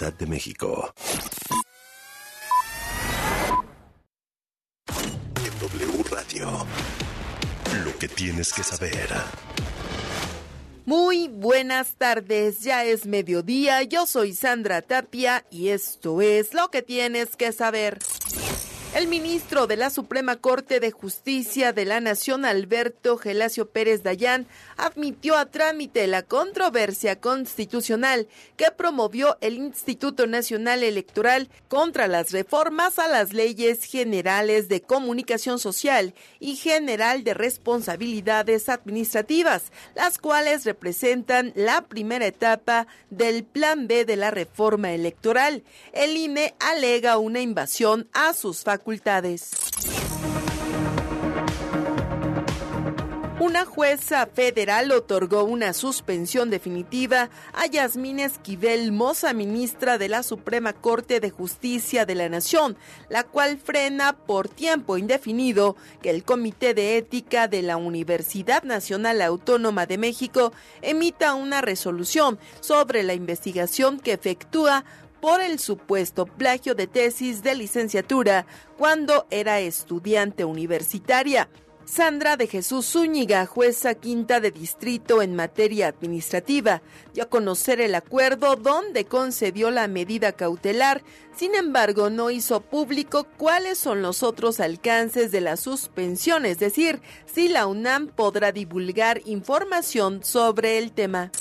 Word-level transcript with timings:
De 0.00 0.26
México. 0.26 0.94
W 5.60 6.02
Radio. 6.10 6.66
Lo 7.84 7.98
que 7.98 8.08
tienes 8.08 8.50
que 8.54 8.62
saber. 8.62 9.10
Muy 10.86 11.28
buenas 11.28 11.96
tardes, 11.96 12.62
ya 12.62 12.86
es 12.86 13.04
mediodía, 13.04 13.82
yo 13.82 14.06
soy 14.06 14.32
Sandra 14.32 14.80
Tapia 14.80 15.44
y 15.50 15.68
esto 15.68 16.22
es 16.22 16.54
lo 16.54 16.70
que 16.70 16.80
tienes 16.80 17.36
que 17.36 17.52
saber. 17.52 17.98
El 18.92 19.06
ministro 19.06 19.68
de 19.68 19.76
la 19.76 19.88
Suprema 19.88 20.34
Corte 20.34 20.80
de 20.80 20.90
Justicia 20.90 21.72
de 21.72 21.84
la 21.84 22.00
Nación, 22.00 22.44
Alberto 22.44 23.16
Gelacio 23.18 23.70
Pérez 23.70 24.02
Dayán, 24.02 24.48
admitió 24.76 25.36
a 25.36 25.46
trámite 25.46 26.08
la 26.08 26.24
controversia 26.24 27.20
constitucional 27.20 28.26
que 28.56 28.72
promovió 28.72 29.38
el 29.42 29.58
Instituto 29.58 30.26
Nacional 30.26 30.82
Electoral 30.82 31.50
contra 31.68 32.08
las 32.08 32.32
reformas 32.32 32.98
a 32.98 33.06
las 33.06 33.32
leyes 33.32 33.84
generales 33.84 34.68
de 34.68 34.82
comunicación 34.82 35.60
social 35.60 36.12
y 36.40 36.56
general 36.56 37.22
de 37.22 37.34
responsabilidades 37.34 38.68
administrativas, 38.68 39.70
las 39.94 40.18
cuales 40.18 40.64
representan 40.64 41.52
la 41.54 41.82
primera 41.82 42.26
etapa 42.26 42.88
del 43.10 43.44
Plan 43.44 43.86
B 43.86 44.04
de 44.04 44.16
la 44.16 44.32
reforma 44.32 44.90
electoral. 44.90 45.62
El 45.92 46.16
INE 46.16 46.56
alega 46.58 47.18
una 47.18 47.40
invasión 47.40 48.08
a 48.12 48.34
sus 48.34 48.64
facultades 48.64 48.79
una 53.40 53.64
jueza 53.64 54.26
federal 54.26 54.92
otorgó 54.92 55.44
una 55.44 55.72
suspensión 55.72 56.50
definitiva 56.50 57.30
a 57.54 57.66
Yasmín 57.66 58.20
Esquivel, 58.20 58.92
moza 58.92 59.32
ministra 59.32 59.96
de 59.96 60.10
la 60.10 60.22
Suprema 60.22 60.74
Corte 60.74 61.20
de 61.20 61.30
Justicia 61.30 62.04
de 62.04 62.14
la 62.14 62.28
Nación, 62.28 62.76
la 63.08 63.24
cual 63.24 63.58
frena 63.58 64.12
por 64.14 64.48
tiempo 64.48 64.98
indefinido 64.98 65.74
que 66.02 66.10
el 66.10 66.22
Comité 66.22 66.74
de 66.74 66.98
Ética 66.98 67.48
de 67.48 67.62
la 67.62 67.78
Universidad 67.78 68.62
Nacional 68.62 69.22
Autónoma 69.22 69.86
de 69.86 69.96
México 69.96 70.52
emita 70.82 71.34
una 71.34 71.62
resolución 71.62 72.38
sobre 72.60 73.02
la 73.02 73.14
investigación 73.14 74.00
que 74.00 74.12
efectúa 74.12 74.84
por 75.20 75.40
el 75.40 75.58
supuesto 75.58 76.26
plagio 76.26 76.74
de 76.74 76.86
tesis 76.86 77.42
de 77.42 77.54
licenciatura 77.54 78.46
cuando 78.78 79.26
era 79.30 79.60
estudiante 79.60 80.44
universitaria. 80.44 81.48
Sandra 81.90 82.36
de 82.36 82.46
Jesús 82.46 82.86
Zúñiga, 82.92 83.46
jueza 83.46 83.94
quinta 83.94 84.38
de 84.38 84.52
distrito 84.52 85.22
en 85.22 85.34
materia 85.34 85.88
administrativa, 85.88 86.82
dio 87.14 87.24
a 87.24 87.28
conocer 87.28 87.80
el 87.80 87.96
acuerdo 87.96 88.54
donde 88.54 89.06
concedió 89.06 89.72
la 89.72 89.88
medida 89.88 90.30
cautelar, 90.30 91.02
sin 91.34 91.56
embargo 91.56 92.08
no 92.08 92.30
hizo 92.30 92.60
público 92.60 93.26
cuáles 93.36 93.78
son 93.78 94.02
los 94.02 94.22
otros 94.22 94.60
alcances 94.60 95.32
de 95.32 95.40
la 95.40 95.56
suspensión, 95.56 96.46
es 96.46 96.60
decir, 96.60 97.00
si 97.26 97.48
la 97.48 97.66
UNAM 97.66 98.06
podrá 98.06 98.52
divulgar 98.52 99.22
información 99.24 100.22
sobre 100.22 100.78
el 100.78 100.92
tema. 100.92 101.32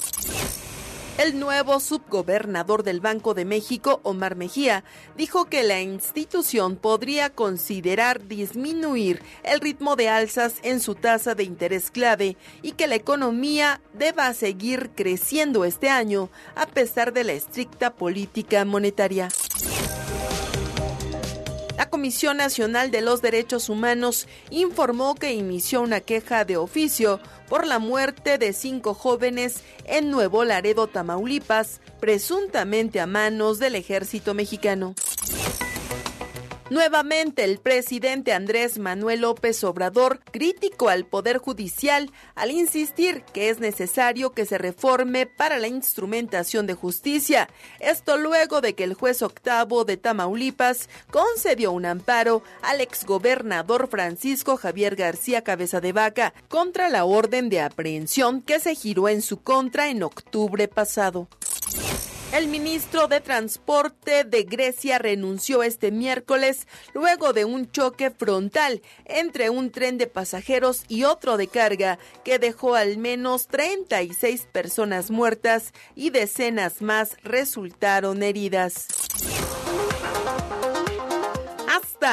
El 1.20 1.38
nuevo 1.38 1.81
subgobernador 1.81 2.84
del 2.84 3.02
Banco 3.02 3.34
de 3.34 3.44
México, 3.44 4.00
Omar 4.03 4.38
Mejía, 4.38 4.86
dijo 5.17 5.50
que 5.50 5.64
la 5.64 5.81
institución 5.81 6.78
podría 6.78 7.30
considerar 7.30 8.26
disminuir 8.30 9.22
el 9.44 9.59
ritmo 9.59 9.98
de 9.98 10.08
alzas 10.08 10.59
en 10.64 10.80
su 10.80 10.95
tasa 10.95 11.36
de 11.36 11.44
interés 11.44 11.92
clave 11.92 12.38
y 12.61 12.72
que 12.72 12.88
la 12.88 12.95
economía 12.95 13.81
deba 13.94 14.34
seguir 14.34 14.92
creciendo 14.95 15.66
este 15.66 15.89
año 15.89 16.30
a 16.56 16.67
pesar 16.67 17.11
de 17.11 17.26
la 17.26 17.33
estricta 17.33 17.95
política 17.95 18.64
monetaria. 18.64 19.28
La 21.80 21.89
Comisión 21.89 22.35
Nacional 22.35 22.91
de 22.91 22.99
los 22.99 23.22
Derechos 23.22 23.69
Humanos 23.69 24.27
informó 24.49 25.16
que 25.16 25.31
inició 25.31 25.80
una 25.80 26.02
queja 26.02 26.44
de 26.44 26.58
oficio 26.58 27.21
por 27.48 27.65
la 27.65 27.80
muerte 27.80 28.37
de 28.37 28.52
cinco 28.52 28.93
jóvenes 28.93 29.64
en 29.86 30.11
Nuevo 30.11 30.43
Laredo, 30.43 30.87
Tamaulipas, 30.87 31.80
presuntamente 32.02 32.99
a 32.99 33.08
manos 33.08 33.59
del 33.59 33.76
ejército 33.76 34.33
mexicano. 34.33 34.93
Nuevamente 36.69 37.43
el 37.43 37.57
presidente 37.57 38.31
Andrés 38.31 38.77
Manuel 38.77 39.21
López 39.21 39.63
Obrador 39.63 40.19
criticó 40.31 40.89
al 40.89 41.03
Poder 41.03 41.39
Judicial 41.39 42.11
al 42.35 42.52
insistir 42.52 43.23
que 43.33 43.49
es 43.49 43.59
necesario 43.59 44.33
que 44.33 44.45
se 44.45 44.59
reforme 44.59 45.25
para 45.25 45.57
la 45.57 45.67
instrumentación 45.67 46.67
de 46.67 46.75
justicia. 46.75 47.49
Esto 47.80 48.17
luego 48.17 48.61
de 48.61 48.75
que 48.75 48.83
el 48.83 48.93
juez 48.93 49.23
octavo 49.23 49.83
de 49.83 49.97
Tamaulipas 49.97 50.89
concedió 51.09 51.71
un 51.71 51.87
amparo 51.87 52.43
al 52.61 52.81
exgobernador 52.81 53.87
Francisco 53.89 54.55
Javier 54.55 54.95
García 54.95 55.43
Cabeza 55.43 55.81
de 55.81 55.91
Vaca 55.91 56.36
contra 56.49 56.89
la 56.89 57.03
orden 57.05 57.49
de 57.49 57.61
aprehensión 57.61 58.43
que 58.43 58.59
se 58.59 58.75
giró 58.75 59.09
en 59.09 59.23
su 59.23 59.41
contra 59.41 59.89
en 59.89 60.03
octubre 60.03 60.67
pasado. 60.67 61.27
El 62.32 62.48
ministro 62.48 63.08
de 63.08 63.22
Transporte 63.22 64.23
de 64.23 64.44
Grecia 64.44 65.00
renunció 65.00 65.64
este 65.64 65.92
miércoles 65.92 66.67
luego 66.94 67.34
de 67.34 67.44
un 67.44 67.72
choque 67.72 68.12
frontal 68.12 68.84
entre 69.06 69.50
un 69.50 69.72
tren 69.72 69.98
de 69.98 70.06
pasajeros 70.06 70.84
y 70.88 71.06
otro 71.06 71.38
de 71.38 71.48
carga 71.48 71.98
que 72.23 72.38
dejó 72.38 72.76
al 72.76 73.00
menos 73.00 73.48
36 73.48 74.48
personas 74.52 75.10
muertas 75.10 75.73
y 75.95 76.12
decenas 76.12 76.84
más 76.84 77.17
resultaron 77.23 78.22
heridas 78.22 78.86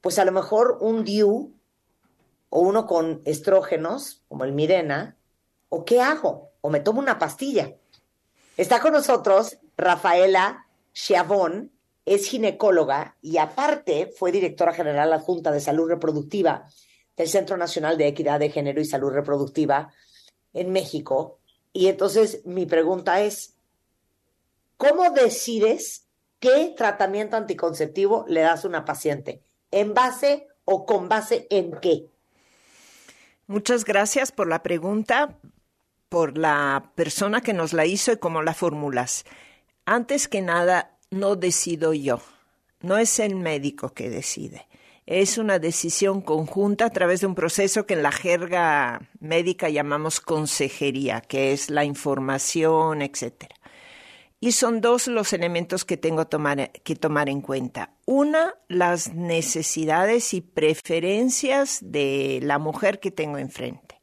pues 0.02 0.20
a 0.20 0.26
lo 0.26 0.34
mejor 0.34 0.78
un 0.82 1.06
DIU 1.06 1.54
o 2.56 2.60
uno 2.60 2.86
con 2.86 3.24
estrógenos, 3.26 4.22
como 4.28 4.44
el 4.44 4.52
Mirena, 4.52 5.18
o 5.70 5.86
qué 5.86 6.02
hago, 6.02 6.52
o 6.62 6.70
me 6.70 6.82
tomo 6.82 7.00
una 7.00 7.18
pastilla. 7.18 7.74
Está 8.58 8.80
con 8.80 8.94
nosotros 8.94 9.58
Rafaela 9.76 10.68
Chiavón, 10.94 11.72
es 12.06 12.28
ginecóloga 12.28 13.18
y 13.24 13.40
aparte 13.40 14.14
fue 14.16 14.32
directora 14.32 14.72
general 14.72 15.12
adjunta 15.14 15.50
de 15.50 15.62
salud 15.62 15.90
reproductiva 15.90 16.68
del 17.18 17.28
Centro 17.28 17.58
Nacional 17.58 17.98
de 17.98 18.06
Equidad 18.06 18.40
de 18.40 18.52
Género 18.52 18.80
y 18.80 18.86
Salud 18.86 19.12
Reproductiva 19.12 19.92
en 20.54 20.72
México. 20.72 21.40
Y 21.72 21.88
entonces 21.88 22.46
mi 22.46 22.68
pregunta 22.68 23.22
es, 23.22 23.56
¿cómo 24.78 25.10
decides 25.10 26.06
qué 26.40 26.76
tratamiento 26.78 27.36
anticonceptivo 27.36 28.26
le 28.28 28.42
das 28.42 28.64
a 28.64 28.68
una 28.68 28.86
paciente? 28.86 29.42
¿En 29.72 29.96
base 29.96 30.46
o 30.66 30.86
con 30.86 31.10
base 31.10 31.48
en 31.50 31.72
qué? 31.82 32.13
Muchas 33.48 33.84
gracias 33.84 34.32
por 34.32 34.48
la 34.48 34.64
pregunta, 34.64 35.38
por 36.10 36.38
la 36.38 36.92
persona 36.96 37.42
que 37.42 37.54
nos 37.54 37.74
la 37.74 37.86
hizo 37.86 38.12
y 38.12 38.18
cómo 38.18 38.42
la 38.42 38.54
formulas. 38.54 39.26
Antes 39.86 40.28
que 40.28 40.42
nada, 40.42 40.98
no 41.12 41.36
decido 41.36 41.94
yo, 41.94 42.22
no 42.82 42.98
es 42.98 43.20
el 43.20 43.36
médico 43.36 43.90
que 43.90 44.10
decide. 44.10 44.68
Es 45.06 45.38
una 45.38 45.60
decisión 45.60 46.22
conjunta 46.22 46.86
a 46.86 46.90
través 46.90 47.20
de 47.20 47.28
un 47.28 47.36
proceso 47.36 47.86
que 47.86 47.96
en 47.96 48.04
la 48.04 48.14
jerga 48.14 49.02
médica 49.20 49.70
llamamos 49.70 50.22
consejería, 50.22 51.20
que 51.20 51.52
es 51.52 51.70
la 51.70 51.84
información, 51.84 53.02
etcétera. 53.02 53.56
Y 54.44 54.52
son 54.52 54.82
dos 54.82 55.08
los 55.08 55.32
elementos 55.32 55.86
que 55.86 55.96
tengo 55.96 56.28
que 56.28 56.96
tomar 56.98 57.30
en 57.30 57.40
cuenta. 57.40 57.92
Una, 58.04 58.56
las 58.68 59.14
necesidades 59.14 60.34
y 60.34 60.42
preferencias 60.42 61.80
de 61.82 62.42
la 62.44 62.60
mujer 62.60 63.00
que 63.00 63.10
tengo 63.10 63.38
enfrente. 63.38 64.02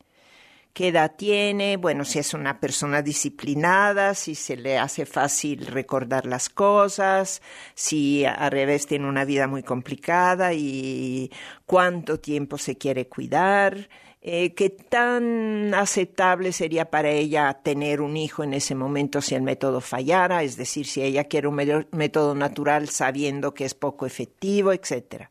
¿Qué 0.72 0.88
edad 0.88 1.14
tiene? 1.14 1.76
Bueno, 1.76 2.06
si 2.06 2.20
es 2.20 2.32
una 2.32 2.58
persona 2.58 3.02
disciplinada, 3.02 4.14
si 4.14 4.34
se 4.34 4.56
le 4.56 4.78
hace 4.78 5.04
fácil 5.04 5.66
recordar 5.66 6.24
las 6.24 6.48
cosas, 6.48 7.42
si 7.74 8.24
al 8.24 8.50
revés 8.50 8.86
tiene 8.86 9.06
una 9.06 9.26
vida 9.26 9.46
muy 9.46 9.62
complicada 9.62 10.54
y 10.54 11.30
cuánto 11.66 12.18
tiempo 12.18 12.56
se 12.56 12.78
quiere 12.78 13.08
cuidar 13.08 13.90
eh, 14.22 14.52
¿Qué 14.54 14.68
tan 14.68 15.72
aceptable 15.72 16.52
sería 16.52 16.90
para 16.90 17.10
ella 17.10 17.60
tener 17.62 18.02
un 18.02 18.18
hijo 18.18 18.44
en 18.44 18.52
ese 18.52 18.74
momento 18.74 19.22
si 19.22 19.34
el 19.34 19.40
método 19.42 19.80
fallara? 19.80 20.42
Es 20.42 20.58
decir, 20.58 20.86
si 20.86 21.02
ella 21.02 21.24
quiere 21.24 21.48
un 21.48 21.86
método 21.92 22.34
natural 22.34 22.90
sabiendo 22.90 23.54
que 23.54 23.64
es 23.64 23.72
poco 23.72 24.04
efectivo, 24.04 24.72
etc. 24.72 25.28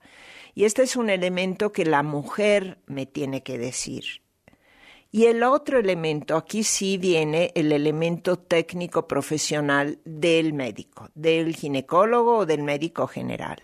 Y 0.56 0.66
este 0.66 0.82
es 0.84 0.96
un 0.96 1.12
elemento 1.12 1.72
que 1.72 1.86
la 1.86 2.02
mujer 2.02 2.80
me 2.88 3.06
tiene 3.06 3.44
que 3.44 3.60
decir. 3.60 4.24
Y 5.12 5.26
el 5.26 5.44
otro 5.44 5.80
elemento, 5.80 6.36
aquí 6.36 6.64
sí 6.64 6.98
viene 6.98 7.52
el 7.56 7.72
elemento 7.72 8.38
técnico 8.38 9.08
profesional 9.08 10.00
del 10.04 10.54
médico, 10.54 11.10
del 11.14 11.56
ginecólogo 11.56 12.38
o 12.38 12.46
del 12.48 12.64
médico 12.64 13.06
general 13.06 13.62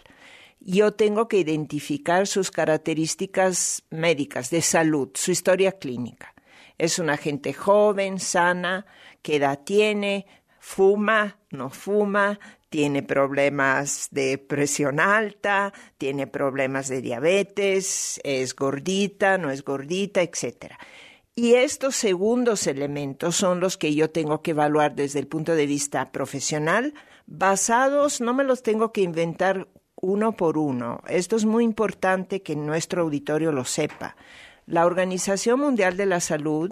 yo 0.65 0.94
tengo 0.94 1.27
que 1.27 1.38
identificar 1.38 2.25
sus 2.25 2.50
características 2.50 3.83
médicas 3.91 4.50
de 4.50 4.62
salud, 4.62 5.09
su 5.13 5.31
historia 5.31 5.73
clínica. 5.73 6.33
Es 6.79 6.97
una 6.97 7.17
gente 7.17 7.53
joven, 7.53 8.19
sana, 8.19 8.88
qué 9.21 9.35
edad 9.35 9.59
tiene, 9.63 10.25
fuma, 10.59 11.38
no 11.51 11.69
fuma, 11.69 12.39
tiene 12.69 13.03
problemas 13.03 14.07
de 14.09 14.39
presión 14.39 15.00
alta, 15.00 15.71
tiene 16.00 16.25
problemas 16.25 16.88
de 16.88 17.01
diabetes, 17.01 18.19
es 18.23 18.56
gordita, 18.56 19.38
no 19.38 19.51
es 19.51 19.63
gordita, 19.63 20.23
etc. 20.23 20.73
Y 21.35 21.53
estos 21.53 21.95
segundos 21.95 22.65
elementos 22.65 23.35
son 23.35 23.59
los 23.59 23.77
que 23.77 23.94
yo 23.94 24.09
tengo 24.09 24.41
que 24.41 24.51
evaluar 24.51 24.95
desde 24.95 25.19
el 25.19 25.27
punto 25.27 25.53
de 25.53 25.67
vista 25.67 26.12
profesional, 26.12 26.95
basados, 27.27 28.19
no 28.19 28.33
me 28.33 28.44
los 28.44 28.63
tengo 28.63 28.91
que 28.91 29.01
inventar 29.01 29.67
uno 30.06 30.34
por 30.34 30.57
uno. 30.60 31.02
Esto 31.07 31.36
es 31.36 31.46
muy 31.46 31.63
importante 31.63 32.44
que 32.44 32.56
nuestro 32.56 33.02
auditorio 33.02 33.52
lo 33.52 33.66
sepa. 33.66 34.16
La 34.68 34.86
Organización 34.86 35.60
Mundial 35.60 35.98
de 35.98 36.06
la 36.06 36.19
Salud 36.19 36.72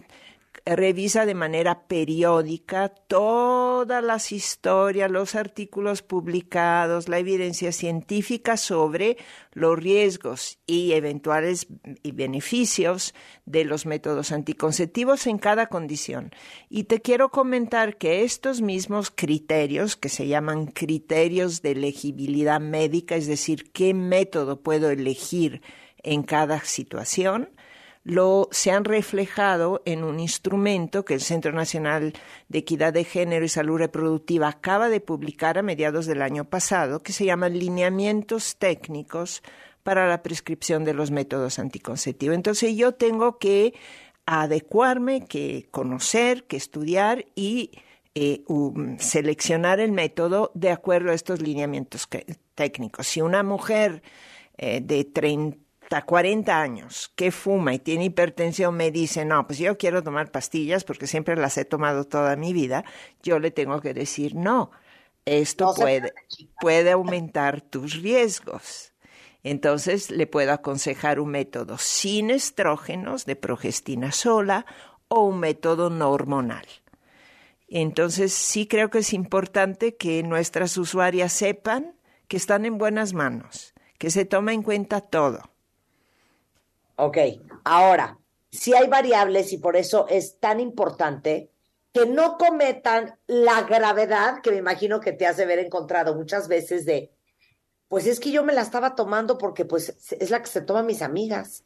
revisa 0.66 1.26
de 1.26 1.34
manera 1.34 1.88
periódica 1.88 2.88
todas 2.90 4.04
las 4.04 4.32
historias, 4.32 5.12
los 5.12 5.36
artículos 5.36 6.02
publicados, 6.02 7.10
la 7.10 7.20
evidencia 7.20 7.72
científica 7.72 8.56
sobre 8.56 9.18
los 9.52 9.78
riesgos 9.78 10.60
y 10.66 10.94
eventuales 10.94 11.68
beneficios 12.14 13.14
de 13.46 13.66
los 13.66 13.86
métodos 13.86 14.32
anticonceptivos 14.32 15.28
en 15.28 15.38
cada 15.38 15.68
condición. 15.68 16.32
Y 16.70 16.86
te 16.86 17.02
quiero 17.02 17.30
comentar 17.30 17.98
que 17.98 18.24
estos 18.24 18.62
mismos 18.62 19.12
criterios, 19.12 19.98
que 19.98 20.10
se 20.10 20.28
llaman 20.28 20.68
criterios 20.68 21.62
de 21.62 21.72
elegibilidad 21.72 22.62
médica, 22.62 23.16
es 23.16 23.28
decir, 23.28 23.72
qué 23.74 23.94
método 23.94 24.62
puedo 24.62 24.90
elegir 24.90 25.62
en 26.04 26.24
cada 26.24 26.62
situación, 26.62 27.50
lo, 28.04 28.50
se 28.52 28.72
han 28.72 28.84
reflejado 28.84 29.82
en 29.86 30.04
un 30.04 30.20
instrumento 30.20 31.06
que 31.06 31.14
el 31.14 31.22
Centro 31.22 31.54
Nacional 31.54 32.14
de 32.50 32.60
Equidad 32.60 32.94
de 32.94 33.06
Género 33.06 33.46
y 33.46 33.50
Salud 33.50 33.78
Reproductiva 33.78 34.50
acaba 34.50 34.90
de 34.90 35.00
publicar 35.00 35.58
a 35.58 35.64
mediados 35.64 36.06
del 36.06 36.22
año 36.22 36.46
pasado, 36.46 37.00
que 37.00 37.14
se 37.14 37.26
llama 37.26 37.50
Lineamientos 37.50 38.58
Técnicos 38.58 39.42
para 39.84 40.08
la 40.08 40.22
prescripción 40.22 40.84
de 40.84 40.94
los 40.94 41.12
métodos 41.12 41.60
anticonceptivos. 41.60 42.36
Entonces 42.36 42.76
yo 42.76 42.94
tengo 42.94 43.38
que 43.38 43.74
adecuarme, 44.26 45.26
que 45.26 45.68
conocer, 45.72 46.46
que 46.46 46.58
estudiar 46.58 47.26
y 47.36 47.72
eh, 48.16 48.44
seleccionar 49.00 49.80
el 49.80 49.92
método 49.92 50.52
de 50.54 50.72
acuerdo 50.72 51.12
a 51.12 51.16
estos 51.16 51.42
lineamientos 51.42 52.08
técnicos. 52.56 53.08
Si 53.08 53.22
una 53.22 53.44
mujer 53.44 54.04
eh, 54.58 54.82
de 54.82 55.04
30 55.04 55.63
40 56.02 56.60
años 56.60 57.12
que 57.16 57.32
fuma 57.32 57.74
y 57.74 57.80
tiene 57.80 58.06
hipertensión 58.06 58.76
me 58.76 58.92
dice, 58.92 59.24
no, 59.24 59.46
pues 59.48 59.60
yo 59.60 59.78
quiero 59.78 60.04
tomar 60.04 60.32
pastillas 60.32 60.84
porque 60.84 61.08
siempre 61.08 61.36
las 61.36 61.58
he 61.58 61.66
tomado 61.66 62.04
toda 62.04 62.36
mi 62.36 62.52
vida, 62.52 62.84
yo 63.22 63.40
le 63.40 63.52
tengo 63.52 63.80
que 63.80 63.94
decir, 63.94 64.36
no, 64.36 64.72
esto 65.26 65.74
puede, 65.76 66.14
puede 66.60 66.92
aumentar 66.92 67.62
tus 67.62 68.02
riesgos. 68.02 68.94
Entonces 69.44 70.10
le 70.10 70.26
puedo 70.28 70.54
aconsejar 70.54 71.20
un 71.20 71.30
método 71.30 71.78
sin 71.78 72.30
estrógenos 72.30 73.26
de 73.26 73.36
progestina 73.36 74.12
sola 74.12 74.66
o 75.08 75.26
un 75.26 75.40
método 75.40 75.90
no 75.90 76.12
hormonal. 76.12 76.66
Entonces 77.68 78.34
sí 78.34 78.68
creo 78.68 78.90
que 78.90 79.00
es 79.00 79.14
importante 79.14 79.96
que 79.96 80.24
nuestras 80.24 80.78
usuarias 80.78 81.34
sepan 81.34 81.96
que 82.28 82.38
están 82.38 82.66
en 82.66 82.78
buenas 82.78 83.14
manos, 83.14 83.74
que 83.98 84.12
se 84.12 84.26
toma 84.26 84.54
en 84.54 84.64
cuenta 84.64 85.02
todo 85.02 85.53
Ok, 86.96 87.18
ahora, 87.64 88.20
si 88.52 88.74
hay 88.76 88.88
variables 88.88 89.52
y 89.52 89.58
por 89.58 89.76
eso 89.76 90.06
es 90.10 90.40
tan 90.40 90.60
importante 90.60 91.50
que 91.92 92.06
no 92.06 92.38
cometan 92.38 93.18
la 93.28 93.64
gravedad 93.64 94.42
que 94.42 94.52
me 94.52 94.58
imagino 94.58 95.00
que 95.00 95.12
te 95.12 95.26
has 95.26 95.38
de 95.38 95.44
haber 95.44 95.60
encontrado 95.60 96.16
muchas 96.16 96.48
veces 96.48 96.86
de, 96.86 97.12
pues 97.88 98.06
es 98.08 98.20
que 98.20 98.32
yo 98.32 98.44
me 98.44 98.54
la 98.54 98.62
estaba 98.62 98.96
tomando 98.96 99.38
porque 99.38 99.66
pues 99.66 99.96
es 100.12 100.30
la 100.30 100.42
que 100.42 100.50
se 100.50 100.62
toman 100.62 100.86
mis 100.86 101.02
amigas, 101.02 101.64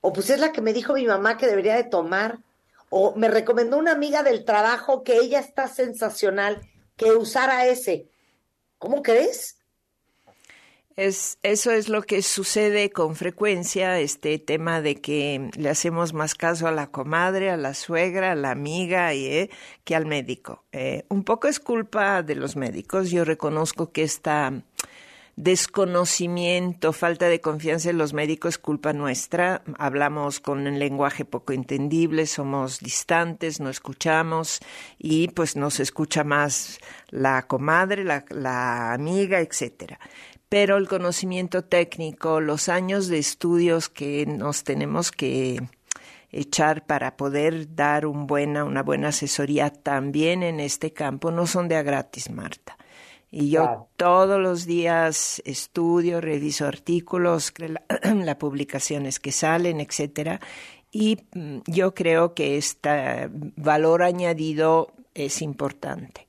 o 0.00 0.12
pues 0.12 0.30
es 0.30 0.40
la 0.40 0.52
que 0.52 0.60
me 0.60 0.72
dijo 0.72 0.94
mi 0.94 1.06
mamá 1.06 1.36
que 1.36 1.46
debería 1.46 1.76
de 1.76 1.84
tomar, 1.84 2.40
o 2.90 3.14
me 3.14 3.28
recomendó 3.28 3.78
una 3.78 3.92
amiga 3.92 4.22
del 4.22 4.44
trabajo 4.44 5.02
que 5.02 5.16
ella 5.16 5.38
está 5.38 5.68
sensacional, 5.68 6.60
que 6.96 7.12
usara 7.12 7.66
ese. 7.66 8.08
¿Cómo 8.78 9.02
crees? 9.02 9.58
Es, 10.96 11.38
eso 11.42 11.70
es 11.70 11.88
lo 11.88 12.02
que 12.02 12.20
sucede 12.22 12.90
con 12.90 13.16
frecuencia, 13.16 13.98
este 13.98 14.38
tema 14.38 14.82
de 14.82 14.96
que 14.96 15.50
le 15.56 15.70
hacemos 15.70 16.12
más 16.12 16.34
caso 16.34 16.66
a 16.66 16.72
la 16.72 16.88
comadre, 16.88 17.50
a 17.50 17.56
la 17.56 17.72
suegra, 17.72 18.32
a 18.32 18.34
la 18.34 18.50
amiga 18.50 19.14
eh, 19.14 19.48
que 19.84 19.96
al 19.96 20.04
médico. 20.04 20.64
Eh, 20.72 21.04
un 21.08 21.24
poco 21.24 21.48
es 21.48 21.60
culpa 21.60 22.22
de 22.22 22.34
los 22.34 22.56
médicos. 22.56 23.10
Yo 23.10 23.24
reconozco 23.24 23.90
que 23.90 24.02
esta 24.02 24.52
desconocimiento, 25.36 26.92
falta 26.92 27.26
de 27.28 27.40
confianza 27.40 27.88
en 27.88 27.96
los 27.96 28.12
médicos 28.12 28.58
culpa 28.58 28.92
nuestra. 28.92 29.62
Hablamos 29.78 30.40
con 30.40 30.66
un 30.66 30.78
lenguaje 30.78 31.24
poco 31.24 31.54
entendible, 31.54 32.26
somos 32.26 32.80
distantes, 32.80 33.60
no 33.60 33.70
escuchamos 33.70 34.60
y 34.98 35.28
pues 35.28 35.56
nos 35.56 35.80
escucha 35.80 36.22
más 36.22 36.80
la 37.08 37.46
comadre, 37.46 38.04
la, 38.04 38.24
la 38.28 38.92
amiga, 38.92 39.40
etcétera 39.40 39.98
pero 40.52 40.76
el 40.76 40.86
conocimiento 40.86 41.64
técnico, 41.64 42.38
los 42.42 42.68
años 42.68 43.08
de 43.08 43.16
estudios 43.16 43.88
que 43.88 44.26
nos 44.26 44.64
tenemos 44.64 45.10
que 45.10 45.62
echar 46.30 46.84
para 46.84 47.16
poder 47.16 47.74
dar 47.74 48.04
un 48.04 48.26
buena, 48.26 48.62
una 48.64 48.82
buena 48.82 49.08
asesoría 49.08 49.70
también 49.70 50.42
en 50.42 50.60
este 50.60 50.92
campo 50.92 51.30
no 51.30 51.46
son 51.46 51.68
de 51.68 51.76
a 51.76 51.82
gratis, 51.82 52.30
Marta. 52.30 52.76
Y 53.30 53.48
yo 53.48 53.88
todos 53.96 54.38
los 54.38 54.66
días 54.66 55.40
estudio, 55.46 56.20
reviso 56.20 56.66
artículos, 56.66 57.54
las 58.02 58.36
publicaciones 58.36 59.20
que 59.20 59.32
salen, 59.32 59.80
etcétera, 59.80 60.38
y 60.90 61.16
mm, 61.32 61.60
yo 61.66 61.94
creo 61.94 62.34
que 62.34 62.58
este 62.58 63.30
valor 63.56 64.02
añadido 64.02 64.92
es 65.14 65.40
importante. 65.40 66.28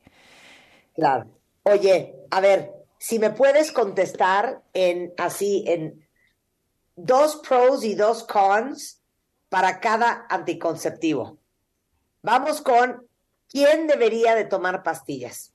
Claro. 0.96 1.26
Oye, 1.64 2.16
a 2.32 2.40
ver, 2.40 2.83
si 3.04 3.20
me 3.20 3.32
puedes 3.32 3.74
contestar 3.74 4.64
en 4.72 5.14
así, 5.18 5.66
en 5.68 6.08
dos 6.96 7.42
pros 7.46 7.84
y 7.84 7.96
dos 7.96 8.24
cons 8.24 9.02
para 9.50 9.82
cada 9.82 10.26
anticonceptivo. 10.30 11.38
Vamos 12.22 12.62
con 12.62 13.06
quién 13.50 13.88
debería 13.88 14.36
de 14.36 14.46
tomar 14.46 14.84
pastillas. 14.84 15.52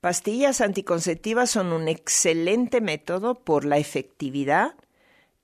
Pastillas 0.00 0.60
anticonceptivas 0.60 1.48
son 1.48 1.72
un 1.72 1.86
excelente 1.86 2.80
método 2.80 3.44
por 3.44 3.64
la 3.64 3.78
efectividad 3.78 4.74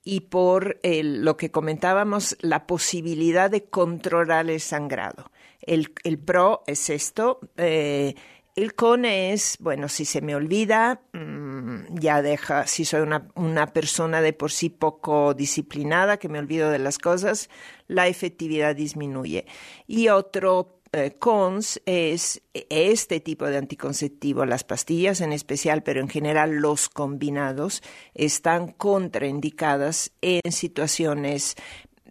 y 0.02 0.22
por 0.22 0.80
lo 0.82 1.36
que 1.36 1.52
comentábamos, 1.52 2.36
la 2.40 2.66
posibilidad 2.66 3.52
de 3.52 3.66
controlar 3.66 4.50
el 4.50 4.60
sangrado. 4.60 5.30
El, 5.60 5.90
pro 6.24 6.64
es 6.66 6.90
esto, 6.90 7.38
eh, 7.56 8.14
el 8.58 8.74
CONE 8.74 9.32
es, 9.32 9.56
bueno, 9.60 9.88
si 9.88 10.04
se 10.04 10.20
me 10.20 10.34
olvida, 10.34 11.00
mm, 11.12 11.96
ya 12.00 12.22
deja, 12.22 12.66
si 12.66 12.84
soy 12.84 13.02
una, 13.02 13.72
persona 13.72 14.20
de 14.20 14.32
por 14.32 14.50
sí 14.50 14.68
poco 14.68 15.32
disciplinada, 15.32 16.16
que 16.16 16.28
me 16.28 16.40
olvido 16.40 16.68
de 16.68 16.80
las 16.80 16.98
cosas, 16.98 17.50
la 17.86 18.08
efectividad 18.08 18.74
disminuye. 18.74 19.46
Y 19.86 20.08
otro 20.08 20.80
eh, 20.90 21.14
cons 21.20 21.80
es 21.86 22.42
este 22.52 23.20
tipo 23.20 23.46
de 23.46 23.58
anticonceptivo, 23.58 24.44
las 24.44 24.64
pastillas 24.64 25.20
en 25.20 25.32
especial, 25.32 25.84
pero 25.84 26.00
en 26.00 26.08
general 26.08 26.56
los 26.56 26.88
combinados, 26.88 27.80
están 28.14 28.72
contraindicadas 28.72 30.10
en 30.20 30.50
situaciones 30.50 31.54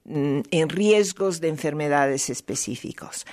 mm, 0.05 0.39
en 0.49 0.69
riesgos 0.69 1.41
de 1.41 1.49
enfermedades 1.49 2.29
específicos. 2.29 3.25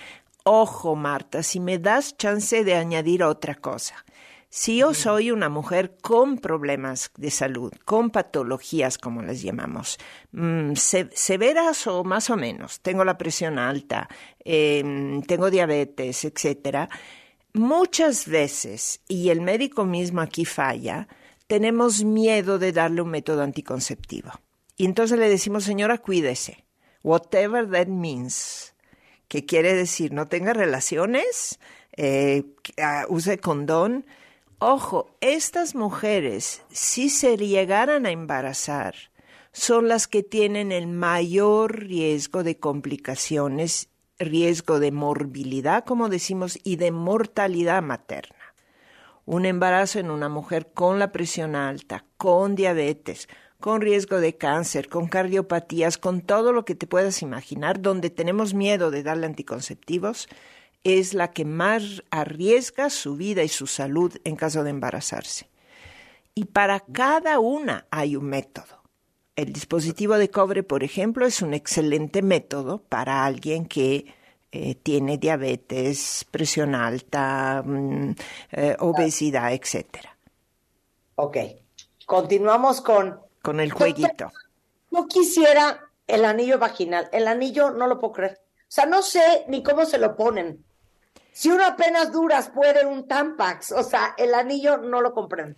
Ojo, 0.47 0.95
Marta, 0.95 1.43
si 1.43 1.59
me 1.59 1.79
das 1.79 2.19
chance 2.19 2.65
de 2.65 2.75
añadir 2.75 3.23
otra 3.23 3.55
cosa. 3.55 4.05
Si 4.51 4.77
yo 4.77 4.93
soy 4.93 5.31
una 5.31 5.49
mujer 5.49 5.97
con 6.03 6.37
problemas 6.37 7.11
de 7.17 7.31
salud, 7.31 7.73
con 7.87 8.11
patologías, 8.11 8.99
como 8.99 9.23
les 9.23 9.41
llamamos, 9.41 9.99
mm, 10.33 10.75
severas 10.75 11.87
o 11.87 12.05
más 12.05 12.29
o 12.29 12.37
menos, 12.37 12.81
tengo 12.83 13.07
la 13.07 13.17
presión 13.17 13.59
alta, 13.59 14.07
em, 14.45 15.23
tengo 15.23 15.51
diabetes, 15.51 16.27
etcétera, 16.27 16.91
muchas 17.55 18.29
veces, 18.29 19.01
y 19.09 19.31
el 19.31 19.41
médico 19.41 19.87
mismo 19.87 20.21
aquí 20.21 20.45
falla, 20.45 21.09
tenemos 21.47 22.05
miedo 22.05 22.59
de 22.59 22.73
darle 22.73 23.01
un 23.01 23.09
método 23.11 23.43
anticonceptivo. 23.43 24.31
Y 24.77 24.85
entonces 24.85 25.19
le 25.19 25.31
decimos, 25.31 25.65
señora, 25.65 25.97
cuídese, 25.99 26.67
whatever 27.03 27.69
that 27.71 27.87
means, 27.87 28.74
que 29.28 29.45
quiere 29.47 29.75
decir 29.75 30.12
no 30.12 30.28
tenga 30.28 30.52
relaciones, 30.52 31.59
eh, 31.97 32.45
ah, 32.78 33.07
use 33.09 33.38
condón, 33.38 34.04
Ojo, 34.66 35.11
estas 35.21 35.75
mujeres, 35.75 36.62
si 36.71 37.11
se 37.11 37.37
llegaran 37.37 38.07
a 38.07 38.12
embarazar, 38.12 38.95
son 39.52 39.88
las 39.88 40.07
que 40.09 40.23
tienen 40.23 40.73
el 40.73 40.87
mayor 40.87 41.81
riesgo 41.81 42.43
de 42.43 42.57
complicaciones, 42.59 43.90
riesgo 44.19 44.81
de 44.81 44.90
morbilidad, 44.90 45.85
como 45.85 46.09
decimos, 46.09 46.59
y 46.64 46.76
de 46.76 46.93
mortalidad 46.93 47.83
materna. 47.83 48.54
Un 49.26 49.45
embarazo 49.45 49.99
en 49.99 50.11
una 50.11 50.31
mujer 50.31 50.71
con 50.73 50.99
la 50.99 51.12
presión 51.12 51.57
alta, 51.57 52.07
con 52.16 52.54
diabetes, 52.54 53.28
con 53.64 53.80
riesgo 53.80 54.21
de 54.21 54.37
cáncer, 54.37 54.90
con 54.90 55.09
cardiopatías, 55.09 55.97
con 55.97 56.21
todo 56.21 56.52
lo 56.52 56.66
que 56.66 56.75
te 56.75 56.87
puedas 56.87 57.23
imaginar, 57.23 57.80
donde 57.80 58.11
tenemos 58.11 58.52
miedo 58.52 58.90
de 58.90 59.02
darle 59.02 59.25
anticonceptivos, 59.25 60.28
es 60.83 61.14
la 61.14 61.30
que 61.30 61.47
más 61.47 62.02
arriesga 62.11 62.90
su 62.90 63.16
vida 63.16 63.42
y 63.42 63.49
su 63.49 63.66
salud 63.66 64.14
en 64.25 64.37
caso 64.37 64.64
de 64.64 64.68
embarazarse. 64.68 65.49
Y 66.35 66.44
para 66.44 66.80
cada 66.80 67.38
una 67.38 67.87
hay 67.90 68.16
un 68.16 68.26
método. 68.26 68.83
El 69.35 69.54
dispositivo 69.54 70.18
de 70.18 70.28
cobre, 70.28 70.62
por 70.62 70.85
ejemplo, 70.85 71.25
es 71.25 71.40
un 71.40 71.54
excelente 71.54 72.21
método 72.21 72.83
para 72.83 73.25
alguien 73.25 73.64
que 73.64 74.12
eh, 74.52 74.75
tiene 74.75 75.16
diabetes, 75.16 76.26
presión 76.30 76.75
alta, 76.75 77.62
mm, 77.64 78.11
eh, 78.52 78.76
obesidad, 78.80 79.54
etc. 79.54 79.87
Ok, 81.14 81.38
continuamos 82.04 82.83
con... 82.83 83.24
Con 83.45 83.61
el 83.61 83.73
jueguito. 83.73 84.33
No 84.91 85.07
quisiera 85.07 85.91
el 86.07 86.25
anillo 86.25 86.59
vaginal. 86.59 87.11
El 87.13 87.29
anillo 87.29 87.73
no 87.73 87.87
lo 87.87 88.01
puedo 88.01 88.15
creer. 88.15 88.41
O 88.41 88.67
sea, 88.75 88.87
no 88.87 89.03
sé 89.03 89.45
ni 89.49 89.63
cómo 89.63 89.85
se 89.85 89.99
lo 89.99 90.17
ponen. 90.17 90.65
Si 91.31 91.51
uno 91.51 91.67
apenas 91.67 92.11
duras 92.11 92.49
puede 92.49 92.87
un 92.87 93.07
Tampax, 93.07 93.73
o 93.73 93.83
sea, 93.83 94.15
el 94.17 94.33
anillo 94.33 94.79
no 94.79 95.03
lo 95.03 95.13
comprendo. 95.13 95.57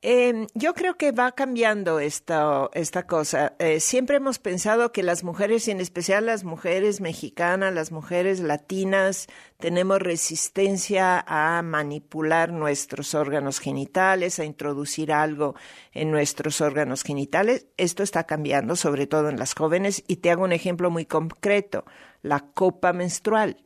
Em, 0.00 0.46
yo 0.54 0.74
creo 0.74 0.96
que 0.96 1.10
va 1.10 1.32
cambiando 1.32 1.98
esta, 1.98 2.70
esta 2.72 3.08
cosa. 3.08 3.56
Eh, 3.58 3.80
siempre 3.80 4.18
hemos 4.18 4.38
pensado 4.38 4.92
que 4.92 5.02
las 5.02 5.24
mujeres, 5.24 5.66
y 5.66 5.72
en 5.72 5.80
especial 5.80 6.26
las 6.26 6.44
mujeres 6.44 7.00
mexicanas, 7.00 7.74
las 7.74 7.90
mujeres 7.90 8.38
latinas, 8.38 9.26
tenemos 9.58 9.98
resistencia 9.98 11.24
a 11.26 11.60
manipular 11.62 12.52
nuestros 12.52 13.12
órganos 13.16 13.58
genitales, 13.58 14.38
a 14.38 14.44
introducir 14.44 15.12
algo 15.12 15.56
en 15.92 16.12
nuestros 16.12 16.60
órganos 16.60 17.02
genitales. 17.02 17.66
Esto 17.76 18.04
está 18.04 18.22
cambiando, 18.24 18.76
sobre 18.76 19.08
todo 19.08 19.28
en 19.30 19.38
las 19.38 19.54
jóvenes, 19.54 20.04
y 20.06 20.16
te 20.18 20.30
hago 20.30 20.44
un 20.44 20.52
ejemplo 20.52 20.90
muy 20.90 21.06
concreto, 21.06 21.84
la 22.22 22.38
copa 22.54 22.92
menstrual. 22.92 23.56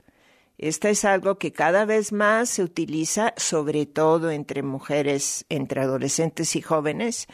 Esta 0.63 0.91
es 0.91 1.05
algo 1.05 1.39
que 1.39 1.51
cada 1.51 1.85
vez 1.87 2.13
más 2.13 2.49
se 2.49 2.63
utiliza, 2.63 3.35
sobre 3.37 3.85
todo 3.85 4.31
entre 4.31 4.63
mujeres, 4.63 5.45
entre 5.49 5.81
adolescentes 5.81 6.55
y 6.55 6.63
jóvenes, 6.63 7.27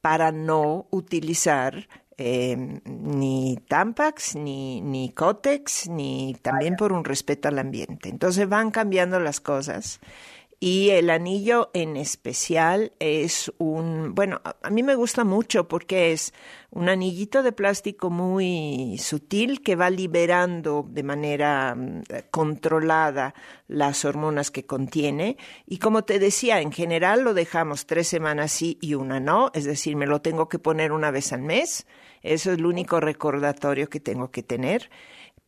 para 0.00 0.32
no 0.32 0.88
utilizar 0.90 1.88
eh, 2.18 2.80
ni 2.84 3.56
Tampax, 3.68 4.34
ni, 4.34 4.80
ni 4.80 5.12
Cotex, 5.12 5.88
ni 5.90 6.36
también 6.42 6.74
por 6.74 6.92
un 6.92 7.04
respeto 7.04 7.46
al 7.46 7.60
ambiente. 7.60 8.08
Entonces 8.08 8.48
van 8.48 8.72
cambiando 8.72 9.20
las 9.20 9.38
cosas 9.38 10.00
y 10.62 10.90
el 10.90 11.10
anillo 11.10 11.72
en 11.74 11.96
especial 11.96 12.92
es 13.00 13.52
un, 13.58 14.14
bueno, 14.14 14.40
a, 14.44 14.70
mí 14.70 14.84
me 14.84 14.94
gusta 14.94 15.24
mucho 15.24 15.66
porque 15.66 16.12
es 16.12 16.32
un 16.70 16.88
anillito 16.88 17.42
de 17.42 17.50
plástico 17.50 18.10
muy 18.10 18.96
sutil 18.98 19.60
que 19.62 19.74
va 19.74 19.90
liberando 19.90 20.86
de 20.88 21.02
manera 21.02 21.74
mm, 21.74 22.02
controlada 22.30 23.34
las 23.66 24.04
hormonas 24.04 24.52
que 24.52 24.64
contiene. 24.64 25.36
Y 25.66 25.78
como 25.78 26.04
te 26.04 26.20
decía, 26.20 26.60
en 26.60 26.70
general 26.70 27.22
lo 27.22 27.34
dejamos 27.34 27.86
tres 27.86 28.06
semanas 28.06 28.52
sí 28.52 28.78
y 28.80 28.94
una 28.94 29.18
no, 29.18 29.50
es 29.54 29.64
decir, 29.64 29.96
me 29.96 30.06
lo 30.06 30.20
tengo 30.22 30.48
que 30.48 30.60
poner 30.60 30.92
una 30.92 31.10
vez 31.10 31.32
al 31.32 31.42
mes. 31.42 31.88
Eso 32.22 32.52
es 32.52 32.58
el 32.58 32.66
único 32.66 33.00
recordatorio 33.00 33.88
que 33.88 33.98
tengo 33.98 34.30
que 34.30 34.44
tener 34.44 34.90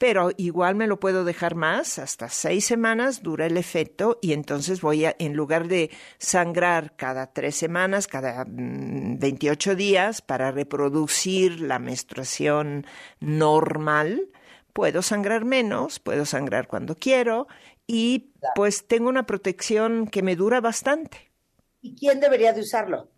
pero 0.04 0.32
igual 0.37 0.75
me 0.75 0.87
lo 0.87 1.00
puedo 1.00 1.25
dejar 1.25 1.54
más, 1.54 1.99
hasta 1.99 2.28
seis 2.28 2.66
semanas 2.66 3.23
dura 3.23 3.46
el 3.46 3.56
efecto 3.56 4.18
y 4.20 4.34
entonces 4.34 4.82
voy 4.82 5.06
a, 5.06 5.16
en 5.18 5.32
lugar 5.32 5.66
de 5.66 5.90
sangrar 6.18 6.94
cada 6.94 7.32
tres 7.32 7.54
semanas, 7.54 8.06
cada 8.06 8.44
28 8.46 9.73
mm, 9.73 9.76
días 9.76 10.20
para 10.20 10.50
reproducir 10.50 11.58
la 11.58 11.78
menstruación 11.78 12.84
normal, 13.18 14.28
puedo 14.75 15.00
sangrar 15.00 15.46
menos, 15.46 16.00
puedo 16.00 16.26
sangrar 16.26 16.68
cuando 16.68 16.96
quiero 16.96 17.46
y 17.87 18.34
pues 18.54 18.87
tengo 18.87 19.08
una 19.08 19.25
protección 19.25 20.06
que 20.06 20.20
me 20.23 20.37
dura 20.37 20.61
bastante. 20.61 21.32
¿Y 21.80 21.94
quién 21.94 22.20
debería 22.20 22.52
de 22.52 22.61
usarlo? 22.61 23.08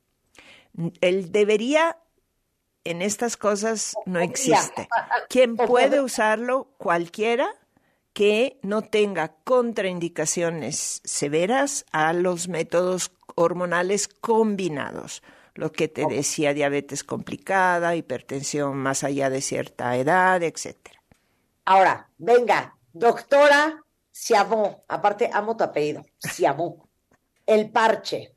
Él 1.00 1.32
debería 1.32 1.98
en 2.90 3.02
estas 3.02 3.36
cosas 3.36 3.94
no 4.06 4.20
existe. 4.20 4.88
Quien 5.28 5.56
puede 5.56 6.00
usarlo, 6.00 6.68
cualquiera 6.78 7.48
que 8.12 8.58
no 8.62 8.82
tenga 8.82 9.34
contraindicaciones 9.44 11.02
severas 11.04 11.84
a 11.92 12.12
los 12.12 12.48
métodos 12.48 13.12
hormonales 13.34 14.08
combinados. 14.08 15.22
Lo 15.54 15.72
que 15.72 15.88
te 15.88 16.06
decía, 16.06 16.54
diabetes 16.54 17.04
complicada, 17.04 17.96
hipertensión 17.96 18.76
más 18.76 19.04
allá 19.04 19.30
de 19.30 19.40
cierta 19.42 19.96
edad, 19.96 20.42
etcétera. 20.42 21.02
Ahora, 21.64 22.08
venga, 22.18 22.76
doctora 22.92 23.82
Siavon, 24.10 24.78
aparte 24.88 25.28
amo 25.30 25.56
tu 25.56 25.64
apellido, 25.64 26.04
Siavon. 26.18 26.76
El 27.44 27.70
parche. 27.70 28.34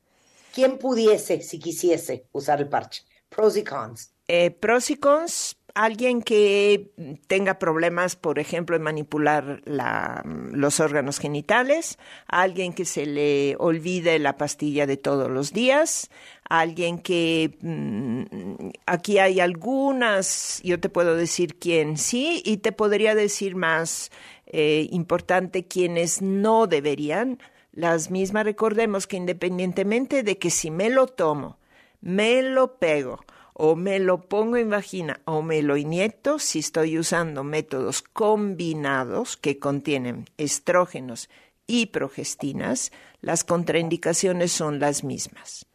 ¿Quién 0.54 0.78
pudiese, 0.78 1.42
si 1.42 1.58
quisiese, 1.58 2.28
usar 2.34 2.60
el 2.60 2.68
parche? 2.68 3.04
Pros 3.30 3.56
y 3.56 3.64
cons. 3.64 4.12
Eh, 4.32 4.52
pros 4.52 4.92
y 4.92 4.96
cons, 4.96 5.58
alguien 5.74 6.22
que 6.22 6.92
tenga 7.26 7.58
problemas, 7.58 8.16
por 8.16 8.38
ejemplo, 8.38 8.76
en 8.76 8.84
manipular 8.84 9.64
los 9.66 10.80
órganos 10.80 11.18
genitales, 11.18 11.98
alguien 12.28 12.74
que 12.74 12.86
se 12.86 13.08
le 13.08 13.56
olvide 13.58 14.20
la 14.20 14.38
pastilla 14.38 14.86
de 14.86 14.98
todos 14.98 15.32
los 15.32 15.52
días, 15.52 16.12
alguien 16.48 17.00
que 17.00 17.58
mm, 17.60 18.70
aquí 18.86 19.18
hay 19.18 19.40
algunas, 19.40 20.62
yo 20.64 20.80
te 20.80 20.90
puedo 20.90 21.16
decir 21.16 21.58
quién 21.58 21.98
sí, 21.98 22.44
y 22.46 22.58
te 22.58 22.72
podría 22.72 23.16
decir 23.16 23.56
más 23.56 24.12
eh, 24.46 24.88
importante 24.92 25.66
quienes 25.66 26.22
no 26.22 26.68
deberían. 26.68 27.40
Las 27.72 28.12
mismas 28.12 28.44
recordemos 28.44 29.08
que 29.08 29.18
independientemente 29.18 30.22
de 30.22 30.38
que 30.38 30.52
si 30.52 30.70
me 30.70 30.92
lo 30.92 31.08
tomo, 31.08 31.58
me 32.00 32.44
lo 32.44 32.78
pego, 32.78 33.22
o 33.62 33.76
me 33.76 34.00
lo 34.00 34.22
pongo 34.22 34.56
en 34.56 34.70
vagina 34.70 35.20
o 35.26 35.42
me 35.42 35.62
lo 35.62 35.76
inyecto 35.76 36.40
si 36.40 36.60
estoy 36.60 36.98
usando 36.98 37.44
métodos 37.44 38.02
combinados 38.02 39.36
que 39.36 39.60
contienen 39.60 40.30
estrógenos 40.38 41.30
y 41.68 41.88
progestinas, 41.88 42.94
las 43.20 43.44
contraindicaciones 43.44 44.54
son 44.54 44.80
las 44.80 45.04
mismas. 45.04 45.66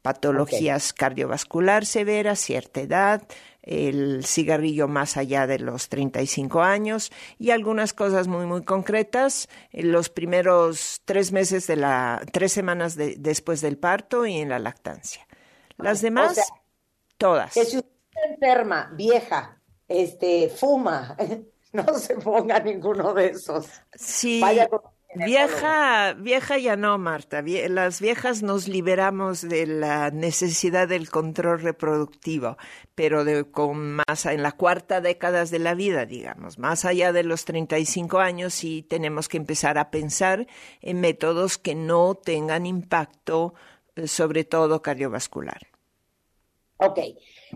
Patologías 0.00 0.94
cardiovascular 0.94 1.84
severas, 1.84 2.40
cierta 2.40 2.80
edad, 2.80 3.28
el 3.60 4.24
cigarrillo 4.24 4.88
más 4.88 5.18
allá 5.18 5.46
de 5.46 5.58
los 5.58 5.90
35 5.90 6.62
años 6.62 7.12
y 7.38 7.50
algunas 7.50 7.92
cosas 7.92 8.26
muy, 8.26 8.46
muy 8.46 8.64
concretas 8.64 9.50
en 9.70 9.92
los 9.92 10.08
primeros 10.08 11.02
tres 11.04 11.30
meses 11.30 11.66
de 11.66 11.76
la, 11.76 12.22
tres 12.32 12.52
semanas 12.52 12.96
después 12.96 13.60
del 13.60 13.76
parto 13.76 14.24
y 14.24 14.38
en 14.38 14.48
la 14.48 14.58
lactancia. 14.58 15.26
Las 15.76 16.00
demás, 16.00 16.38
Todas. 17.16 17.54
Que 17.54 17.64
si 17.64 17.78
usted 17.78 17.90
enferma, 18.30 18.90
vieja, 18.94 19.60
este, 19.88 20.48
fuma, 20.48 21.16
no 21.72 21.94
se 21.94 22.16
ponga 22.16 22.58
ninguno 22.60 23.14
de 23.14 23.26
esos. 23.26 23.66
Sí. 23.94 24.40
Vaya 24.40 24.68
Vieja, 25.14 26.14
vieja 26.14 26.58
ya 26.58 26.74
no, 26.74 26.98
Marta. 26.98 27.40
Las 27.42 28.00
viejas 28.00 28.42
nos 28.42 28.66
liberamos 28.66 29.42
de 29.42 29.64
la 29.66 30.10
necesidad 30.10 30.88
del 30.88 31.08
control 31.08 31.60
reproductivo, 31.60 32.56
pero 32.96 33.24
de, 33.24 33.44
con 33.44 33.92
más 34.08 34.26
en 34.26 34.42
la 34.42 34.50
cuarta 34.52 35.00
década 35.00 35.44
de 35.44 35.58
la 35.60 35.74
vida, 35.74 36.04
digamos, 36.04 36.58
más 36.58 36.84
allá 36.84 37.12
de 37.12 37.22
los 37.22 37.44
35 37.44 38.18
años, 38.18 38.54
sí 38.54 38.82
tenemos 38.82 39.28
que 39.28 39.36
empezar 39.36 39.78
a 39.78 39.90
pensar 39.92 40.48
en 40.80 41.00
métodos 41.00 41.58
que 41.58 41.76
no 41.76 42.16
tengan 42.16 42.66
impacto, 42.66 43.54
eh, 43.94 44.08
sobre 44.08 44.42
todo 44.42 44.82
cardiovascular. 44.82 45.73
Ok, 46.76 46.98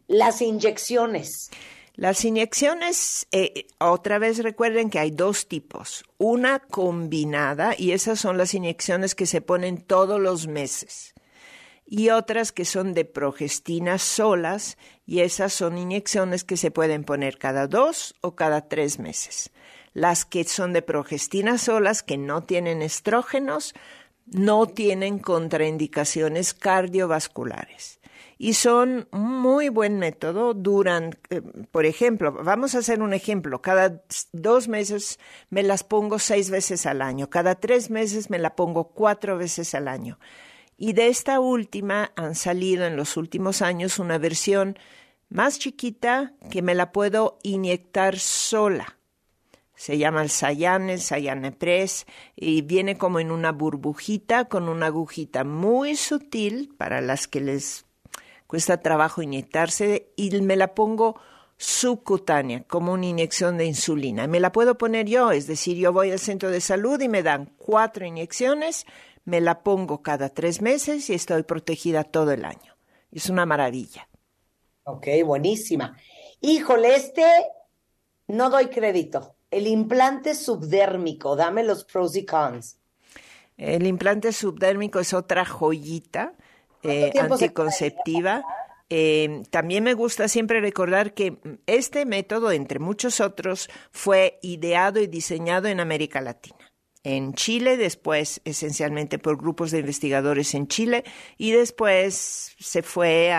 las 0.07 0.41
inyecciones. 0.43 1.51
Las 1.95 2.25
inyecciones, 2.25 3.27
eh, 3.33 3.67
otra 3.79 4.21
vez 4.21 4.39
recuerden 4.39 4.89
que 4.89 5.01
hay 5.01 5.11
dos 5.11 5.49
tipos. 5.49 6.05
Una 6.17 6.61
combinada, 6.61 7.75
y 7.77 7.91
esas 7.91 8.21
son 8.21 8.39
las 8.39 8.55
inyecciones 8.55 9.17
que 9.17 9.27
se 9.27 9.41
ponen 9.41 9.79
todos 9.79 10.21
los 10.21 10.47
meses. 10.47 11.15
Y 11.85 12.11
otras 12.11 12.53
que 12.53 12.65
son 12.65 12.95
de 12.95 13.05
progestina 13.05 13.99
solas, 13.99 14.79
y 15.07 15.21
esas 15.21 15.53
son 15.53 15.77
inyecciones 15.77 16.45
que 16.45 16.57
se 16.57 16.71
pueden 16.71 17.03
poner 17.03 17.37
cada 17.37 17.67
dos 17.67 18.15
o 18.21 18.37
cada 18.37 18.69
tres 18.69 19.01
meses. 19.01 19.51
Las 19.93 20.25
que 20.25 20.45
son 20.45 20.73
de 20.73 20.83
progestina 20.83 21.59
solas, 21.59 22.05
que 22.05 22.17
no 22.17 22.45
tienen 22.45 22.81
estrógenos, 22.81 23.75
no 24.27 24.67
tienen 24.67 25.19
contraindicaciones 25.19 26.55
cardiovasculares 26.55 27.98
y 28.39 28.55
son 28.55 29.09
muy 29.11 29.69
buen 29.69 29.99
método. 29.99 30.55
Duran, 30.55 31.19
eh, 31.29 31.43
por 31.73 31.85
ejemplo, 31.85 32.33
vamos 32.33 32.75
a 32.75 32.79
hacer 32.79 33.03
un 33.03 33.13
ejemplo. 33.13 33.61
Cada 33.61 34.05
dos 34.33 34.69
meses 34.69 35.19
me 35.51 35.65
las 35.65 35.83
pongo 35.83 36.21
seis 36.21 36.49
veces 36.49 36.87
al 36.87 37.03
año. 37.03 37.29
Cada 37.29 37.57
tres 37.57 37.91
meses 37.91 38.31
me 38.31 38.39
la 38.39 38.55
pongo 38.55 38.91
cuatro 38.91 39.37
veces 39.37 39.75
al 39.75 39.89
año. 39.89 40.21
Y 40.77 40.93
de 40.93 41.09
esta 41.09 41.41
última 41.41 42.13
han 42.15 42.37
salido 42.37 42.87
en 42.87 42.97
los 42.97 43.17
últimos 43.17 43.61
años 43.61 43.99
una 43.99 44.19
versión 44.19 44.79
más 45.29 45.59
chiquita 45.59 46.33
que 46.51 46.63
me 46.63 46.77
la 46.77 46.93
puedo 46.93 47.39
inyectar 47.43 48.21
sola. 48.21 48.97
Se 49.75 49.99
llama 49.99 50.23
el 50.23 50.31
Sayan, 50.31 50.91
el 50.91 51.01
Sayane 51.01 51.53
Press, 51.53 52.07
y 52.35 52.63
viene 52.63 52.99
como 52.99 53.21
en 53.21 53.31
una 53.31 53.53
burbujita 53.53 54.47
con 54.47 54.69
una 54.69 54.87
agujita 54.87 55.45
muy 55.45 55.97
sutil 55.97 56.75
para 56.77 57.01
las 57.01 57.29
que 57.29 57.41
les 57.41 57.88
cuesta 58.49 58.81
trabajo 58.81 59.23
inyectarse 59.23 60.11
y 60.17 60.31
me 60.41 60.57
la 60.57 60.75
pongo 60.75 61.21
subcutánea, 61.59 62.65
como 62.65 62.93
una 62.93 63.07
inyección 63.07 63.59
de 63.59 63.67
insulina. 63.67 64.27
Me 64.27 64.41
la 64.41 64.51
puedo 64.51 64.79
poner 64.79 65.07
yo, 65.07 65.31
es 65.31 65.47
decir, 65.47 65.77
yo 65.77 65.93
voy 65.93 66.11
al 66.11 66.19
centro 66.19 66.51
de 66.51 66.61
salud 66.61 67.01
y 67.01 67.09
me 67.09 67.23
dan 67.23 67.53
cuatro 67.59 68.07
inyecciones, 68.07 68.87
me 69.25 69.41
la 69.41 69.63
pongo 69.63 70.03
cada 70.03 70.31
tres 70.31 70.63
meses 70.63 71.11
y 71.11 71.15
estoy 71.15 71.43
protegida 71.43 72.05
todo 72.05 72.33
el 72.33 72.45
año. 72.45 72.77
Es 73.13 73.29
una 73.29 73.45
maravilla. 73.45 74.09
Ok, 74.85 75.07
buenísima. 75.25 75.97
Híjole, 76.41 76.97
este 76.97 77.25
no 78.29 78.49
doy 78.49 78.69
crédito. 78.69 79.37
El 79.51 79.67
implante 79.67 80.35
subdérmico, 80.35 81.37
dame 81.37 81.65
los 81.65 81.85
pros 81.85 82.17
y 82.17 82.25
cons. 82.25 82.79
El 83.59 83.87
implante 83.87 84.33
subdérmico 84.33 85.01
es 85.01 85.13
otra 85.13 85.45
joyita 85.45 86.35
eh, 86.83 87.13
anticonceptiva. 87.19 88.45
Eh, 88.91 89.43
también 89.51 89.85
me 89.85 89.95
gusta 89.95 90.29
siempre 90.29 90.61
recordar 90.61 91.13
que 91.13 91.39
este 91.67 92.07
método, 92.07 92.53
entre 92.53 92.79
muchos 92.79 93.21
otros, 93.21 93.69
fue 93.91 94.39
ideado 94.43 95.01
y 95.01 95.07
diseñado 95.07 95.69
en 95.69 95.81
América 95.81 96.21
Latina. 96.21 96.57
En 97.05 97.35
Chile, 97.35 97.77
después 97.77 98.41
esencialmente 98.45 99.19
por 99.19 99.37
grupos 99.37 99.71
de 99.71 99.81
investigadores 99.81 100.55
en 100.55 100.69
Chile, 100.69 101.05
y 101.37 101.53
después 101.53 102.55
se 102.59 102.83
fue 102.83 103.33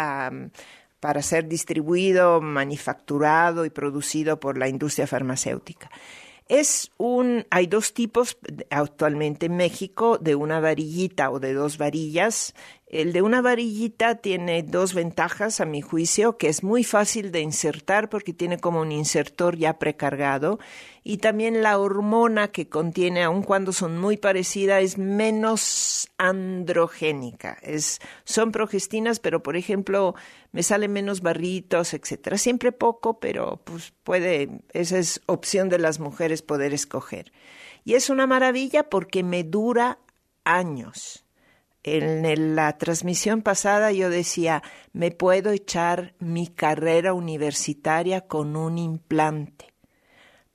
para 1.00 1.22
ser 1.22 1.48
distribuido, 1.48 2.42
manufacturado 2.42 3.66
y 3.66 3.70
producido 3.70 4.40
por 4.40 4.58
la 4.58 4.68
industria 4.68 5.08
farmacéutica. 5.08 5.90
Es 6.48 6.92
un, 6.98 7.46
hay 7.52 7.68
dos 7.68 7.94
tipos 7.94 8.40
actualmente 8.72 9.46
en 9.46 9.56
México 9.56 10.18
de 10.18 10.34
una 10.34 10.60
varillita 10.60 11.30
o 11.30 11.40
de 11.40 11.54
dos 11.54 11.78
varillas. 11.78 12.56
El 12.90 13.14
de 13.14 13.22
una 13.22 13.44
varillita 13.44 14.16
tiene 14.16 14.64
dos 14.64 14.96
ventajas, 14.96 15.62
a 15.62 15.66
mi 15.66 15.80
juicio, 15.80 16.38
que 16.38 16.48
es 16.48 16.64
muy 16.64 16.84
fácil 16.84 17.32
de 17.32 17.42
insertar 17.42 18.10
porque 18.10 18.34
tiene 18.34 18.58
como 18.58 18.82
un 18.82 18.92
insertor 18.92 19.56
ya 19.58 19.78
precargado 19.78 20.58
y 21.04 21.18
también 21.18 21.62
la 21.62 21.78
hormona 21.78 22.48
que 22.48 22.68
contiene, 22.68 23.22
aun 23.22 23.44
cuando 23.44 23.74
son 23.74 24.00
muy 24.00 24.18
parecidas, 24.18 24.82
es 24.82 24.98
menos 24.98 26.10
androgénica. 26.18 27.60
Es, 27.62 28.00
son 28.24 28.52
progestinas, 28.52 29.20
pero 29.20 29.44
por 29.44 29.56
ejemplo, 29.56 30.16
me 30.52 30.64
salen 30.64 30.92
menos 30.92 31.22
barritos, 31.22 31.94
etcétera. 31.94 32.40
Siempre 32.40 32.72
poco, 32.72 33.20
pero 33.20 33.62
pues 33.66 33.94
puede, 34.02 34.50
esa 34.74 34.98
es 34.98 35.22
opción 35.28 35.70
de 35.70 35.78
las 35.78 36.00
mujeres 36.00 36.42
poder 36.42 36.74
escoger. 36.74 37.32
Y 37.86 37.94
es 37.94 38.10
una 38.10 38.26
maravilla 38.26 38.90
porque 38.90 39.22
me 39.22 39.44
dura 39.44 40.00
años 40.44 41.24
en 41.84 42.56
la 42.56 42.78
transmisión 42.78 43.42
pasada 43.42 43.92
yo 43.92 44.10
decía, 44.10 44.64
me 44.94 45.12
puedo 45.12 45.52
echar 45.52 46.14
mi 46.20 46.48
carrera 46.48 47.14
universitaria 47.14 48.22
con 48.22 48.56
un 48.56 48.78
implante. 48.78 49.74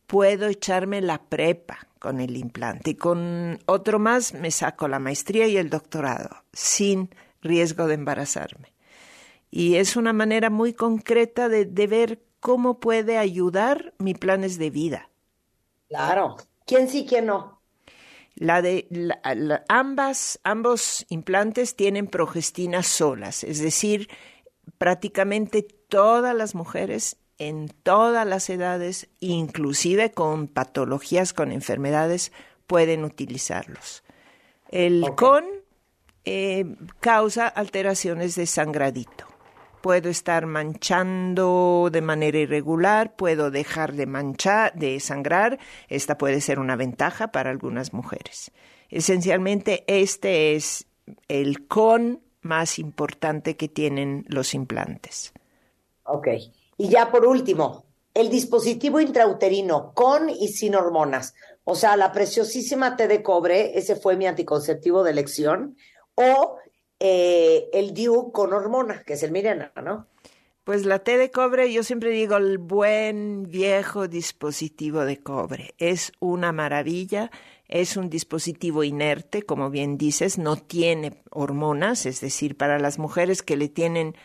Puedo 0.07 0.49
echarme 0.49 1.01
la 1.01 1.23
prepa 1.23 1.89
con 1.99 2.21
el 2.21 2.37
implante 2.37 2.91
y 2.91 2.95
con 2.97 3.59
otro 3.65 3.99
más 3.99 4.35
me 4.35 4.51
saco 4.51 4.89
la 4.89 4.99
maestría 4.99 5.47
y 5.47 5.57
el 5.57 5.71
doctorado 5.71 6.45
sin 6.53 7.09
riesgo 7.41 7.87
de 7.87 7.95
embarazarme. 7.95 8.75
Y 9.51 9.77
es 9.77 9.97
una 9.97 10.13
manera 10.13 10.51
muy 10.51 10.75
concreta 10.75 11.49
de, 11.49 11.65
ver 11.87 12.23
cómo 12.41 12.81
puede 12.81 13.17
ayudar 13.17 13.95
mis 13.99 14.19
planes 14.19 14.59
de 14.59 14.71
vida. 14.71 15.11
Claro. 15.89 16.37
¿Quién 16.67 16.89
sí, 16.89 17.07
quién 17.09 17.27
no? 17.27 17.54
La 18.37 18.63
de 18.63 18.89
ambas, 19.69 20.41
ambos 20.43 21.07
implantes 21.09 21.77
tienen 21.77 22.09
progestinas 22.09 22.87
solas, 22.87 23.45
es 23.45 23.61
decir, 23.61 24.09
prácticamente 24.79 25.63
todas 25.63 26.35
las 26.35 26.55
mujeres 26.55 27.17
en 27.39 27.69
todas 27.69 28.27
las 28.27 28.49
edades, 28.51 29.09
inclusive 29.21 30.13
con 30.13 30.49
patologías, 30.49 31.33
con 31.33 31.53
enfermedades, 31.53 32.33
pueden 32.67 33.05
utilizarlos. 33.05 34.03
El 34.71 35.05
con 35.17 35.45
eh, 36.25 36.65
causa 37.01 37.47
alteraciones 37.47 38.35
de 38.35 38.47
sangradito 38.47 39.34
puedo 39.85 40.09
estar 40.09 40.47
manchando 40.47 41.91
de 41.93 42.01
manera 42.01 42.39
irregular, 42.39 43.17
puedo 43.17 43.51
dejar 43.51 43.93
de 43.93 44.07
manchar, 44.07 44.73
de 44.73 44.99
sangrar. 44.99 45.59
Esta 45.91 46.17
puede 46.17 46.41
ser 46.41 46.59
una 46.59 46.75
ventaja 46.75 47.29
para 47.33 47.51
algunas 47.51 47.93
mujeres. 47.93 48.51
Esencialmente, 48.89 49.85
este 49.87 50.55
es 50.55 50.87
el 51.29 51.69
con 51.69 52.23
más 52.41 52.79
importante 52.79 53.59
que 53.59 53.69
tienen 53.69 54.25
los 54.27 54.55
implantes. 54.55 55.35
Ok. 56.05 56.29
Y 56.79 56.89
ya 56.89 57.11
por 57.11 57.27
último, 57.27 57.85
el 58.15 58.31
dispositivo 58.31 59.01
intrauterino 59.01 59.93
con 59.93 60.31
y 60.31 60.49
sin 60.49 60.77
hormonas. 60.77 61.35
O 61.65 61.75
sea, 61.75 61.99
la 61.99 62.11
preciosísima 62.11 62.97
T 62.97 63.07
de 63.07 63.23
cobre, 63.23 63.79
ese 63.79 63.97
fue 63.97 64.17
mi 64.17 64.27
anticonceptivo 64.27 65.05
de 65.05 65.11
elección. 65.11 65.77
O 66.15 66.57
eh, 67.07 67.69
el 67.75 67.93
DIU 67.93 68.33
con 68.33 68.55
hormona, 68.55 69.03
que 69.03 69.13
es 69.13 69.23
el 69.23 69.31
Mirena, 69.31 69.71
¿no? 69.85 70.07
Pues 70.65 70.87
la 70.87 71.01
T 71.01 71.19
de 71.19 71.31
cobre, 71.31 71.71
yo 71.71 71.83
siempre 71.83 72.09
digo 72.09 72.39
el 72.39 72.57
buen 72.57 73.43
viejo 73.43 74.09
dispositivo 74.09 75.05
de 75.05 75.19
cobre. 75.19 75.75
Es 75.77 76.13
una 76.19 76.51
maravilla, 76.53 77.31
es 77.69 77.99
un 77.99 78.09
dispositivo 78.09 78.85
inerte, 78.85 79.43
como 79.43 79.69
bien 79.69 79.99
dices, 79.99 80.39
no 80.39 80.57
tiene 80.57 81.23
hormonas, 81.29 82.07
es 82.07 82.23
decir, 82.23 82.57
para 82.57 82.79
las 82.79 82.99
mujeres 82.99 83.43
que 83.43 83.59
le 83.59 83.69
tienen 83.69 84.17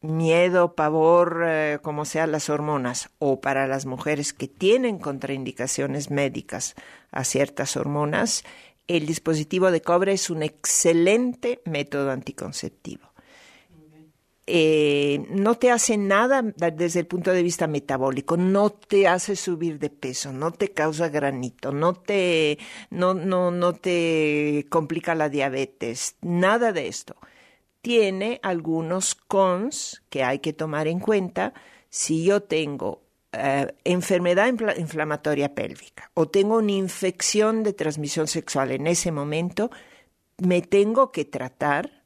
miedo, 0.00 0.74
pavor, 0.74 1.42
eh, 1.46 1.80
como 1.82 2.06
sean 2.06 2.32
las 2.32 2.48
hormonas, 2.48 3.10
o 3.18 3.42
para 3.42 3.66
las 3.66 3.84
mujeres 3.84 4.32
que 4.32 4.48
tienen 4.48 4.98
contraindicaciones 4.98 6.10
médicas 6.10 6.76
a 7.10 7.24
ciertas 7.24 7.76
hormonas, 7.76 8.42
el 8.86 9.06
dispositivo 9.06 9.70
de 9.70 9.82
cobre 9.82 10.12
es 10.12 10.30
un 10.30 10.42
excelente 10.42 11.62
método 11.64 12.10
anticonceptivo. 12.10 13.14
Eh, 14.46 15.24
no 15.30 15.54
te 15.54 15.70
hace 15.70 15.96
nada 15.96 16.42
desde 16.42 17.00
el 17.00 17.06
punto 17.06 17.32
de 17.32 17.42
vista 17.42 17.66
metabólico, 17.66 18.36
no 18.36 18.68
te 18.68 19.08
hace 19.08 19.36
subir 19.36 19.78
de 19.78 19.88
peso, 19.88 20.34
no 20.34 20.52
te 20.52 20.70
causa 20.70 21.08
granito, 21.08 21.72
no 21.72 21.94
te, 21.94 22.58
no, 22.90 23.14
no, 23.14 23.50
no 23.50 23.72
te 23.72 24.66
complica 24.68 25.14
la 25.14 25.30
diabetes, 25.30 26.16
nada 26.20 26.72
de 26.72 26.88
esto. 26.88 27.16
Tiene 27.80 28.38
algunos 28.42 29.14
cons 29.14 30.02
que 30.10 30.24
hay 30.24 30.40
que 30.40 30.52
tomar 30.52 30.88
en 30.88 31.00
cuenta. 31.00 31.54
Si 31.88 32.24
yo 32.24 32.42
tengo 32.42 33.03
eh, 33.36 33.74
enfermedad 33.84 34.48
inflamatoria 34.76 35.54
pélvica 35.54 36.10
o 36.14 36.28
tengo 36.28 36.58
una 36.58 36.72
infección 36.72 37.62
de 37.62 37.72
transmisión 37.72 38.26
sexual 38.26 38.72
en 38.72 38.86
ese 38.86 39.12
momento, 39.12 39.70
me 40.38 40.62
tengo 40.62 41.12
que 41.12 41.24
tratar 41.24 42.04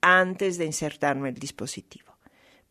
antes 0.00 0.58
de 0.58 0.66
insertarme 0.66 1.28
el 1.28 1.34
dispositivo, 1.34 2.16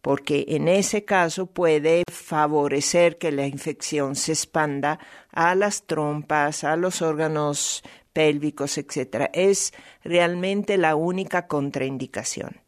porque 0.01 0.45
en 0.49 0.67
ese 0.67 1.05
caso 1.05 1.45
puede 1.47 2.03
favorecer 2.11 3.17
que 3.17 3.31
la 3.31 3.45
infección 3.45 4.15
se 4.15 4.31
expanda 4.31 4.99
a 5.31 5.55
las 5.55 5.83
trompas, 5.83 6.63
a 6.63 6.75
los 6.75 7.01
órganos 7.01 7.83
pélvicos, 8.13 8.77
etc. 8.77 9.29
Es 9.33 9.73
realmente 10.03 10.77
la 10.77 10.95
única 10.95 11.47
contraindicación. 11.47 12.61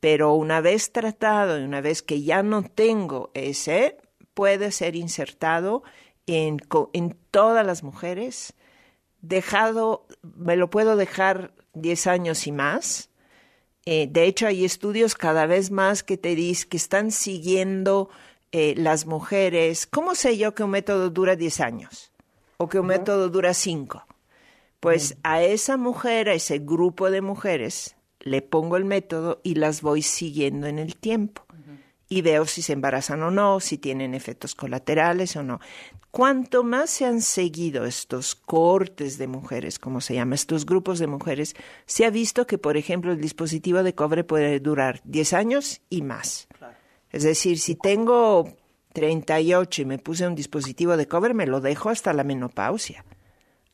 Pero 0.00 0.34
una 0.34 0.60
vez 0.60 0.92
tratado 0.92 1.58
y 1.58 1.64
una 1.64 1.80
vez 1.80 2.02
que 2.02 2.22
ya 2.22 2.42
no 2.42 2.62
tengo 2.62 3.30
ese, 3.34 3.96
puede 4.36 4.70
ser 4.70 4.96
insertado 4.96 5.82
en, 6.26 6.60
en 6.92 7.16
todas 7.30 7.64
las 7.64 7.82
mujeres. 7.82 8.52
Dejado, 9.22 10.06
me 10.22 10.56
lo 10.56 10.68
puedo 10.68 10.94
dejar 10.96 11.54
10 11.72 12.06
años 12.06 12.46
y 12.46 12.52
más. 12.52 13.08
Eh, 13.86 14.08
de 14.10 14.24
hecho, 14.24 14.46
hay 14.46 14.66
estudios 14.66 15.14
cada 15.14 15.46
vez 15.46 15.70
más 15.70 16.02
que 16.02 16.18
te 16.18 16.34
dicen 16.34 16.68
que 16.68 16.76
están 16.76 17.12
siguiendo 17.12 18.10
eh, 18.52 18.74
las 18.76 19.06
mujeres. 19.06 19.86
¿Cómo 19.86 20.14
sé 20.14 20.36
yo 20.36 20.54
que 20.54 20.64
un 20.64 20.70
método 20.70 21.08
dura 21.08 21.34
10 21.34 21.60
años? 21.60 22.12
¿O 22.58 22.68
que 22.68 22.78
un 22.78 22.88
método 22.88 23.30
dura 23.30 23.54
5? 23.54 24.04
Pues 24.80 25.16
a 25.22 25.42
esa 25.42 25.78
mujer, 25.78 26.28
a 26.28 26.34
ese 26.34 26.58
grupo 26.58 27.10
de 27.10 27.22
mujeres, 27.22 27.96
le 28.20 28.42
pongo 28.42 28.76
el 28.76 28.84
método 28.84 29.40
y 29.42 29.54
las 29.54 29.80
voy 29.80 30.02
siguiendo 30.02 30.66
en 30.66 30.78
el 30.78 30.94
tiempo. 30.96 31.45
Y 32.08 32.22
veo 32.22 32.46
si 32.46 32.62
se 32.62 32.72
embarazan 32.72 33.22
o 33.22 33.30
no, 33.30 33.60
si 33.60 33.78
tienen 33.78 34.14
efectos 34.14 34.54
colaterales 34.54 35.36
o 35.36 35.42
no. 35.42 35.60
Cuanto 36.10 36.62
más 36.62 36.90
se 36.90 37.04
han 37.04 37.20
seguido 37.20 37.84
estos 37.84 38.34
cortes 38.34 39.18
de 39.18 39.26
mujeres, 39.26 39.78
como 39.78 40.00
se 40.00 40.14
llama, 40.14 40.34
estos 40.34 40.64
grupos 40.64 40.98
de 40.98 41.08
mujeres, 41.08 41.54
se 41.84 42.04
ha 42.04 42.10
visto 42.10 42.46
que, 42.46 42.58
por 42.58 42.76
ejemplo, 42.76 43.12
el 43.12 43.20
dispositivo 43.20 43.82
de 43.82 43.94
cobre 43.94 44.24
puede 44.24 44.60
durar 44.60 45.00
10 45.04 45.32
años 45.32 45.82
y 45.90 46.02
más. 46.02 46.48
Es 47.10 47.24
decir, 47.24 47.58
si 47.58 47.74
tengo 47.74 48.56
38 48.92 49.82
y 49.82 49.84
me 49.84 49.98
puse 49.98 50.26
un 50.26 50.34
dispositivo 50.34 50.96
de 50.96 51.08
cobre, 51.08 51.34
me 51.34 51.46
lo 51.46 51.60
dejo 51.60 51.90
hasta 51.90 52.12
la 52.12 52.24
menopausia 52.24 53.04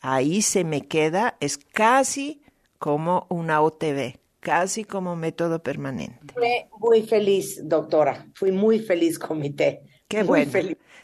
ahí 0.02 0.42
se 0.42 0.64
me 0.64 0.82
queda, 0.82 1.36
es 1.40 1.56
casi 1.56 2.42
como 2.78 3.26
una 3.30 3.62
OTV, 3.62 4.18
casi 4.42 4.84
como 4.84 5.14
método 5.14 5.62
permanente. 5.62 6.34
Fui 6.34 6.66
muy 6.78 7.02
feliz, 7.02 7.60
doctora. 7.62 8.26
Fui 8.34 8.50
muy 8.50 8.80
feliz 8.80 9.18
con 9.18 9.38
mi 9.38 9.50
té. 9.50 9.84
Qué 10.08 10.24
bueno. 10.24 10.50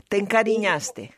Te 0.08 0.18
encariñaste. 0.18 1.14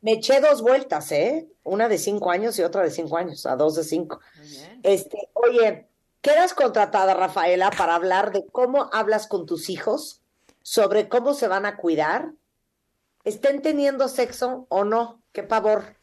Me 0.00 0.12
eché 0.12 0.40
dos 0.40 0.62
vueltas, 0.62 1.12
¿eh? 1.12 1.46
Una 1.62 1.88
de 1.88 1.98
cinco 1.98 2.30
años 2.30 2.58
y 2.58 2.62
otra 2.62 2.82
de 2.82 2.90
cinco 2.90 3.18
años, 3.18 3.46
a 3.46 3.54
dos 3.54 3.76
de 3.76 3.84
cinco. 3.84 4.20
Este, 4.82 5.28
oye, 5.34 5.86
quedas 6.22 6.54
contratada, 6.54 7.14
Rafaela, 7.14 7.70
para 7.70 7.94
hablar 7.94 8.32
de 8.32 8.44
cómo 8.50 8.88
hablas 8.92 9.26
con 9.26 9.46
tus 9.46 9.68
hijos, 9.68 10.22
sobre 10.62 11.08
cómo 11.08 11.34
se 11.34 11.48
van 11.48 11.66
a 11.66 11.76
cuidar, 11.76 12.32
estén 13.24 13.60
teniendo 13.60 14.08
sexo 14.08 14.66
o 14.70 14.84
no. 14.84 15.22
Qué 15.32 15.42
pavor. 15.42 15.96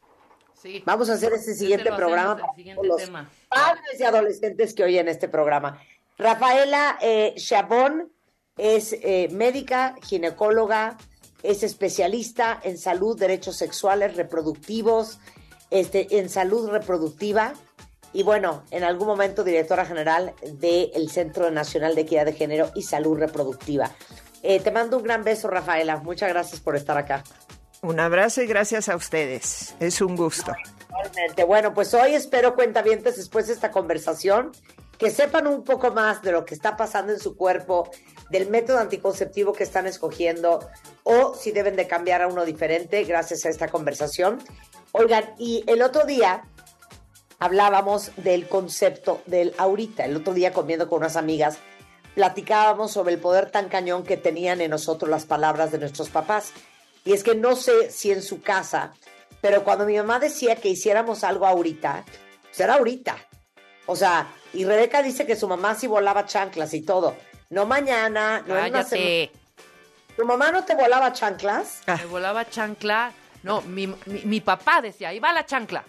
Vamos 0.85 1.09
a 1.09 1.13
hacer 1.13 1.33
este 1.33 1.53
siguiente 1.53 1.91
programa 1.91 2.37
para 2.37 2.83
los 2.83 3.01
padres 3.47 3.99
y 3.99 4.03
adolescentes 4.03 4.73
que 4.73 4.83
oyen 4.83 5.07
este 5.07 5.29
programa. 5.29 5.81
Rafaela 6.17 6.97
eh, 7.01 7.33
Chabón 7.37 8.11
es 8.57 8.93
eh, 8.93 9.29
médica, 9.31 9.95
ginecóloga, 10.03 10.97
es 11.43 11.63
especialista 11.63 12.59
en 12.61 12.77
salud, 12.77 13.17
derechos 13.17 13.55
sexuales, 13.55 14.17
reproductivos, 14.17 15.19
este, 15.69 16.19
en 16.19 16.29
salud 16.29 16.69
reproductiva 16.69 17.53
y 18.11 18.23
bueno, 18.23 18.63
en 18.71 18.83
algún 18.83 19.07
momento 19.07 19.43
directora 19.43 19.85
general 19.85 20.33
del 20.41 21.09
Centro 21.09 21.51
Nacional 21.51 21.95
de 21.95 22.01
Equidad 22.01 22.25
de 22.25 22.33
Género 22.33 22.71
y 22.75 22.81
Salud 22.81 23.17
Reproductiva. 23.17 23.91
Eh, 24.41 24.59
te 24.59 24.71
mando 24.71 24.97
un 24.97 25.03
gran 25.03 25.23
beso, 25.23 25.47
Rafaela. 25.47 25.97
Muchas 25.97 26.29
gracias 26.29 26.59
por 26.59 26.75
estar 26.75 26.97
acá. 26.97 27.23
Un 27.81 27.99
abrazo 27.99 28.41
y 28.41 28.47
gracias 28.47 28.89
a 28.89 28.95
ustedes. 28.95 29.75
Es 29.79 30.01
un 30.01 30.15
gusto. 30.15 30.53
Bueno, 31.47 31.73
pues 31.73 31.93
hoy 31.93 32.13
espero 32.13 32.55
cuentavientes 32.55 33.15
después 33.15 33.47
de 33.47 33.53
esta 33.53 33.71
conversación 33.71 34.51
que 34.97 35.09
sepan 35.09 35.47
un 35.47 35.63
poco 35.63 35.91
más 35.91 36.21
de 36.21 36.33
lo 36.33 36.43
que 36.43 36.53
está 36.53 36.75
pasando 36.75 37.13
en 37.13 37.19
su 37.19 37.37
cuerpo, 37.37 37.89
del 38.29 38.49
método 38.49 38.79
anticonceptivo 38.79 39.53
que 39.53 39.63
están 39.63 39.87
escogiendo 39.87 40.59
o 41.03 41.33
si 41.33 41.51
deben 41.51 41.77
de 41.77 41.87
cambiar 41.87 42.21
a 42.21 42.27
uno 42.27 42.43
diferente 42.43 43.03
gracias 43.05 43.45
a 43.45 43.49
esta 43.49 43.69
conversación. 43.69 44.39
Oigan, 44.91 45.33
y 45.37 45.63
el 45.67 45.81
otro 45.81 46.03
día 46.03 46.43
hablábamos 47.39 48.11
del 48.17 48.49
concepto 48.49 49.21
del 49.25 49.55
ahorita. 49.57 50.03
El 50.03 50.17
otro 50.17 50.33
día 50.33 50.51
comiendo 50.51 50.89
con 50.89 50.99
unas 50.99 51.15
amigas 51.15 51.59
platicábamos 52.13 52.91
sobre 52.91 53.13
el 53.13 53.21
poder 53.21 53.49
tan 53.49 53.69
cañón 53.69 54.03
que 54.03 54.17
tenían 54.17 54.59
en 54.59 54.71
nosotros 54.71 55.09
las 55.09 55.25
palabras 55.25 55.71
de 55.71 55.77
nuestros 55.77 56.09
papás. 56.09 56.51
Y 57.05 57.13
es 57.13 57.23
que 57.23 57.35
no 57.35 57.55
sé 57.55 57.91
si 57.91 58.11
en 58.11 58.21
su 58.21 58.41
casa, 58.41 58.93
pero 59.41 59.63
cuando 59.63 59.85
mi 59.85 59.95
mamá 59.97 60.19
decía 60.19 60.55
que 60.55 60.69
hiciéramos 60.69 61.23
algo 61.23 61.45
ahorita, 61.45 62.03
pues 62.43 62.59
era 62.59 62.75
ahorita. 62.75 63.17
O 63.85 63.95
sea, 63.95 64.27
y 64.53 64.65
Rebeca 64.65 65.01
dice 65.01 65.25
que 65.25 65.35
su 65.35 65.47
mamá 65.47 65.75
sí 65.75 65.87
volaba 65.87 66.25
chanclas 66.25 66.73
y 66.73 66.81
todo. 66.81 67.15
No 67.49 67.65
mañana, 67.65 68.43
no 68.45 68.55
Cállate. 68.55 69.31
¿Tu 70.15 70.25
mamá 70.25 70.51
no 70.51 70.65
te 70.65 70.75
volaba 70.75 71.13
chanclas? 71.13 71.81
Me 71.87 72.05
volaba 72.05 72.47
chancla. 72.49 73.13
No, 73.41 73.61
mi, 73.61 73.87
mi, 74.05 74.41
papá 74.41 74.81
decía, 74.81 75.09
ahí 75.09 75.19
va 75.19 75.31
la 75.31 75.45
chancla. 75.45 75.85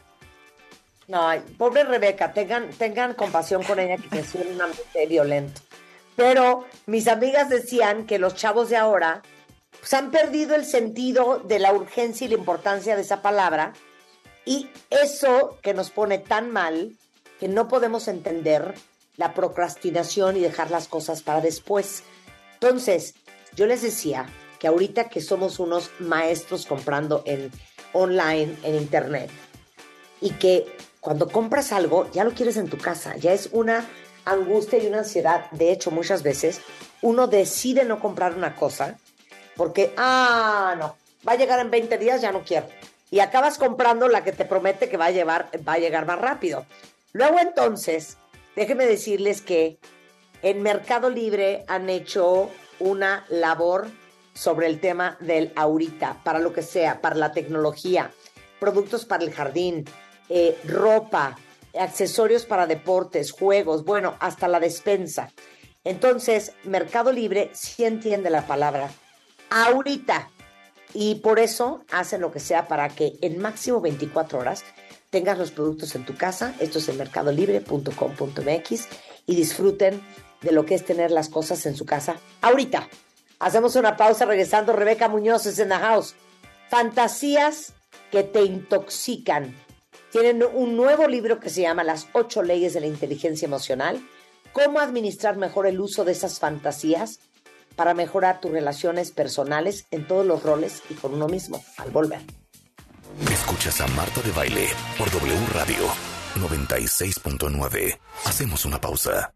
No, 1.09 1.29
pobre 1.59 1.83
Rebeca, 1.83 2.33
tengan, 2.33 2.71
tengan 2.71 3.15
compasión 3.15 3.65
con 3.65 3.81
ella 3.81 3.97
que 3.97 4.21
es 4.21 4.35
un 4.37 4.61
ambiente 4.61 5.07
violento. 5.07 5.61
Pero 6.15 6.67
mis 6.87 7.09
amigas 7.09 7.49
decían 7.49 8.07
que 8.07 8.21
los 8.21 8.37
chavos 8.37 8.69
de 8.69 8.77
ahora 8.77 9.23
pues 9.81 9.95
han 9.95 10.11
perdido 10.11 10.55
el 10.55 10.65
sentido 10.65 11.39
de 11.39 11.59
la 11.59 11.73
urgencia 11.73 12.27
y 12.27 12.29
la 12.29 12.37
importancia 12.37 12.95
de 12.95 13.03
esa 13.03 13.23
palabra. 13.23 13.73
Y 14.45 14.69
eso 14.91 15.59
que 15.63 15.75
nos 15.75 15.91
pone 15.91 16.19
tan 16.19 16.51
mal 16.51 16.97
que 17.39 17.49
no 17.49 17.69
podemos 17.69 18.07
entender 18.09 18.75
la 19.17 19.35
procrastinación 19.35 20.37
y 20.37 20.41
dejar 20.41 20.71
las 20.71 20.89
cosas 20.89 21.23
para 21.23 21.41
después. 21.41 22.05
Entonces, 22.55 23.15
yo 23.57 23.67
les 23.67 23.83
decía 23.83 24.27
que 24.59 24.69
ahorita 24.69 25.09
que 25.09 25.23
somos 25.23 25.59
unos 25.59 25.91
maestros 25.99 26.67
comprando 26.67 27.23
en 27.25 27.51
online, 27.93 28.57
en 28.63 28.75
internet, 28.77 29.31
y 30.21 30.31
que 30.33 30.67
cuando 31.01 31.29
compras 31.29 31.73
algo 31.73 32.11
ya 32.13 32.25
lo 32.25 32.33
quieres 32.33 32.59
en 32.59 32.69
tu 32.69 32.77
casa, 32.77 33.17
ya 33.17 33.33
es 33.33 33.49
una 33.53 33.89
angustia 34.27 34.79
y 34.79 34.87
una 34.87 34.99
ansiedad. 34.99 35.51
De 35.53 35.73
hecho, 35.73 35.91
muchas 35.91 36.23
veces 36.23 36.61
uno 37.01 37.27
decide 37.27 37.85
no 37.85 38.01
comprar 38.01 38.35
una 38.35 38.55
cosa 38.55 38.99
porque, 39.61 39.93
ah, 39.99 40.75
no, 40.79 40.97
va 41.29 41.33
a 41.33 41.37
llegar 41.37 41.61
en 41.61 41.71
20 41.71 41.99
días, 41.99 42.23
ya 42.23 42.33
no 42.33 42.45
quiero. 42.45 42.67
Y 43.11 43.21
acabas 43.21 43.59
comprando 43.59 44.09
la 44.09 44.25
que 44.25 44.33
te 44.33 44.47
promete 44.47 44.89
que 44.89 44.97
va 44.97 45.05
a, 45.05 45.11
llevar, 45.11 45.51
va 45.69 45.75
a 45.75 45.79
llegar 45.79 46.07
más 46.07 46.19
rápido. 46.19 46.65
Luego 47.13 47.39
entonces, 47.41 48.17
déjenme 48.57 48.87
decirles 48.87 49.43
que 49.43 49.79
en 50.41 50.63
Mercado 50.63 51.11
Libre 51.11 51.67
han 51.69 51.91
hecho 51.91 52.49
una 52.79 53.27
labor 53.29 53.89
sobre 54.33 54.67
el 54.67 54.81
tema 54.81 55.19
del 55.21 55.53
ahorita, 55.57 56.23
para 56.25 56.39
lo 56.39 56.55
que 56.55 56.63
sea, 56.63 57.03
para 57.03 57.17
la 57.17 57.33
tecnología, 57.33 58.13
productos 58.61 59.05
para 59.05 59.25
el 59.25 59.31
jardín, 59.31 59.85
eh, 60.31 60.59
ropa, 60.65 61.37
accesorios 61.79 62.47
para 62.47 62.67
deportes, 62.67 63.31
juegos, 63.31 63.85
bueno, 63.85 64.17
hasta 64.21 64.49
la 64.49 64.59
despensa. 64.59 65.31
Entonces, 65.85 66.55
Mercado 66.65 67.13
Libre 67.13 67.51
sí 67.53 67.85
entiende 67.85 68.31
la 68.31 68.47
palabra 68.47 68.91
ahorita. 69.51 70.31
Y 70.93 71.17
por 71.17 71.39
eso 71.39 71.85
hacen 71.93 72.21
lo 72.21 72.33
que 72.33 72.41
sea 72.41 72.67
para 72.67 72.89
que 72.89 73.17
en 73.21 73.39
máximo 73.41 73.81
24 73.81 74.39
horas 74.39 74.65
tengas 75.11 75.39
los 75.39 75.51
productos 75.51 75.95
en 75.95 76.05
tu 76.05 76.17
casa. 76.17 76.55
Esto 76.59 76.79
es 76.79 76.89
el 76.89 76.97
mercadolibre.com.mx 76.97 78.89
y 79.27 79.35
disfruten 79.35 80.03
de 80.41 80.53
lo 80.53 80.65
que 80.65 80.75
es 80.75 80.85
tener 80.85 81.11
las 81.11 81.29
cosas 81.29 81.67
en 81.67 81.77
su 81.77 81.85
casa 81.85 82.17
ahorita. 82.41 82.89
Hacemos 83.39 83.77
una 83.77 83.97
pausa 83.97 84.25
regresando. 84.25 84.73
Rebeca 84.73 85.09
Muñoz 85.09 85.47
es 85.47 85.59
en 85.59 85.71
la 85.71 85.79
house. 85.79 86.15
Fantasías 86.69 87.73
que 88.11 88.23
te 88.23 88.43
intoxican. 88.43 89.55
Tienen 90.11 90.43
un 90.43 90.77
nuevo 90.77 91.07
libro 91.07 91.39
que 91.41 91.51
se 91.51 91.63
llama 91.63 91.85
Las 91.85 92.09
ocho 92.13 92.43
leyes 92.43 92.75
de 92.75 92.81
la 92.81 92.87
inteligencia 92.87 93.47
emocional. 93.47 94.01
Cómo 94.53 94.81
administrar 94.81 95.37
mejor 95.37 95.67
el 95.67 95.81
uso 95.81 96.05
de 96.05 96.13
esas 96.13 96.41
fantasías 96.41 97.21
para 97.77 97.95
mejorar 97.95 98.41
tus 98.41 98.51
relaciones 98.51 99.11
personales 99.11 99.87
en 99.91 100.07
todos 100.07 100.27
los 100.27 100.43
roles 100.43 100.83
y 100.91 100.95
con 100.95 101.15
uno 101.15 101.29
mismo 101.29 101.63
al 101.79 101.91
volver. 101.91 102.21
Escuchas 103.31 103.81
a 103.81 103.87
Marta 103.89 104.21
de 104.23 104.31
Baile 104.33 104.69
por 104.97 105.11
W 105.11 105.35
Radio 105.53 106.11
96.9. 106.37 107.99
Hacemos 108.25 108.65
una 108.65 108.81
pausa. 108.81 109.33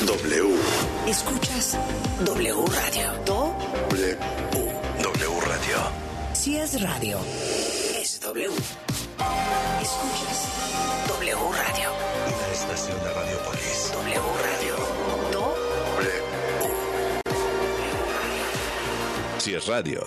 W. 0.00 0.56
Escuchas 1.06 1.78
W 2.24 2.64
Radio. 2.66 3.12
Do 3.24 3.54
W. 3.90 4.18
W 5.02 5.40
Radio. 5.46 5.76
si 6.32 6.56
es 6.56 6.80
radio, 6.82 7.18
es 8.00 8.20
W. 8.20 8.48
Escuchas 9.80 10.48
W 11.08 11.36
Radio. 11.36 12.11
Estación 12.72 12.98
de 13.04 13.12
Radiopolis. 13.12 13.92
W 13.92 14.20
Radio. 14.42 14.76
Do 15.30 15.54
W. 15.98 16.10
Si 19.38 19.54
es 19.54 19.66
radio. 19.66 20.00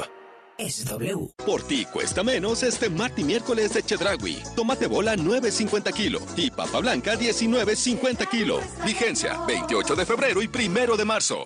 es 0.58 0.86
W. 0.86 1.30
Por 1.46 1.62
ti 1.62 1.86
cuesta 1.86 2.24
menos 2.24 2.64
este 2.64 2.90
martes 2.90 3.20
y 3.20 3.24
miércoles 3.24 3.72
de 3.74 3.84
Chedragui. 3.84 4.42
Tomate 4.56 4.88
bola 4.88 5.16
9.50 5.16 5.94
kilo 5.94 6.20
y 6.36 6.50
papa 6.50 6.80
blanca 6.80 7.14
19.50 7.14 8.28
kilo. 8.30 8.60
Vigencia 8.84 9.40
28 9.48 9.96
de 9.96 10.06
febrero 10.08 10.42
y 10.42 10.48
primero 10.48 10.98
de 10.98 11.06
marzo. 11.06 11.46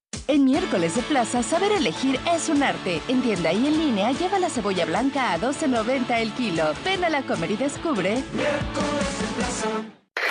En 0.31 0.45
miércoles 0.45 0.95
de 0.95 1.01
plaza, 1.01 1.43
saber 1.43 1.73
elegir 1.73 2.17
es 2.33 2.47
un 2.47 2.63
arte. 2.63 3.01
En 3.09 3.21
tienda 3.21 3.51
y 3.51 3.67
en 3.67 3.77
línea, 3.77 4.13
lleva 4.13 4.39
la 4.39 4.49
cebolla 4.49 4.85
blanca 4.85 5.33
a 5.33 5.37
12.90 5.37 6.21
el 6.21 6.31
kilo. 6.31 6.71
Ven 6.85 7.03
a 7.03 7.09
la 7.09 7.21
comer 7.23 7.51
y 7.51 7.57
descubre. 7.57 8.23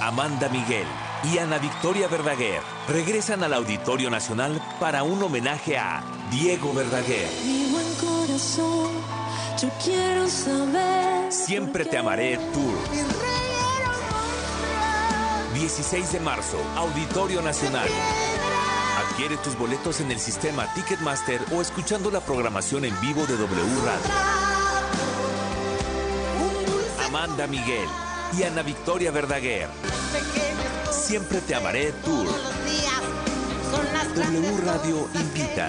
Amanda 0.00 0.48
Miguel 0.48 0.86
y 1.32 1.38
Ana 1.38 1.58
Victoria 1.58 2.08
Verdaguer 2.08 2.60
regresan 2.88 3.44
al 3.44 3.54
Auditorio 3.54 4.10
Nacional 4.10 4.60
para 4.80 5.04
un 5.04 5.22
homenaje 5.22 5.78
a 5.78 6.02
Diego 6.30 6.74
Verdaguer. 6.74 7.28
Mi 7.44 7.70
buen 7.70 7.94
corazón, 7.94 8.90
yo 9.62 9.68
quiero 9.84 10.26
saber. 10.28 11.32
Siempre 11.32 11.84
te 11.84 11.98
amaré 11.98 12.36
Tour. 12.36 12.78
16 15.54 16.12
de 16.12 16.20
marzo, 16.20 16.58
Auditorio 16.76 17.42
Nacional. 17.42 17.88
Adquiere 19.08 19.36
tus 19.36 19.56
boletos 19.56 20.00
en 20.00 20.10
el 20.10 20.18
sistema 20.18 20.66
Ticketmaster 20.74 21.40
o 21.52 21.62
escuchando 21.62 22.10
la 22.10 22.20
programación 22.20 22.84
en 22.84 23.00
vivo 23.00 23.24
de 23.24 23.36
W 23.36 23.84
Radio. 23.84 24.55
Amanda 27.06 27.46
Miguel 27.46 27.88
y 28.36 28.42
Ana 28.42 28.62
Victoria 28.62 29.12
Verdaguer. 29.12 29.68
Siempre 30.90 31.40
te 31.40 31.54
amaré 31.54 31.92
Tour. 32.04 32.26
W 34.14 34.56
Radio 34.64 35.08
invita. 35.14 35.68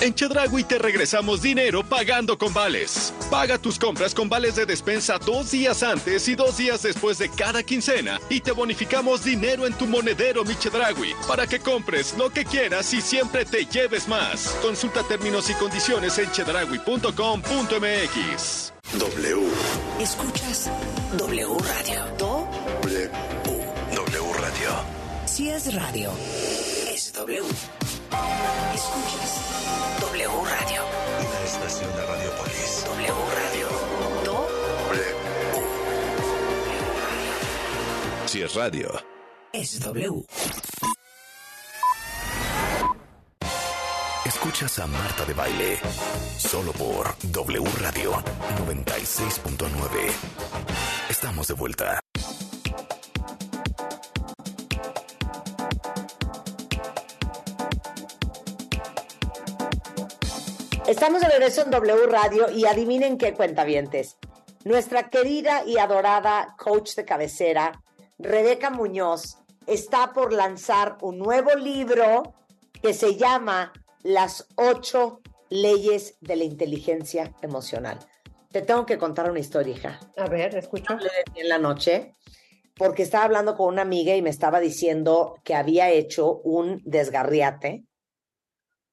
En 0.00 0.14
Chedragui 0.14 0.62
te 0.64 0.78
regresamos 0.78 1.42
dinero 1.42 1.82
pagando 1.82 2.38
con 2.38 2.54
vales. 2.54 3.12
Paga 3.30 3.58
tus 3.58 3.78
compras 3.78 4.14
con 4.14 4.28
vales 4.28 4.54
de 4.54 4.64
despensa 4.64 5.18
dos 5.18 5.50
días 5.50 5.82
antes 5.82 6.28
y 6.28 6.36
dos 6.36 6.56
días 6.58 6.82
después 6.82 7.18
de 7.18 7.28
cada 7.30 7.64
quincena 7.64 8.20
y 8.28 8.40
te 8.40 8.52
bonificamos 8.52 9.24
dinero 9.24 9.66
en 9.66 9.72
tu 9.72 9.86
monedero 9.86 10.44
Mi 10.44 10.54
Chedragui 10.54 11.14
para 11.26 11.48
que 11.48 11.58
compres 11.58 12.14
lo 12.16 12.30
que 12.30 12.44
quieras 12.44 12.92
y 12.94 13.00
siempre 13.00 13.44
te 13.44 13.64
lleves 13.64 14.06
más. 14.06 14.56
Consulta 14.62 15.02
términos 15.02 15.50
y 15.50 15.54
condiciones 15.54 16.16
en 16.18 16.30
chedragui.com.mx. 16.30 18.72
W. 18.98 19.48
Escuchas 20.00 20.70
W 21.16 21.56
Radio. 21.64 22.04
Do 22.18 22.46
W. 22.82 23.10
W 23.96 24.32
Radio. 24.34 24.70
Si 25.26 25.50
es 25.50 25.74
radio, 25.74 26.12
es 26.92 27.12
W. 27.14 27.42
Escuchas 28.74 30.00
W 30.00 30.28
Radio. 30.44 30.82
Una 31.20 31.40
estación 31.44 31.90
de 31.94 32.06
Radiopolis. 32.06 32.84
W 32.86 33.12
Radio. 33.34 33.68
Do 34.24 34.48
W. 34.88 35.04
Si 38.26 38.42
es 38.42 38.54
radio. 38.54 38.92
Es 39.52 39.80
W. 39.80 40.24
Escuchas 44.24 44.78
a 44.78 44.86
Marta 44.86 45.24
de 45.24 45.34
Baile. 45.34 45.80
Solo 46.38 46.72
por 46.72 47.16
W 47.22 47.64
Radio 47.80 48.12
96.9. 48.66 50.12
Estamos 51.08 51.48
de 51.48 51.54
vuelta. 51.54 52.00
Estamos 60.88 61.20
de 61.20 61.28
regreso 61.28 61.60
en 61.60 61.70
W 61.70 62.06
Radio 62.06 62.50
y 62.50 62.64
adivinen 62.64 63.18
qué 63.18 63.34
cuentavientes. 63.34 64.16
Nuestra 64.64 65.10
querida 65.10 65.62
y 65.66 65.76
adorada 65.76 66.56
coach 66.56 66.94
de 66.94 67.04
cabecera, 67.04 67.84
Rebeca 68.18 68.70
Muñoz, 68.70 69.36
está 69.66 70.14
por 70.14 70.32
lanzar 70.32 70.96
un 71.02 71.18
nuevo 71.18 71.54
libro 71.56 72.32
que 72.80 72.94
se 72.94 73.16
llama 73.16 73.74
Las 74.02 74.48
ocho 74.56 75.20
leyes 75.50 76.16
de 76.22 76.36
la 76.36 76.44
inteligencia 76.44 77.34
emocional. 77.42 77.98
Te 78.50 78.62
tengo 78.62 78.86
que 78.86 78.96
contar 78.96 79.30
una 79.30 79.40
historia, 79.40 79.74
hija. 79.74 80.00
A 80.16 80.26
ver, 80.26 80.56
escucho. 80.56 80.96
En 81.34 81.50
la 81.50 81.58
noche, 81.58 82.14
porque 82.78 83.02
estaba 83.02 83.24
hablando 83.24 83.58
con 83.58 83.74
una 83.74 83.82
amiga 83.82 84.16
y 84.16 84.22
me 84.22 84.30
estaba 84.30 84.58
diciendo 84.58 85.34
que 85.44 85.54
había 85.54 85.90
hecho 85.90 86.40
un 86.44 86.80
desgarriate 86.86 87.84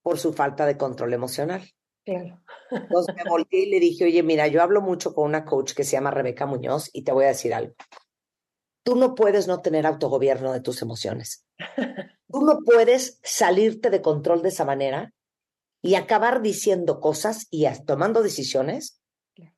por 0.01 0.19
su 0.19 0.33
falta 0.33 0.65
de 0.65 0.75
control 0.75 1.13
emocional. 1.13 1.63
Claro. 2.05 2.39
Entonces 2.69 3.15
me 3.15 3.29
volteé 3.29 3.61
y 3.61 3.69
le 3.69 3.79
dije, 3.79 4.05
oye, 4.05 4.21
mira, 4.21 4.47
yo 4.47 4.61
hablo 4.61 4.81
mucho 4.81 5.13
con 5.13 5.25
una 5.25 5.43
coach 5.43 5.73
que 5.73 5.83
se 5.83 5.93
llama 5.93 6.11
Rebeca 6.11 6.45
Muñoz 6.45 6.89
y 6.93 7.03
te 7.03 7.11
voy 7.11 7.25
a 7.25 7.29
decir 7.29 7.53
algo. 7.53 7.73
Tú 8.83 8.95
no 8.95 9.15
puedes 9.15 9.47
no 9.47 9.61
tener 9.61 9.87
autogobierno 9.87 10.53
de 10.53 10.61
tus 10.61 10.83
emociones. 10.83 11.47
Tú 12.31 12.41
no 12.41 12.59
puedes 12.63 13.19
salirte 13.23 13.89
de 13.89 14.01
control 14.01 14.43
de 14.43 14.49
esa 14.49 14.65
manera 14.65 15.13
y 15.81 15.95
acabar 15.95 16.41
diciendo 16.41 16.99
cosas 16.99 17.47
y 17.49 17.65
tomando 17.85 18.21
decisiones 18.21 19.01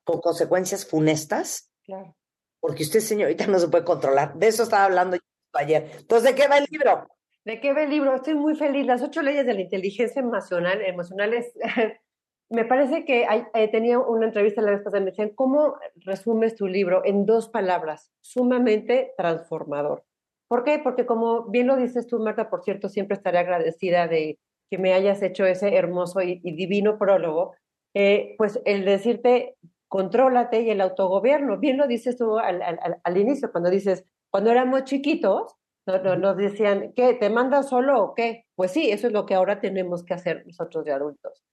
con 0.05 0.21
consecuencias 0.21 0.85
funestas. 0.85 1.69
Claro. 1.83 2.15
Porque 2.61 2.83
usted, 2.83 3.01
señorita, 3.01 3.47
no 3.47 3.59
se 3.59 3.67
puede 3.67 3.83
controlar. 3.83 4.35
De 4.35 4.47
eso 4.47 4.63
estaba 4.63 4.85
hablando 4.85 5.17
yo 5.17 5.21
ayer. 5.53 5.91
Entonces, 5.99 6.29
¿de 6.29 6.35
qué 6.35 6.47
va 6.47 6.57
el 6.57 6.67
libro? 6.69 7.07
¿De 7.43 7.59
qué 7.59 7.73
va 7.73 7.83
el 7.83 7.89
libro? 7.89 8.15
Estoy 8.15 8.35
muy 8.35 8.55
feliz. 8.55 8.85
Las 8.85 9.01
ocho 9.01 9.21
leyes 9.21 9.45
de 9.45 9.53
la 9.53 9.61
inteligencia 9.61 10.21
emocional, 10.21 10.81
emocional 10.81 11.33
es 11.33 11.51
me 12.49 12.65
parece 12.65 13.03
que 13.05 13.25
hay, 13.25 13.45
eh, 13.53 13.67
tenía 13.69 13.99
una 13.99 14.27
entrevista 14.27 14.61
la 14.61 14.71
vez 14.71 14.81
pasada, 14.81 15.01
me 15.01 15.11
decían, 15.11 15.31
¿cómo 15.35 15.75
resumes 15.97 16.55
tu 16.55 16.67
libro 16.67 17.01
en 17.03 17.25
dos 17.25 17.49
palabras? 17.49 18.11
Sumamente 18.21 19.13
transformador. 19.17 20.03
¿Por 20.47 20.63
qué? 20.63 20.79
Porque 20.79 21.05
como 21.05 21.45
bien 21.49 21.67
lo 21.67 21.75
dices 21.75 22.07
tú, 22.07 22.19
Marta, 22.19 22.49
por 22.49 22.63
cierto, 22.63 22.87
siempre 22.87 23.15
estaré 23.15 23.39
agradecida 23.39 24.07
de 24.07 24.39
que 24.69 24.77
me 24.77 24.93
hayas 24.93 25.21
hecho 25.21 25.45
ese 25.45 25.75
hermoso 25.75 26.21
y, 26.21 26.39
divino 26.39 26.97
prólogo, 26.97 27.53
eh, 27.93 28.35
pues 28.37 28.61
el 28.65 28.85
decirte, 28.85 29.55
contrólate 29.89 30.61
y 30.61 30.69
el 30.69 30.81
autogobierno, 30.81 31.57
bien 31.57 31.77
lo 31.77 31.87
dices 31.87 32.17
tú 32.17 32.37
al, 32.37 32.61
al, 32.61 32.79
al 33.03 33.17
inicio, 33.17 33.51
cuando 33.51 33.69
dices, 33.69 34.05
cuando 34.29 34.51
éramos 34.51 34.83
chiquitos, 34.83 35.55
nos, 35.85 36.19
nos 36.19 36.37
decían, 36.37 36.93
¿qué? 36.95 37.13
¿Te 37.13 37.29
mandas 37.29 37.69
solo 37.69 38.03
o 38.03 38.13
qué? 38.13 38.45
Pues 38.55 38.71
sí, 38.71 38.91
eso 38.91 39.07
es 39.07 39.13
lo 39.13 39.25
que 39.25 39.35
ahora 39.35 39.59
tenemos 39.61 40.03
que 40.03 40.13
hacer 40.13 40.45
nosotros 40.45 40.83
de 40.85 40.91
adultos. 40.91 41.46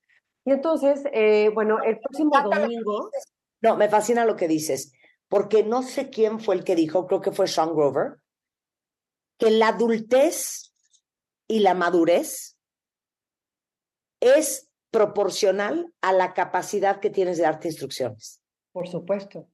Y 0.44 0.52
entonces, 0.52 1.02
eh, 1.12 1.50
bueno, 1.54 1.82
el 1.82 1.98
próximo 1.98 2.32
domingo... 2.42 3.10
No, 3.62 3.76
me 3.76 3.88
fascina 3.88 4.26
lo 4.26 4.36
que 4.36 4.46
dices, 4.46 4.92
porque 5.28 5.62
no 5.64 5.82
sé 5.82 6.10
quién 6.10 6.38
fue 6.38 6.54
el 6.54 6.64
que 6.64 6.76
dijo, 6.76 7.06
creo 7.06 7.22
que 7.22 7.32
fue 7.32 7.46
Sean 7.46 7.74
Grover, 7.74 8.16
que 9.38 9.50
la 9.50 9.68
adultez 9.68 10.74
y 11.48 11.60
la 11.60 11.74
madurez 11.74 12.58
es 14.20 14.70
proporcional 14.90 15.92
a 16.02 16.12
la 16.12 16.34
capacidad 16.34 17.00
que 17.00 17.10
tienes 17.10 17.38
de 17.38 17.44
darte 17.44 17.68
instrucciones. 17.68 18.42
Por 18.72 18.86
supuesto. 18.86 19.48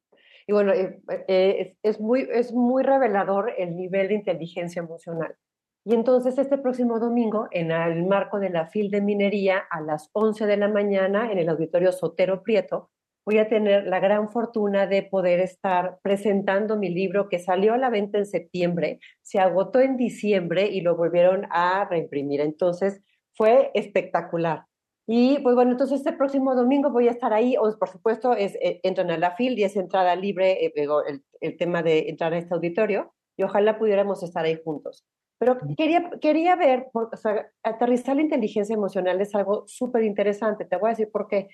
Y 0.46 0.52
bueno, 0.52 0.72
eh, 0.72 1.00
eh, 1.28 1.76
es, 1.82 2.00
muy, 2.00 2.28
es 2.32 2.52
muy 2.52 2.82
revelador 2.82 3.52
el 3.56 3.76
nivel 3.76 4.08
de 4.08 4.14
inteligencia 4.14 4.80
emocional. 4.80 5.36
Y 5.84 5.94
entonces 5.94 6.36
este 6.36 6.58
próximo 6.58 6.98
domingo, 6.98 7.48
en 7.52 7.70
el 7.70 8.04
marco 8.04 8.38
de 8.38 8.50
la 8.50 8.66
FIL 8.66 8.90
de 8.90 9.00
Minería, 9.00 9.62
a 9.70 9.80
las 9.80 10.10
11 10.12 10.46
de 10.46 10.56
la 10.58 10.68
mañana, 10.68 11.32
en 11.32 11.38
el 11.38 11.48
auditorio 11.48 11.90
Sotero 11.92 12.42
Prieto, 12.42 12.90
voy 13.24 13.38
a 13.38 13.48
tener 13.48 13.86
la 13.86 13.98
gran 13.98 14.30
fortuna 14.30 14.86
de 14.86 15.02
poder 15.02 15.40
estar 15.40 15.98
presentando 16.02 16.76
mi 16.76 16.90
libro 16.90 17.28
que 17.28 17.38
salió 17.38 17.72
a 17.72 17.78
la 17.78 17.88
venta 17.88 18.18
en 18.18 18.26
septiembre, 18.26 18.98
se 19.22 19.38
agotó 19.38 19.80
en 19.80 19.96
diciembre 19.96 20.66
y 20.66 20.82
lo 20.82 20.96
volvieron 20.96 21.46
a 21.50 21.86
reimprimir. 21.88 22.42
Entonces 22.42 23.00
fue 23.34 23.70
espectacular. 23.72 24.64
Y 25.06 25.38
pues 25.38 25.54
bueno, 25.54 25.72
entonces 25.72 25.98
este 25.98 26.12
próximo 26.12 26.54
domingo 26.54 26.90
voy 26.90 27.08
a 27.08 27.12
estar 27.12 27.32
ahí, 27.32 27.56
o 27.56 27.76
por 27.78 27.88
supuesto 27.88 28.34
es, 28.34 28.54
eh, 28.56 28.80
entran 28.82 29.10
a 29.10 29.16
la 29.16 29.32
FIL 29.32 29.58
y 29.58 29.64
es 29.64 29.76
entrada 29.76 30.14
libre, 30.14 30.66
eh, 30.66 30.72
el, 30.76 31.24
el 31.40 31.56
tema 31.56 31.82
de 31.82 32.10
entrar 32.10 32.34
a 32.34 32.38
este 32.38 32.54
auditorio, 32.54 33.12
y 33.36 33.42
ojalá 33.44 33.78
pudiéramos 33.78 34.22
estar 34.22 34.44
ahí 34.44 34.60
juntos. 34.62 35.04
Pero 35.40 35.56
quería, 35.74 36.10
quería 36.20 36.54
ver, 36.54 36.90
o 36.92 37.16
sea, 37.16 37.50
aterrizar 37.62 38.14
la 38.14 38.20
inteligencia 38.20 38.74
emocional 38.74 39.18
es 39.22 39.34
algo 39.34 39.64
súper 39.66 40.04
interesante, 40.04 40.66
te 40.66 40.76
voy 40.76 40.88
a 40.88 40.90
decir 40.90 41.10
por 41.10 41.28
qué. 41.28 41.48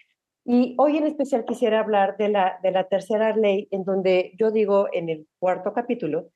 Y 0.44 0.74
hoy 0.76 0.96
en 0.96 1.06
especial 1.06 1.44
quisiera 1.44 1.78
hablar 1.78 2.16
de 2.16 2.28
la, 2.28 2.58
de 2.64 2.72
la 2.72 2.88
tercera 2.88 3.36
ley, 3.36 3.68
en 3.70 3.84
donde 3.84 4.32
yo 4.40 4.50
digo 4.50 4.88
en 4.92 5.08
el 5.08 5.28
cuarto 5.38 5.72
capítulo, 5.72 6.30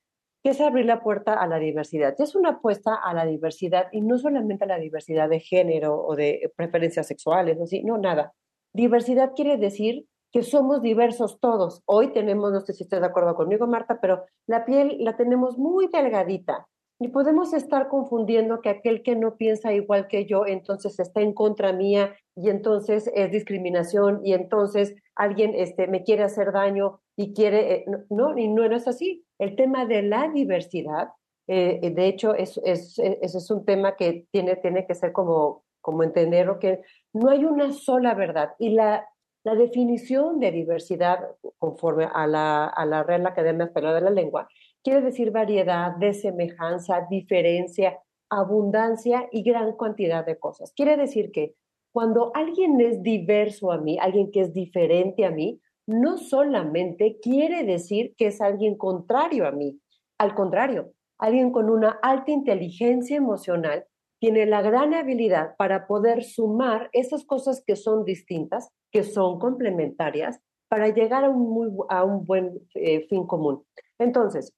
que 0.44 0.50
es 0.50 0.60
abrir 0.60 0.86
la 0.86 1.02
puerta 1.02 1.34
a 1.34 1.48
la 1.48 1.58
diversidad. 1.58 2.14
Y 2.16 2.22
es 2.22 2.36
una 2.36 2.50
apuesta 2.50 2.94
a 2.94 3.12
la 3.14 3.26
diversidad, 3.26 3.88
y 3.90 4.00
no 4.00 4.16
solamente 4.16 4.62
a 4.62 4.68
la 4.68 4.78
diversidad 4.78 5.28
de 5.28 5.40
género 5.40 6.00
o 6.00 6.14
de 6.14 6.52
preferencias 6.54 7.08
sexuales, 7.08 7.58
no, 7.58 7.64
no 7.82 7.98
nada. 7.98 8.32
Diversidad 8.72 9.32
quiere 9.34 9.56
decir 9.56 10.06
que 10.32 10.44
somos 10.44 10.82
diversos 10.82 11.40
todos. 11.40 11.82
Hoy 11.84 12.12
tenemos, 12.12 12.52
no 12.52 12.60
sé 12.60 12.74
si 12.74 12.84
estás 12.84 13.00
de 13.00 13.06
acuerdo 13.06 13.34
conmigo, 13.34 13.66
Marta, 13.66 13.98
pero 14.00 14.24
la 14.46 14.64
piel 14.64 14.98
la 15.00 15.16
tenemos 15.16 15.58
muy 15.58 15.88
delgadita, 15.88 16.68
y 17.02 17.08
podemos 17.08 17.54
estar 17.54 17.88
confundiendo 17.88 18.60
que 18.60 18.68
aquel 18.68 19.02
que 19.02 19.16
no 19.16 19.36
piensa 19.36 19.72
igual 19.72 20.06
que 20.06 20.26
yo, 20.26 20.46
entonces 20.46 21.00
está 21.00 21.22
en 21.22 21.32
contra 21.32 21.72
mía 21.72 22.14
y 22.36 22.50
entonces 22.50 23.10
es 23.14 23.30
discriminación 23.32 24.20
y 24.22 24.34
entonces 24.34 24.94
alguien 25.14 25.54
este, 25.54 25.86
me 25.86 26.04
quiere 26.04 26.24
hacer 26.24 26.52
daño 26.52 27.00
y 27.16 27.32
quiere, 27.32 27.72
eh, 27.72 27.84
no, 28.10 28.36
y 28.36 28.48
no, 28.48 28.64
es 28.64 28.86
así. 28.86 29.24
El 29.38 29.56
tema 29.56 29.86
de 29.86 30.02
la 30.02 30.28
diversidad, 30.28 31.08
eh, 31.48 31.90
de 31.90 32.06
hecho, 32.06 32.34
es, 32.34 32.60
es, 32.64 32.98
es, 32.98 33.34
es, 33.34 33.50
un 33.50 33.64
tema 33.64 33.96
que 33.96 34.26
tiene, 34.30 34.56
tiene 34.56 34.86
que 34.86 34.94
ser 34.94 35.12
como, 35.12 35.64
como 35.80 36.02
entender 36.02 36.58
que 36.60 36.82
no 37.14 37.30
hay 37.30 37.46
una 37.46 37.72
sola 37.72 38.12
verdad 38.12 38.50
y 38.58 38.70
la, 38.70 39.08
la 39.42 39.54
definición 39.54 40.38
de 40.38 40.52
diversidad 40.52 41.20
conforme 41.58 42.08
a 42.12 42.26
la, 42.26 42.66
a 42.66 42.84
la 42.84 43.02
Real 43.02 43.26
Academia 43.26 43.64
Española 43.64 43.94
de 43.94 44.00
la 44.02 44.10
Lengua 44.10 44.48
quiere 44.82 45.02
decir 45.02 45.30
variedad, 45.30 45.96
desemejanza, 45.96 47.06
diferencia, 47.10 47.98
abundancia 48.30 49.28
y 49.32 49.42
gran 49.42 49.76
cantidad 49.76 50.24
de 50.24 50.38
cosas. 50.38 50.72
Quiere 50.74 50.96
decir 50.96 51.32
que 51.32 51.54
cuando 51.92 52.30
alguien 52.34 52.80
es 52.80 53.02
diverso 53.02 53.72
a 53.72 53.78
mí, 53.78 53.98
alguien 53.98 54.30
que 54.30 54.40
es 54.40 54.52
diferente 54.52 55.24
a 55.24 55.30
mí, 55.30 55.60
no 55.86 56.18
solamente 56.18 57.18
quiere 57.20 57.64
decir 57.64 58.14
que 58.16 58.28
es 58.28 58.40
alguien 58.40 58.76
contrario 58.76 59.46
a 59.46 59.50
mí, 59.50 59.80
al 60.18 60.34
contrario, 60.34 60.92
alguien 61.18 61.50
con 61.50 61.68
una 61.68 61.98
alta 62.02 62.30
inteligencia 62.30 63.16
emocional 63.16 63.84
tiene 64.20 64.46
la 64.46 64.62
gran 64.62 64.94
habilidad 64.94 65.56
para 65.56 65.86
poder 65.86 66.22
sumar 66.22 66.90
esas 66.92 67.24
cosas 67.24 67.64
que 67.66 67.74
son 67.74 68.04
distintas, 68.04 68.68
que 68.92 69.02
son 69.02 69.38
complementarias, 69.38 70.40
para 70.68 70.88
llegar 70.88 71.24
a 71.24 71.30
un, 71.30 71.50
muy, 71.50 71.70
a 71.88 72.04
un 72.04 72.24
buen 72.24 72.60
eh, 72.74 73.06
fin 73.08 73.26
común. 73.26 73.64
Entonces, 73.98 74.52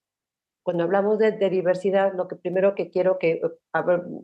cuando 0.62 0.85
hablamos 0.85 1.18
de, 1.18 1.33
diversidad, 1.51 2.12
lo 2.14 2.29
que 2.29 2.37
primero 2.37 2.75
que 2.75 2.90
quiero 2.90 3.18
que, 3.18 3.40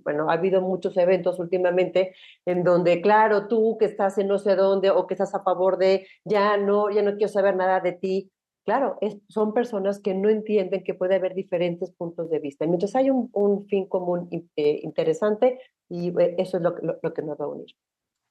bueno, 0.04 0.30
ha 0.30 0.34
habido 0.34 0.60
muchos 0.60 0.96
eventos 0.96 1.38
últimamente 1.38 2.14
en 2.46 2.62
donde, 2.62 3.00
claro, 3.00 3.48
tú 3.48 3.76
que 3.78 3.86
estás 3.86 4.18
en 4.18 4.28
no 4.28 4.38
sé 4.38 4.54
dónde 4.54 4.90
o 4.90 5.06
que 5.06 5.14
estás 5.14 5.34
a 5.34 5.42
favor 5.42 5.78
de, 5.78 6.06
ya 6.24 6.56
no, 6.56 6.90
ya 6.90 7.02
no 7.02 7.12
quiero 7.16 7.28
saber 7.28 7.56
nada 7.56 7.80
de 7.80 7.92
ti. 7.92 8.30
Claro, 8.64 8.98
son 9.28 9.54
personas 9.54 9.98
que 9.98 10.14
no 10.14 10.28
entienden 10.28 10.84
que 10.84 10.94
puede 10.94 11.14
haber 11.16 11.34
diferentes 11.34 11.90
puntos 11.92 12.28
de 12.30 12.38
vista. 12.38 12.66
Mientras 12.66 12.94
hay 12.94 13.10
un, 13.10 13.30
un 13.32 13.66
fin 13.66 13.86
común 13.86 14.28
eh, 14.56 14.80
interesante 14.82 15.58
y 15.88 16.08
eh, 16.20 16.34
eso 16.38 16.58
es 16.58 16.62
lo, 16.62 16.74
lo, 17.02 17.14
que 17.14 17.22
nos 17.22 17.40
va 17.40 17.46
a 17.46 17.48
unir. 17.48 17.74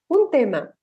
Un 0.10 0.30
tema 0.30 0.76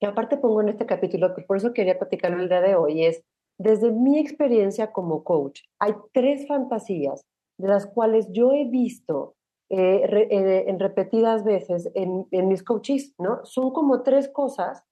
que 0.00 0.06
aparte 0.06 0.38
pongo 0.38 0.62
en 0.62 0.70
este 0.70 0.86
capítulo, 0.86 1.34
que 1.34 1.42
por 1.42 1.58
eso 1.58 1.72
quería 1.72 1.98
platicarlo 1.98 2.42
el 2.42 2.48
día 2.48 2.60
de 2.60 2.74
hoy, 2.74 3.04
es 3.04 3.22
desde 3.58 3.90
mi 3.90 4.18
experiencia 4.18 4.92
como 4.92 5.24
coach, 5.24 5.62
hay 5.80 5.94
tres 6.12 6.46
fantasías 6.46 7.22
de 7.58 7.68
las 7.68 7.86
cuales 7.86 8.28
yo 8.32 8.52
he 8.52 8.64
visto 8.64 9.34
eh, 9.68 10.28
eh, 10.30 10.64
en 10.68 10.78
repetidas 10.78 11.42
veces 11.42 11.90
en, 11.94 12.26
mis 12.30 12.62
coaches, 12.62 13.14
¿no? 13.18 13.44
Son 13.44 13.72
como 13.72 14.02
tres 14.02 14.28
cosas 14.28 14.84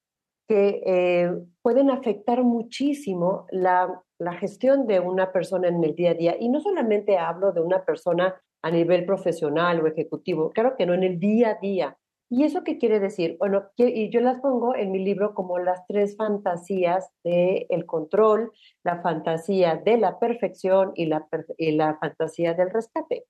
que 0.49 0.81
eh, 0.85 1.31
pueden 1.61 1.89
afectar 1.89 2.43
muchísimo 2.43 3.45
la, 3.51 4.03
la 4.19 4.33
gestión 4.33 4.85
de 4.85 4.99
una 4.99 5.31
persona 5.31 5.69
en 5.69 5.83
el 5.83 5.95
día 5.95 6.11
a 6.11 6.15
día. 6.15 6.35
Y 6.39 6.49
no 6.49 6.59
solamente 6.59 7.17
hablo 7.17 7.51
de 7.51 7.61
una 7.61 7.85
persona 7.85 8.35
a 8.63 8.71
nivel 8.71 9.05
profesional 9.05 9.81
o 9.81 9.87
ejecutivo, 9.87 10.51
claro 10.51 10.75
que 10.75 10.85
no, 10.85 10.93
en 10.93 11.03
el 11.03 11.19
día 11.19 11.51
a 11.51 11.59
día. 11.59 11.97
¿Y 12.29 12.43
eso 12.43 12.63
qué 12.63 12.79
quiere 12.79 12.99
decir? 12.99 13.37
Bueno, 13.39 13.65
y 13.77 14.09
yo 14.09 14.19
las 14.19 14.39
pongo 14.41 14.75
en 14.75 14.91
mi 14.91 14.99
libro 14.99 15.35
como 15.35 15.59
las 15.59 15.85
tres 15.87 16.17
fantasías 16.17 17.11
del 17.23 17.67
el 17.69 17.85
control, 17.85 18.51
la 18.83 19.01
fantasía 19.01 19.75
de 19.75 19.97
la 19.97 20.17
perfección 20.17 20.91
y 20.95 21.05
la, 21.05 21.27
y 21.57 21.73
la 21.73 21.97
fantasía 21.99 22.55
del 22.55 22.71
rescate. 22.71 23.25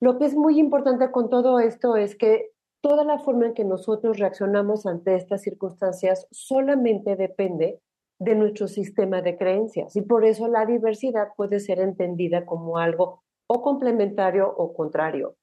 Lo 0.00 0.16
que 0.18 0.26
es 0.26 0.36
muy 0.36 0.60
importante 0.60 1.10
con 1.10 1.28
todo 1.28 1.58
esto 1.58 1.96
es 1.96 2.14
que 2.14 2.50
toda 2.80 3.04
la 3.04 3.18
forma 3.18 3.46
en 3.46 3.54
que 3.54 3.64
nosotros 3.64 4.18
reaccionamos 4.18 4.86
ante 4.86 5.16
estas 5.16 5.42
circunstancias 5.42 6.28
solamente 6.30 7.16
depende 7.16 7.80
de 8.20 8.34
nuestro 8.36 8.68
sistema 8.68 9.22
de 9.22 9.36
creencias 9.36 9.96
y 9.96 10.02
por 10.02 10.24
eso 10.24 10.46
la 10.46 10.66
diversidad 10.66 11.28
puede 11.36 11.58
ser 11.58 11.80
entendida 11.80 12.46
como 12.46 12.78
algo 12.78 13.22
o 13.48 13.62
complementario 13.62 14.48
o 14.48 14.72
contrario. 14.72 15.36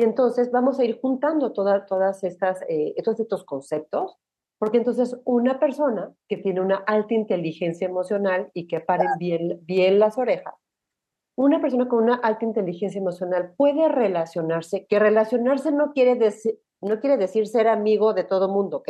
Y 0.00 0.02
entonces 0.02 0.50
vamos 0.50 0.80
a 0.80 0.84
ir 0.86 0.98
juntando 0.98 1.52
todas 1.52 1.84
todas 1.84 2.24
estas, 2.24 2.62
eh, 2.70 2.94
todos 3.04 3.20
estos 3.20 3.44
conceptos, 3.44 4.16
porque 4.58 4.78
entonces 4.78 5.14
una 5.26 5.60
persona 5.60 6.14
que 6.26 6.38
tiene 6.38 6.62
una 6.62 6.76
alta 6.76 7.12
inteligencia 7.12 7.86
emocional 7.86 8.50
y 8.54 8.66
que 8.66 8.80
paren 8.80 9.10
bien, 9.18 9.60
bien 9.64 9.98
las 9.98 10.16
orejas, 10.16 10.54
una 11.36 11.60
persona 11.60 11.86
con 11.86 12.04
una 12.04 12.14
alta 12.14 12.46
inteligencia 12.46 12.98
emocional 12.98 13.52
puede 13.58 13.90
relacionarse, 13.90 14.86
que 14.86 14.98
relacionarse 14.98 15.70
no 15.70 15.92
quiere 15.92 16.14
decir, 16.14 16.58
no 16.80 16.98
quiere 16.98 17.18
decir 17.18 17.46
ser 17.46 17.68
amigo 17.68 18.14
de 18.14 18.24
todo 18.24 18.48
mundo, 18.48 18.78
¿ok? 18.78 18.88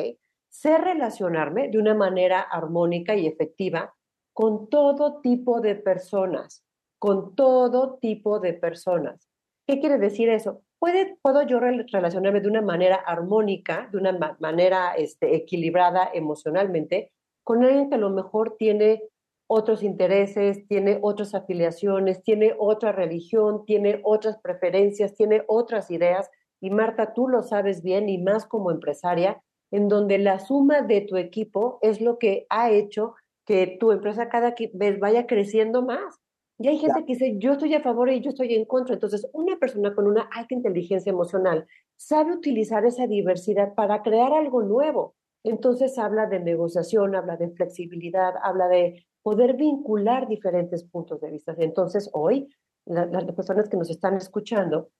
Sé 0.48 0.78
relacionarme 0.78 1.70
de 1.70 1.78
una 1.78 1.94
manera 1.94 2.40
armónica 2.40 3.16
y 3.16 3.26
efectiva 3.26 3.96
con 4.32 4.68
todo 4.68 5.20
tipo 5.22 5.60
de 5.60 5.74
personas, 5.74 6.64
con 7.00 7.34
todo 7.34 7.98
tipo 7.98 8.38
de 8.38 8.52
personas. 8.52 9.28
¿Qué 9.66 9.80
quiere 9.80 9.98
decir 9.98 10.28
eso? 10.28 10.62
¿Puede, 10.80 11.18
¿Puedo 11.20 11.42
yo 11.42 11.60
relacionarme 11.60 12.40
de 12.40 12.48
una 12.48 12.62
manera 12.62 12.96
armónica, 12.96 13.90
de 13.92 13.98
una 13.98 14.36
manera 14.40 14.94
este, 14.94 15.36
equilibrada 15.36 16.10
emocionalmente, 16.14 17.12
con 17.44 17.62
alguien 17.62 17.90
que 17.90 17.96
a 17.96 17.98
lo 17.98 18.08
mejor 18.08 18.56
tiene 18.58 19.02
otros 19.46 19.82
intereses, 19.82 20.66
tiene 20.68 20.98
otras 21.02 21.34
afiliaciones, 21.34 22.22
tiene 22.22 22.54
otra 22.58 22.92
religión, 22.92 23.66
tiene 23.66 24.00
otras 24.04 24.38
preferencias, 24.38 25.14
tiene 25.14 25.42
otras 25.48 25.90
ideas? 25.90 26.30
Y 26.62 26.70
Marta, 26.70 27.12
tú 27.12 27.28
lo 27.28 27.42
sabes 27.42 27.82
bien 27.82 28.08
y 28.08 28.16
más 28.16 28.46
como 28.46 28.70
empresaria, 28.70 29.42
en 29.70 29.88
donde 29.88 30.16
la 30.16 30.38
suma 30.38 30.80
de 30.80 31.02
tu 31.02 31.18
equipo 31.18 31.78
es 31.82 32.00
lo 32.00 32.18
que 32.18 32.46
ha 32.48 32.70
hecho 32.70 33.16
que 33.44 33.76
tu 33.78 33.92
empresa 33.92 34.30
cada 34.30 34.54
vez 34.72 34.98
vaya 34.98 35.26
creciendo 35.26 35.82
más. 35.82 36.20
Y 36.62 36.68
hay 36.68 36.76
gente 36.76 37.06
que 37.06 37.14
dice, 37.14 37.38
yo 37.38 37.52
estoy 37.52 37.74
a 37.74 37.80
favor 37.80 38.10
y 38.10 38.20
yo 38.20 38.28
estoy 38.28 38.54
en 38.54 38.66
contra. 38.66 38.92
Entonces, 38.92 39.26
una 39.32 39.56
persona 39.56 39.94
con 39.94 40.06
una 40.06 40.28
alta 40.30 40.54
inteligencia 40.54 41.08
emocional 41.08 41.66
sabe 41.96 42.34
utilizar 42.34 42.84
esa 42.84 43.06
diversidad 43.06 43.72
para 43.74 44.02
crear 44.02 44.34
algo 44.34 44.60
nuevo. 44.60 45.14
Entonces, 45.42 45.98
habla 45.98 46.26
de 46.26 46.38
negociación, 46.38 47.14
habla 47.14 47.38
de 47.38 47.48
flexibilidad, 47.52 48.34
habla 48.42 48.68
de 48.68 49.06
poder 49.22 49.54
vincular 49.54 50.28
diferentes 50.28 50.84
puntos 50.84 51.18
de 51.22 51.30
vista. 51.30 51.54
Entonces, 51.56 52.10
hoy, 52.12 52.54
las 52.84 53.24
personas 53.32 53.70
que 53.70 53.78
nos 53.78 53.88
están 53.88 54.18
escuchando, 54.18 54.90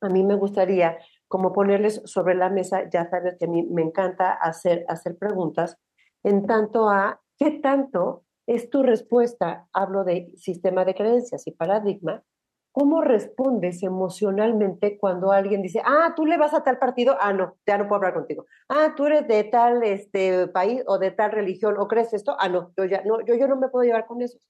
a 0.00 0.08
mí 0.08 0.22
me 0.22 0.36
gustaría 0.36 0.98
como 1.26 1.52
ponerles 1.52 2.00
sobre 2.04 2.36
la 2.36 2.48
mesa, 2.48 2.88
ya 2.88 3.10
sabes 3.10 3.36
que 3.40 3.46
a 3.46 3.48
mí 3.48 3.64
me 3.64 3.82
encanta 3.82 4.34
hacer, 4.34 4.84
hacer 4.86 5.18
preguntas 5.18 5.76
en 6.22 6.46
tanto 6.46 6.88
a 6.88 7.20
qué 7.36 7.58
tanto 7.60 8.22
es 8.48 8.70
tu 8.70 8.82
respuesta, 8.82 9.68
hablo 9.74 10.04
de 10.04 10.32
sistema 10.36 10.86
de 10.86 10.94
creencias 10.94 11.46
y 11.46 11.52
paradigma, 11.52 12.24
¿cómo 12.72 13.02
respondes 13.02 13.82
emocionalmente 13.82 14.98
cuando 14.98 15.32
alguien 15.32 15.60
dice, 15.60 15.82
ah, 15.84 16.14
tú 16.16 16.24
le 16.24 16.38
vas 16.38 16.54
a 16.54 16.64
tal 16.64 16.78
partido? 16.78 17.14
Ah, 17.20 17.34
no, 17.34 17.56
ya 17.66 17.76
no 17.76 17.84
puedo 17.86 17.96
hablar 17.96 18.14
contigo. 18.14 18.46
Ah, 18.70 18.94
tú 18.96 19.04
eres 19.04 19.28
de 19.28 19.44
tal 19.44 19.82
este, 19.82 20.48
país 20.48 20.82
o 20.86 20.98
de 20.98 21.10
tal 21.10 21.32
religión 21.32 21.74
o 21.78 21.86
crees 21.88 22.14
esto? 22.14 22.36
Ah, 22.38 22.48
no, 22.48 22.72
yo 22.78 22.86
ya 22.86 23.02
no, 23.04 23.20
yo, 23.20 23.34
yo 23.34 23.48
no 23.48 23.56
me 23.56 23.68
puedo 23.68 23.84
llevar 23.84 24.06
con 24.06 24.22
esos. 24.22 24.48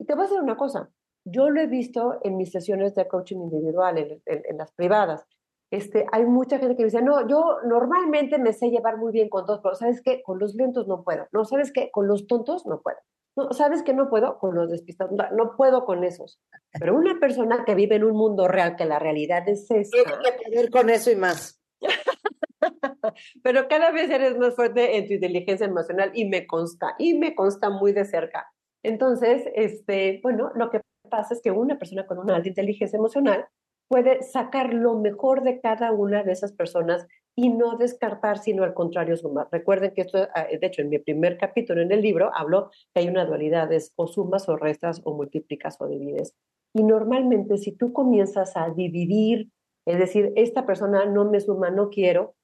Y 0.00 0.06
te 0.06 0.14
voy 0.14 0.24
a 0.24 0.26
decir 0.28 0.42
una 0.42 0.56
cosa, 0.56 0.90
yo 1.24 1.48
lo 1.48 1.60
he 1.60 1.68
visto 1.68 2.18
en 2.24 2.36
mis 2.36 2.50
sesiones 2.50 2.96
de 2.96 3.06
coaching 3.06 3.36
individual, 3.36 4.20
en, 4.26 4.58
las 4.58 4.72
privadas. 4.72 5.24
Este, 5.70 6.04
hay 6.10 6.26
mucha 6.26 6.58
gente 6.58 6.76
que 6.76 6.84
dice, 6.84 7.00
no, 7.00 7.28
yo 7.28 7.58
normalmente 7.64 8.38
me 8.38 8.52
sé 8.52 8.70
llevar 8.70 8.96
muy 8.96 9.12
bien 9.12 9.28
con 9.28 9.46
todos, 9.46 9.60
pero 9.62 9.76
¿sabes 9.76 10.02
qué? 10.02 10.22
Con 10.24 10.40
los 10.40 10.56
lentos 10.56 10.88
no 10.88 11.04
puedo. 11.04 11.28
No, 11.30 11.44
¿sabes 11.44 11.72
qué? 11.72 11.92
Con 11.92 12.08
los 12.08 12.26
tontos 12.26 12.66
no 12.66 12.80
puedo. 12.80 12.98
No, 13.36 13.52
¿sabes 13.52 13.82
qué 13.82 13.92
no 13.92 14.08
puedo? 14.08 14.38
Con 14.38 14.54
los 14.54 14.70
despistados. 14.70 15.12
No, 15.32 15.56
puedo 15.56 15.84
con 15.84 16.04
esos. 16.04 16.40
Pero 16.72 16.96
una 16.96 17.20
persona 17.20 17.64
que 17.64 17.74
vive 17.74 17.96
en 17.96 18.04
un 18.04 18.16
mundo 18.16 18.48
real, 18.48 18.76
que 18.76 18.86
la 18.86 18.98
realidad 18.98 19.46
es 19.48 19.70
esa... 19.70 19.90
Tiene 19.90 20.36
que 20.38 20.50
poder 20.50 20.70
con 20.70 20.90
eso 20.90 21.10
y 21.10 21.16
más. 21.16 21.62
pero 23.42 23.68
cada 23.68 23.90
vez 23.90 24.10
eres 24.10 24.36
más 24.38 24.54
fuerte 24.54 24.96
en 24.96 25.06
tu 25.06 25.14
inteligencia 25.14 25.66
emocional 25.66 26.10
y 26.14 26.24
me 26.26 26.46
consta, 26.46 26.94
y 26.98 27.14
me 27.18 27.34
consta 27.34 27.70
muy 27.70 27.92
de 27.92 28.04
cerca. 28.04 28.50
Entonces, 28.82 29.44
este, 29.54 30.20
bueno, 30.22 30.50
lo 30.54 30.70
que 30.70 30.80
pasa 31.10 31.34
es 31.34 31.42
que 31.42 31.50
una 31.50 31.78
persona 31.78 32.06
con 32.06 32.18
una 32.18 32.36
alta 32.36 32.48
inteligencia 32.48 32.96
emocional 32.96 33.46
puede 33.88 34.22
sacar 34.22 34.72
lo 34.72 34.94
mejor 34.98 35.42
de 35.42 35.60
cada 35.60 35.92
una 35.92 36.22
de 36.22 36.32
esas 36.32 36.52
personas 36.52 37.06
y 37.38 37.50
no 37.50 37.76
descartar, 37.76 38.38
sino 38.38 38.64
al 38.64 38.72
contrario, 38.72 39.16
sumar. 39.16 39.48
Recuerden 39.52 39.92
que 39.94 40.00
esto, 40.00 40.26
ah, 40.34 40.46
de 40.50 40.66
hecho, 40.66 40.80
en 40.80 40.88
mi 40.88 40.98
primer 40.98 41.36
capítulo 41.36 41.82
en 41.82 41.92
el 41.92 42.00
libro 42.00 42.30
hablo 42.34 42.70
que 42.94 43.00
hay 43.00 43.08
una 43.08 43.26
dualidad, 43.26 43.70
es 43.72 43.92
o 43.96 44.06
sumas 44.06 44.48
o 44.48 44.56
restas 44.56 45.02
o 45.04 45.14
multiplicas 45.14 45.76
o 45.80 45.86
divides. 45.86 46.34
Y 46.74 46.82
normalmente 46.82 47.58
si 47.58 47.72
tú 47.72 47.92
comienzas 47.92 48.56
a 48.56 48.70
dividir, 48.70 49.50
es 49.86 49.98
decir, 49.98 50.32
esta 50.34 50.64
persona 50.64 51.04
no 51.04 51.26
me 51.30 51.40
suma, 51.40 51.70
no 51.70 51.90
quiero, 51.90 52.34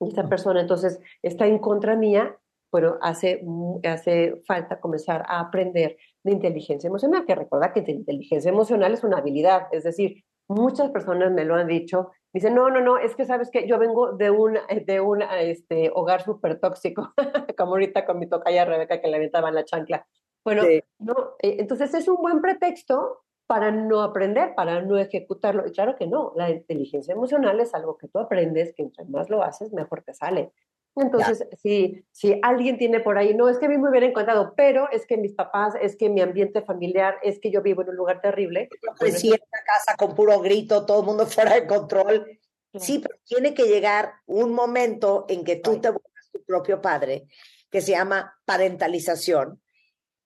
esta 0.00 0.28
persona 0.28 0.60
entonces 0.60 1.00
está 1.22 1.46
en 1.46 1.58
contra 1.58 1.96
mía, 1.96 2.38
bueno, 2.70 2.98
hace, 3.00 3.42
hace 3.84 4.42
falta 4.46 4.80
comenzar 4.80 5.24
a 5.26 5.40
aprender 5.40 5.96
de 6.22 6.32
inteligencia 6.32 6.88
emocional, 6.88 7.24
que 7.24 7.34
recuerda 7.34 7.72
que 7.72 7.84
inteligencia 7.90 8.50
emocional 8.50 8.92
es 8.92 9.04
una 9.04 9.18
habilidad, 9.18 9.68
es 9.72 9.84
decir, 9.84 10.24
muchas 10.48 10.90
personas 10.90 11.32
me 11.32 11.44
lo 11.44 11.54
han 11.54 11.68
dicho, 11.68 12.10
dicen, 12.32 12.54
no, 12.54 12.70
no, 12.70 12.80
no, 12.80 12.98
es 12.98 13.14
que 13.14 13.24
sabes 13.24 13.50
que 13.50 13.66
yo 13.66 13.78
vengo 13.78 14.12
de 14.12 14.30
un, 14.30 14.58
de 14.86 15.00
un 15.00 15.22
este, 15.22 15.90
hogar 15.94 16.22
súper 16.22 16.60
tóxico, 16.60 17.12
como 17.58 17.72
ahorita 17.72 18.04
con 18.04 18.18
mi 18.18 18.28
tocaya 18.28 18.64
Rebeca 18.64 19.00
que 19.00 19.08
le 19.08 19.16
aventaban 19.16 19.54
la 19.54 19.64
chancla. 19.64 20.06
Bueno, 20.44 20.62
no, 20.98 21.14
eh, 21.42 21.56
entonces 21.58 21.94
es 21.94 22.06
un 22.06 22.16
buen 22.16 22.42
pretexto 22.42 23.24
para 23.46 23.70
no 23.70 24.02
aprender, 24.02 24.54
para 24.54 24.82
no 24.82 24.98
ejecutarlo. 24.98 25.66
Y 25.66 25.72
claro 25.72 25.96
que 25.96 26.06
no, 26.06 26.32
la 26.36 26.50
inteligencia 26.50 27.12
emocional 27.12 27.60
es 27.60 27.74
algo 27.74 27.96
que 27.96 28.08
tú 28.08 28.18
aprendes, 28.18 28.74
que 28.74 28.82
entre 28.82 29.04
más 29.06 29.30
lo 29.30 29.42
haces, 29.42 29.72
mejor 29.72 30.02
te 30.02 30.14
sale. 30.14 30.52
Entonces, 30.96 31.46
si, 31.60 32.04
si 32.12 32.38
alguien 32.42 32.78
tiene 32.78 33.00
por 33.00 33.18
ahí, 33.18 33.34
no, 33.34 33.48
es 33.48 33.58
que 33.58 33.66
a 33.66 33.68
mí 33.68 33.78
me 33.78 33.90
hubiera 33.90 34.06
encantado, 34.06 34.54
pero 34.56 34.88
es 34.92 35.06
que 35.06 35.16
mis 35.16 35.34
papás, 35.34 35.74
es 35.80 35.96
que 35.96 36.08
mi 36.08 36.20
ambiente 36.20 36.62
familiar, 36.62 37.18
es 37.22 37.40
que 37.40 37.50
yo 37.50 37.62
vivo 37.62 37.82
en 37.82 37.90
un 37.90 37.96
lugar 37.96 38.20
terrible. 38.20 38.68
Yo 38.82 38.94
crecí 38.94 39.28
en 39.28 39.40
una 39.40 39.62
casa 39.64 39.96
con 39.96 40.14
puro 40.14 40.40
grito, 40.40 40.86
todo 40.86 41.00
el 41.00 41.06
mundo 41.06 41.26
fuera 41.26 41.54
de 41.54 41.66
control. 41.66 42.38
Sí, 42.74 43.00
pero 43.00 43.16
tiene 43.24 43.54
que 43.54 43.64
llegar 43.64 44.14
un 44.26 44.52
momento 44.52 45.26
en 45.28 45.44
que 45.44 45.56
tú 45.56 45.80
te 45.80 45.90
vuelvas 45.90 46.30
tu 46.32 46.42
propio 46.44 46.80
padre, 46.80 47.26
que 47.70 47.80
se 47.80 47.92
llama 47.92 48.36
parentalización, 48.44 49.60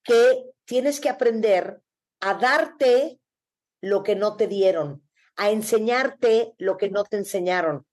que 0.03 0.45
tienes 0.65 1.01
que 1.01 1.09
aprender 1.09 1.81
a 2.21 2.35
darte 2.35 3.21
lo 3.81 4.03
que 4.03 4.17
no 4.17 4.37
te 4.37 4.47
dieron, 4.47 5.03
a 5.37 5.51
enseñarte 5.51 6.55
lo 6.59 6.77
que 6.77 6.91
no 6.91 7.05
te 7.05 7.17
enseñaron. 7.17 7.87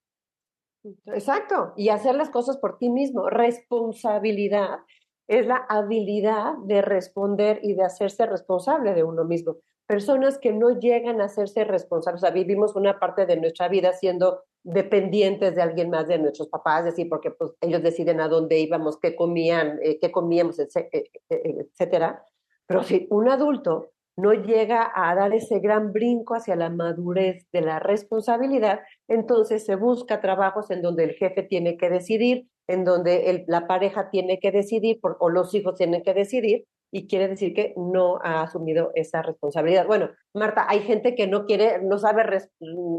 Exacto, 1.08 1.74
y 1.76 1.90
hacer 1.90 2.16
las 2.16 2.30
cosas 2.30 2.58
por 2.58 2.78
ti 2.78 2.90
mismo. 2.90 3.30
Responsabilidad 3.30 4.80
es 5.28 5.48
la 5.48 5.66
habilidad 5.70 6.54
de 6.66 6.82
responder 6.82 7.60
y 7.64 7.74
de 7.74 7.84
hacerse 7.84 8.26
responsable 8.26 8.94
de 8.94 9.04
uno 9.04 9.24
mismo. 9.24 9.58
Personas 9.88 10.38
que 10.38 10.52
no 10.52 10.80
llegan 10.80 11.22
a 11.22 11.26
hacerse 11.26 11.64
responsables, 11.64 12.22
o 12.22 12.26
sea, 12.26 12.32
vivimos 12.32 12.76
una 12.76 13.00
parte 13.00 13.26
de 13.26 13.38
nuestra 13.38 13.68
vida 13.68 13.94
siendo 13.94 14.44
dependientes 14.64 15.56
de 15.56 15.62
alguien 15.62 15.92
más, 15.92 16.08
de 16.08 16.18
nuestros 16.18 16.50
papás, 16.50 16.86
decir, 16.86 17.08
porque 17.08 17.32
pues, 17.32 17.52
ellos 17.62 17.84
deciden 17.84 18.20
a 18.20 18.28
dónde 18.28 18.60
íbamos, 18.60 19.00
qué 19.00 19.16
comían, 19.16 19.80
eh, 19.84 20.00
qué 20.00 20.12
comíamos, 20.12 20.60
eh, 20.60 20.68
eh, 20.92 21.04
etcétera. 21.30 22.24
Pero 22.68 22.84
si 22.84 23.08
un 23.12 23.30
adulto 23.30 23.92
no 24.18 24.34
llega 24.34 24.92
a 24.96 25.14
dar 25.16 25.34
ese 25.34 25.60
gran 25.60 25.92
brinco 25.92 26.36
hacia 26.36 26.56
la 26.56 26.70
madurez 26.70 27.46
de 27.52 27.62
la 27.62 27.80
responsabilidad, 27.80 28.80
entonces 29.08 29.66
se 29.66 29.76
busca 29.76 30.22
trabajos 30.22 30.72
en 30.72 30.82
donde 30.82 31.04
el 31.04 31.12
jefe 31.14 31.44
tiene 31.44 31.78
que 31.78 31.90
decidir, 31.90 32.48
en 32.68 32.86
donde 32.86 33.44
la 33.48 33.68
pareja 33.68 34.10
tiene 34.10 34.40
que 34.40 34.52
decidir 34.52 35.00
o 35.02 35.30
los 35.30 35.54
hijos 35.54 35.76
tienen 35.76 36.02
que 36.02 36.14
decidir 36.14 36.66
y 36.92 37.08
quiere 37.08 37.28
decir 37.28 37.54
que 37.54 37.74
no 37.76 38.20
ha 38.24 38.44
asumido 38.44 38.92
esa 38.96 39.22
responsabilidad. 39.22 39.86
Bueno, 39.86 40.12
Marta, 40.34 40.66
hay 40.68 40.80
gente 40.80 41.14
que 41.14 41.28
no 41.28 41.46
quiere, 41.46 41.82
no 41.82 41.98
sabe 41.98 42.24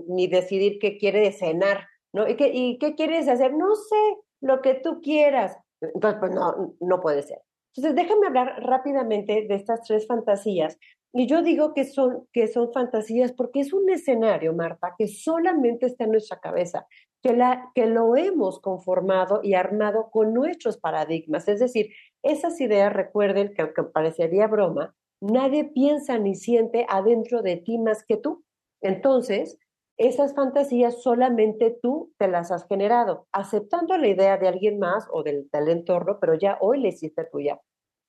ni 0.09 0.27
decidir 0.27 0.79
qué 0.79 0.99
quiere 0.99 1.33
cenar, 1.33 1.87
¿no? 2.13 2.29
¿Y 2.29 2.37
qué, 2.37 2.51
¿Y 2.53 2.79
qué 2.79 2.95
quieres 2.95 3.27
hacer? 3.27 3.55
No 3.55 3.75
sé, 3.75 4.17
lo 4.43 4.61
que 4.61 4.75
tú 4.75 5.01
quieras. 5.01 5.57
Entonces, 5.81 6.21
pues 6.21 6.33
no, 6.33 6.75
no 6.81 7.01
puede 7.01 7.23
ser. 7.23 7.39
Entonces, 7.75 7.97
déjame 7.97 8.27
hablar 8.27 8.63
rápidamente 8.63 9.47
de 9.49 9.55
estas 9.55 9.83
tres 9.83 10.07
fantasías. 10.07 10.79
Y 11.19 11.27
yo 11.27 11.41
digo 11.41 11.73
que 11.73 11.87
son, 11.87 12.29
que 12.31 12.47
son 12.47 12.75
fantasías 12.75 13.33
porque 13.33 13.61
es 13.61 13.73
un 13.73 13.89
escenario, 13.89 14.53
Marta, 14.53 14.95
que 14.99 15.09
solamente 15.09 15.87
está 15.87 16.05
en 16.05 16.11
nuestra 16.11 16.41
cabeza, 16.41 16.87
que, 17.23 17.33
la, 17.33 17.71
que 17.75 17.87
lo 17.87 18.17
hemos 18.17 18.61
conformado 18.61 19.41
y 19.43 19.55
armado 19.55 20.11
con 20.11 20.35
nuestros 20.35 20.77
paradigmas. 20.77 21.49
Es 21.49 21.61
decir, 21.61 21.91
esas 22.23 22.61
ideas, 22.61 22.93
recuerden 22.93 23.55
que 23.55 23.65
parecería 23.95 24.47
broma, 24.47 24.95
nadie 25.23 25.65
piensa 25.65 26.19
ni 26.19 26.35
siente 26.35 26.85
adentro 26.87 27.41
de 27.41 27.57
ti 27.57 27.79
más 27.79 28.05
que 28.05 28.19
tú. 28.19 28.45
Entonces, 28.83 29.59
esas 29.97 30.35
fantasías 30.35 31.03
solamente 31.03 31.79
tú 31.83 32.13
te 32.19 32.29
las 32.29 32.53
has 32.53 32.67
generado, 32.69 33.27
aceptando 33.33 33.97
la 33.97 34.09
idea 34.09 34.37
de 34.37 34.49
alguien 34.49 34.79
más 34.79 35.09
o 35.11 35.23
del, 35.23 35.49
del 35.51 35.69
entorno, 35.71 36.19
pero 36.21 36.35
ya 36.35 36.59
hoy 36.61 36.79
le 36.79 36.89
hiciste 36.89 37.25
tuya. 37.25 37.59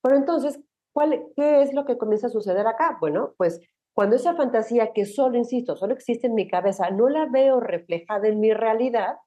Pero 0.02 0.16
entonces, 0.16 0.60
¿cuál, 0.98 1.26
¿qué 1.36 1.62
es 1.62 1.72
lo 1.74 1.84
que 1.84 1.96
comienza 1.96 2.26
a 2.26 2.30
suceder 2.30 2.66
acá? 2.66 2.98
Bueno, 3.00 3.32
pues 3.36 3.60
cuando 3.94 4.16
esa 4.16 4.34
fantasía 4.34 4.92
que 4.92 5.06
solo, 5.06 5.38
insisto, 5.38 5.76
solo 5.76 5.94
existe 5.94 6.26
en 6.26 6.34
mi 6.34 6.48
cabeza, 6.48 6.90
no 6.90 7.08
la 7.08 7.26
veo 7.26 7.60
reflejada 7.60 8.26
en 8.26 8.40
mi 8.40 8.52
realidad, 8.52 9.18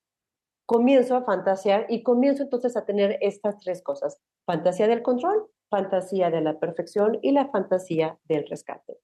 comienzo 0.66 1.16
a 1.16 1.24
fantasear 1.24 1.86
y 1.88 2.04
comienzo 2.04 2.44
entonces 2.44 2.76
a 2.76 2.84
tener 2.84 3.18
estas 3.22 3.58
tres 3.60 3.82
cosas. 3.82 4.20
Fantasía 4.46 4.86
del 4.90 5.02
control, 5.02 5.48
fantasía 5.70 6.30
de 6.30 6.42
la 6.42 6.60
perfección 6.60 7.20
y 7.22 7.32
la 7.32 7.48
fantasía 7.48 8.20
del 8.26 8.46
rescate. 8.50 8.98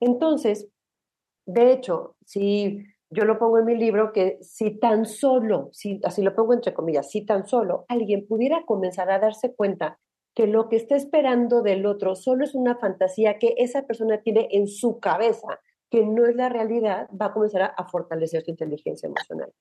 Entonces, 0.00 0.70
de 1.44 1.72
hecho, 1.72 2.16
si 2.24 2.86
yo 3.10 3.26
lo 3.26 3.38
pongo 3.38 3.58
en 3.58 3.66
mi 3.66 3.76
libro 3.76 4.14
que 4.14 4.38
si 4.40 4.78
tan 4.78 5.04
solo, 5.04 5.68
si, 5.72 6.00
así 6.04 6.22
lo 6.22 6.34
pongo 6.34 6.54
entre 6.54 6.72
comillas, 6.72 7.10
si 7.10 7.26
tan 7.26 7.46
solo 7.46 7.84
alguien 7.88 8.26
pudiera 8.26 8.64
comenzar 8.64 9.10
a 9.10 9.18
darse 9.18 9.54
cuenta 9.54 9.98
que 10.34 10.46
lo 10.46 10.68
que 10.68 10.76
está 10.76 10.96
esperando 10.96 11.62
del 11.62 11.86
otro 11.86 12.16
solo 12.16 12.44
es 12.44 12.54
una 12.54 12.76
fantasía 12.76 13.38
que 13.38 13.54
esa 13.58 13.82
persona 13.82 14.20
tiene 14.20 14.48
en 14.50 14.66
su 14.66 14.98
cabeza, 14.98 15.60
que 15.90 16.04
no 16.04 16.26
es 16.26 16.34
la 16.34 16.48
realidad, 16.48 17.08
va 17.10 17.26
a 17.26 17.32
comenzar 17.32 17.62
a, 17.62 17.66
a 17.66 17.88
fortalecer 17.88 18.42
su 18.42 18.50
inteligencia 18.50 19.06
emocional. 19.06 19.52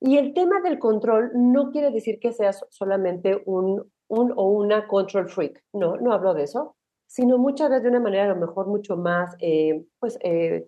Y 0.00 0.18
el 0.18 0.34
tema 0.34 0.60
del 0.60 0.78
control 0.78 1.30
no 1.34 1.70
quiere 1.70 1.90
decir 1.90 2.18
que 2.20 2.32
seas 2.32 2.64
solamente 2.70 3.42
un, 3.46 3.90
un 4.08 4.32
o 4.36 4.48
una 4.50 4.86
control 4.86 5.28
freak, 5.28 5.62
no, 5.72 5.96
no 5.96 6.12
hablo 6.12 6.34
de 6.34 6.44
eso, 6.44 6.76
sino 7.06 7.38
muchas 7.38 7.70
veces 7.70 7.84
de 7.84 7.88
una 7.90 8.00
manera 8.00 8.24
a 8.24 8.34
lo 8.34 8.36
mejor 8.36 8.66
mucho 8.66 8.96
más, 8.96 9.36
eh, 9.40 9.84
pues, 9.98 10.18
eh, 10.22 10.66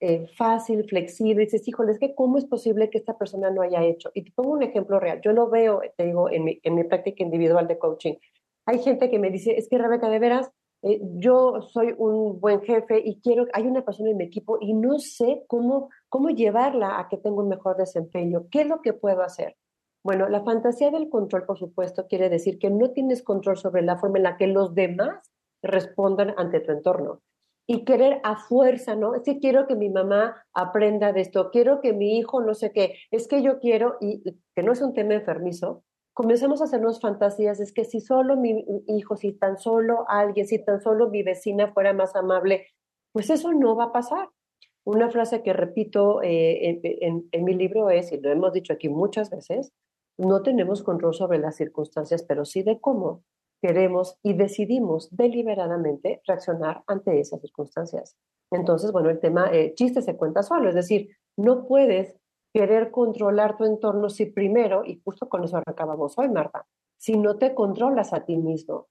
eh, 0.00 0.26
fácil, 0.36 0.84
flexible, 0.84 1.44
dices, 1.44 1.66
híjole, 1.66 1.92
es 1.92 1.98
que 1.98 2.14
cómo 2.14 2.38
es 2.38 2.44
posible 2.44 2.90
que 2.90 2.98
esta 2.98 3.16
persona 3.16 3.50
no 3.50 3.62
haya 3.62 3.84
hecho. 3.84 4.10
Y 4.14 4.24
te 4.24 4.32
pongo 4.32 4.50
un 4.50 4.62
ejemplo 4.62 4.98
real, 4.98 5.20
yo 5.22 5.32
lo 5.32 5.48
veo, 5.48 5.80
te 5.96 6.06
digo, 6.06 6.30
en 6.30 6.44
mi, 6.44 6.60
en 6.62 6.74
mi 6.74 6.84
práctica 6.84 7.22
individual 7.22 7.68
de 7.68 7.78
coaching. 7.78 8.14
Hay 8.66 8.80
gente 8.80 9.10
que 9.10 9.18
me 9.18 9.30
dice, 9.30 9.56
es 9.56 9.68
que 9.68 9.78
Rebeca, 9.78 10.08
de 10.08 10.18
veras, 10.18 10.50
eh, 10.82 11.00
yo 11.14 11.62
soy 11.62 11.94
un 11.96 12.40
buen 12.40 12.60
jefe 12.62 13.00
y 13.04 13.20
quiero, 13.20 13.46
hay 13.52 13.66
una 13.66 13.84
persona 13.84 14.10
en 14.10 14.16
mi 14.16 14.24
equipo 14.24 14.58
y 14.60 14.74
no 14.74 14.98
sé 14.98 15.44
cómo, 15.46 15.88
cómo 16.08 16.30
llevarla 16.30 16.98
a 16.98 17.08
que 17.08 17.16
tenga 17.16 17.42
un 17.42 17.48
mejor 17.48 17.76
desempeño. 17.76 18.46
¿Qué 18.50 18.62
es 18.62 18.66
lo 18.68 18.82
que 18.82 18.92
puedo 18.92 19.22
hacer? 19.22 19.56
Bueno, 20.04 20.28
la 20.28 20.44
fantasía 20.44 20.90
del 20.90 21.08
control, 21.08 21.46
por 21.46 21.58
supuesto, 21.58 22.06
quiere 22.06 22.28
decir 22.28 22.58
que 22.58 22.70
no 22.70 22.90
tienes 22.90 23.22
control 23.22 23.56
sobre 23.56 23.82
la 23.82 23.98
forma 23.98 24.18
en 24.18 24.24
la 24.24 24.36
que 24.36 24.46
los 24.46 24.74
demás 24.74 25.32
respondan 25.62 26.34
ante 26.36 26.60
tu 26.60 26.72
entorno 26.72 27.22
y 27.66 27.84
querer 27.84 28.20
a 28.22 28.36
fuerza, 28.36 28.94
¿no? 28.94 29.14
Es 29.14 29.22
que 29.22 29.40
quiero 29.40 29.66
que 29.66 29.74
mi 29.74 29.88
mamá 29.88 30.44
aprenda 30.52 31.12
de 31.12 31.22
esto, 31.22 31.50
quiero 31.50 31.80
que 31.80 31.92
mi 31.92 32.18
hijo 32.18 32.40
no 32.40 32.54
sé 32.54 32.70
qué, 32.72 32.94
es 33.10 33.26
que 33.26 33.42
yo 33.42 33.58
quiero, 33.58 33.96
y 34.00 34.22
que 34.54 34.62
no 34.62 34.72
es 34.72 34.80
un 34.80 34.94
tema 34.94 35.14
enfermizo, 35.14 35.82
comenzamos 36.16 36.62
a 36.62 36.64
hacernos 36.64 36.98
fantasías, 36.98 37.60
es 37.60 37.74
que 37.74 37.84
si 37.84 38.00
solo 38.00 38.36
mi 38.36 38.64
hijo, 38.86 39.16
si 39.16 39.32
tan 39.32 39.58
solo 39.58 40.06
alguien, 40.08 40.46
si 40.46 40.64
tan 40.64 40.80
solo 40.80 41.10
mi 41.10 41.22
vecina 41.22 41.74
fuera 41.74 41.92
más 41.92 42.16
amable, 42.16 42.68
pues 43.12 43.28
eso 43.28 43.52
no 43.52 43.76
va 43.76 43.84
a 43.84 43.92
pasar. 43.92 44.30
Una 44.86 45.10
frase 45.10 45.42
que 45.42 45.52
repito 45.52 46.22
eh, 46.22 46.80
en 47.02 47.44
mi 47.44 47.54
libro 47.54 47.90
es, 47.90 48.12
y 48.12 48.20
lo 48.20 48.30
hemos 48.30 48.54
dicho 48.54 48.72
aquí 48.72 48.88
muchas 48.88 49.28
veces, 49.28 49.74
no 50.16 50.42
tenemos 50.42 50.82
control 50.82 51.12
sobre 51.12 51.38
las 51.38 51.56
circunstancias, 51.56 52.24
pero 52.26 52.46
sí 52.46 52.62
de 52.62 52.80
cómo 52.80 53.22
queremos 53.60 54.16
y 54.22 54.32
decidimos 54.32 55.14
deliberadamente 55.14 56.22
reaccionar 56.26 56.82
ante 56.86 57.20
esas 57.20 57.42
circunstancias. 57.42 58.16
Entonces, 58.50 58.90
bueno, 58.90 59.10
el 59.10 59.20
tema 59.20 59.50
eh, 59.52 59.74
chiste 59.74 60.00
se 60.00 60.16
cuenta 60.16 60.42
solo, 60.42 60.70
es 60.70 60.74
decir, 60.74 61.10
no 61.36 61.66
puedes 61.66 62.14
querer 62.56 62.90
controlar 62.90 63.56
tu 63.56 63.64
entorno 63.64 64.08
si 64.08 64.26
primero, 64.26 64.84
y 64.84 65.00
justo 65.04 65.28
con 65.28 65.44
eso 65.44 65.58
acabamos 65.58 66.16
hoy, 66.16 66.28
Marta, 66.28 66.66
si 66.96 67.18
no 67.18 67.36
te 67.36 67.54
controlas 67.54 68.12
a 68.12 68.24
ti 68.24 68.36
mismo. 68.36 68.86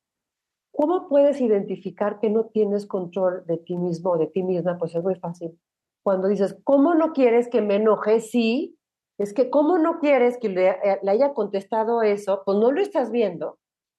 ¿Cómo 0.72 1.08
puedes 1.08 1.42
identificar 1.42 2.20
que 2.20 2.30
no 2.30 2.46
tienes 2.46 2.86
control 2.86 3.46
de 3.46 3.58
ti 3.58 3.78
mismo 3.78 4.12
o 4.12 4.18
de 4.18 4.28
ti 4.28 4.44
misma? 4.44 4.78
Pues 4.78 4.94
es 4.94 5.04
muy 5.04 5.16
fácil. 5.16 5.58
Cuando 6.04 6.28
dices, 6.28 6.58
¿cómo 6.64 6.94
no 6.94 7.14
quieres 7.14 7.48
que 7.48 7.62
me 7.62 7.76
enoje? 7.78 8.20
Sí, 8.20 8.78
es 9.18 9.34
que 9.34 9.50
¿cómo 9.50 9.78
no 9.80 10.00
quieres 10.00 10.38
que 10.38 10.50
le, 10.50 10.70
eh, 10.70 11.00
le 11.02 11.12
haya 11.12 11.34
contestado 11.34 12.04
eso? 12.04 12.44
Pues 12.46 12.58
no 12.60 12.72
lo 12.72 12.82
estás 12.82 13.10
viendo 13.10 13.58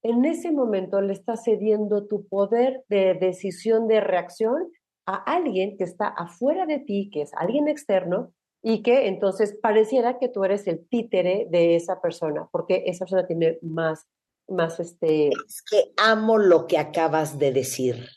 en 0.08 0.24
ese 0.24 0.52
momento 0.52 1.00
le 1.00 1.12
estás 1.12 1.42
cediendo 1.44 2.06
tu 2.06 2.28
poder 2.28 2.84
de 2.88 3.14
decisión, 3.14 3.88
de 3.88 4.00
reacción 4.00 4.70
a 5.06 5.16
alguien 5.16 5.76
que 5.76 5.84
está 5.84 6.06
afuera 6.06 6.66
de 6.66 6.78
ti, 6.78 7.10
que 7.12 7.22
es 7.22 7.32
alguien 7.34 7.68
externo, 7.68 8.32
y 8.62 8.82
que 8.82 9.06
entonces 9.08 9.56
pareciera 9.60 10.18
que 10.18 10.28
tú 10.28 10.44
eres 10.44 10.66
el 10.66 10.86
títere 10.88 11.46
de 11.50 11.76
esa 11.76 12.00
persona, 12.00 12.48
porque 12.50 12.84
esa 12.86 13.04
persona 13.04 13.26
tiene 13.26 13.58
más, 13.62 14.06
más 14.48 14.80
este... 14.80 15.28
Es 15.28 15.62
que 15.62 15.92
amo 15.96 16.38
lo 16.38 16.66
que 16.66 16.78
acabas 16.78 17.38
de 17.38 17.52
decir, 17.52 18.08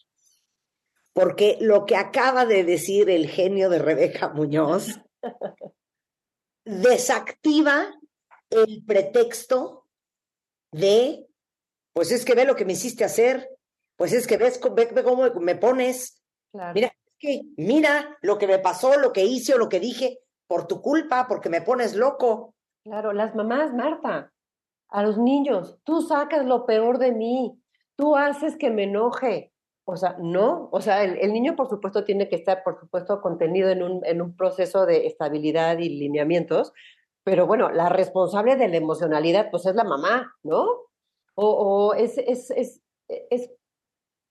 porque 1.14 1.58
lo 1.62 1.86
que 1.86 1.96
acaba 1.96 2.46
de 2.46 2.64
decir 2.64 3.10
el 3.10 3.28
genio 3.28 3.70
de 3.70 3.80
Rebeca 3.80 4.30
Muñoz 4.30 5.00
desactiva 6.66 7.94
el 8.50 8.84
pretexto 8.86 9.88
de 10.72 11.30
pues 11.94 12.12
es 12.12 12.24
que 12.24 12.36
ve 12.36 12.46
lo 12.46 12.56
que 12.56 12.64
me 12.64 12.74
hiciste 12.74 13.04
hacer, 13.04 13.50
pues 13.98 14.14
es 14.14 14.26
que 14.26 14.38
ves, 14.38 14.60
ve, 14.74 15.04
cómo 15.04 15.30
me 15.42 15.56
pones. 15.56 16.22
Mira, 16.74 16.88
es 16.88 17.14
que 17.20 17.42
mira 17.58 18.18
lo 18.22 18.38
que 18.38 18.48
me 18.48 18.60
pasó, 18.60 18.98
lo 18.98 19.12
que 19.12 19.26
hice 19.26 19.54
o 19.54 19.58
lo 19.58 19.68
que 19.68 19.80
dije 19.80 20.20
por 20.50 20.68
tu 20.68 20.82
culpa, 20.82 21.28
porque 21.30 21.48
me 21.48 21.62
pones 21.62 21.96
loco. 21.96 22.56
Claro, 22.84 23.14
las 23.14 23.36
mamás, 23.36 23.72
Marta, 23.74 24.34
a 24.90 25.04
los 25.04 25.20
niños, 25.20 25.78
tú 25.84 26.02
sacas 26.02 26.44
lo 26.46 26.66
peor 26.66 26.98
de 26.98 27.12
mí, 27.12 27.62
tú 27.96 28.16
haces 28.16 28.58
que 28.58 28.72
me 28.72 28.84
enoje. 28.84 29.54
O 29.86 29.96
sea, 29.96 30.18
no, 30.20 30.70
o 30.72 30.82
sea, 30.82 31.04
el, 31.04 31.34
niño 31.34 31.56
por 31.56 31.70
supuesto 31.70 32.04
tiene 32.04 32.28
que 32.30 32.36
estar, 32.36 32.64
por 32.64 32.80
supuesto, 32.80 33.22
contenido 33.22 33.70
en 33.70 33.84
un, 33.84 34.06
en 34.06 34.22
un 34.22 34.36
proceso 34.36 34.86
de 34.86 35.06
estabilidad 35.08 35.78
y 35.78 35.90
lineamientos, 35.90 36.74
pero 37.24 37.46
bueno, 37.46 37.70
la 37.70 37.90
responsable 37.90 38.56
de 38.56 38.68
la 38.70 38.78
emocionalidad, 38.78 39.52
pues 39.52 39.66
es 39.68 39.76
la 39.76 39.84
mamá, 39.84 40.36
¿no? 40.44 40.68
O, 41.36 41.94
es, 41.94 42.18
es, 42.18 42.52
es, 42.52 42.82
es, 43.08 43.52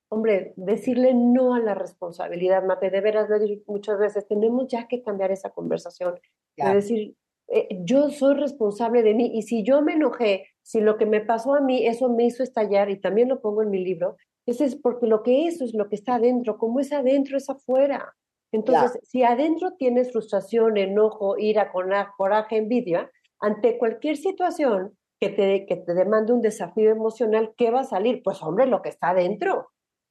hombre, 0.09 0.55
decirle 0.57 1.15
no 1.15 1.55
a 1.55 1.61
la 1.61 1.75
responsabilidad, 1.75 2.65
Mate, 2.65 2.91
de 2.91 3.01
veras, 3.01 3.29
muchas 3.67 3.99
veces 3.99 4.27
tenemos 4.27 4.67
ya 4.69 4.89
que 4.89 5.03
cambiar 5.03 5.31
esa 5.31 5.51
conversación. 5.51 6.19
Es 6.57 6.75
decir, 6.75 7.15
eh, 7.49 7.69
yo 7.85 8.11
soy 8.11 8.35
responsable 8.35 9.03
de 9.03 9.15
mí 9.15 9.31
y 9.35 9.43
si 9.43 9.63
yo 9.63 9.81
me 9.81 9.95
enojé, 9.95 10.47
si 10.63 10.81
lo 10.81 10.97
que 10.97 11.07
me 11.07 11.21
pasó 11.21 11.55
a 11.55 11.61
mí, 11.61 11.87
eso 11.87 12.09
me 12.09 12.25
hizo 12.25 12.43
estallar 12.43 12.91
y 12.91 13.01
también 13.01 13.29
lo 13.29 13.41
pongo 13.41 13.63
en 13.63 13.71
mi 13.71 13.83
libro, 13.83 14.17
eso 14.47 14.65
es 14.65 14.77
porque 14.77 15.07
lo 15.07 15.23
que 15.23 15.47
eso 15.47 15.65
es 15.65 15.75
lo 15.75 15.89
que 15.89 15.97
está 15.97 16.17
adentro, 16.17 16.59
como 16.59 16.81
es 16.81 16.93
adentro 16.93 17.37
es 17.37 17.49
afuera. 17.49 18.15
Entonces, 18.51 18.99
si 19.03 19.23
adentro 19.23 19.75
tienes 19.75 20.11
frustración, 20.11 20.79
enojo, 20.79 21.37
ira, 21.37 21.71
coraje, 22.17 22.57
envidia, 22.57 23.11
ante 23.41 23.79
cualquier 23.79 24.17
situación, 24.17 24.97
que 25.21 25.31
te, 25.31 25.67
que 25.67 25.77
te 25.77 25.95
demande 25.95 26.33
un 26.33 26.41
desafío 26.41 26.91
emocional, 26.91 27.53
¿qué 27.57 27.71
va 27.71 27.81
a 27.81 27.85
salir? 27.85 28.23
Pues 28.23 28.43
hombre, 28.43 28.67
lo 28.67 28.83
que 28.83 28.89
está 28.89 29.11
adentro. 29.11 29.69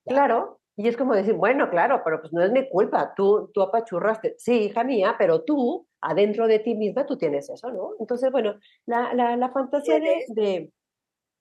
Claro. 0.07 0.59
Y 0.75 0.87
es 0.87 0.95
como 0.95 1.15
decir, 1.15 1.33
bueno, 1.33 1.71
claro, 1.71 2.01
pero 2.05 2.21
pues 2.21 2.31
no 2.31 2.43
es 2.43 2.51
mi 2.51 2.69
culpa, 2.69 3.13
tú, 3.15 3.49
tú 3.51 3.61
apachurraste. 3.61 4.35
Sí, 4.37 4.65
hija 4.65 4.83
mía, 4.83 5.15
pero 5.17 5.43
tú, 5.43 5.87
adentro 6.01 6.47
de 6.47 6.59
ti 6.59 6.75
misma, 6.75 7.05
tú 7.05 7.17
tienes 7.17 7.49
eso, 7.49 7.71
¿no? 7.71 7.93
Entonces, 7.99 8.31
bueno, 8.31 8.59
la, 8.85 9.11
la, 9.13 9.35
la 9.35 9.49
fantasía 9.49 9.99
de... 9.99 10.25
de 10.29 10.71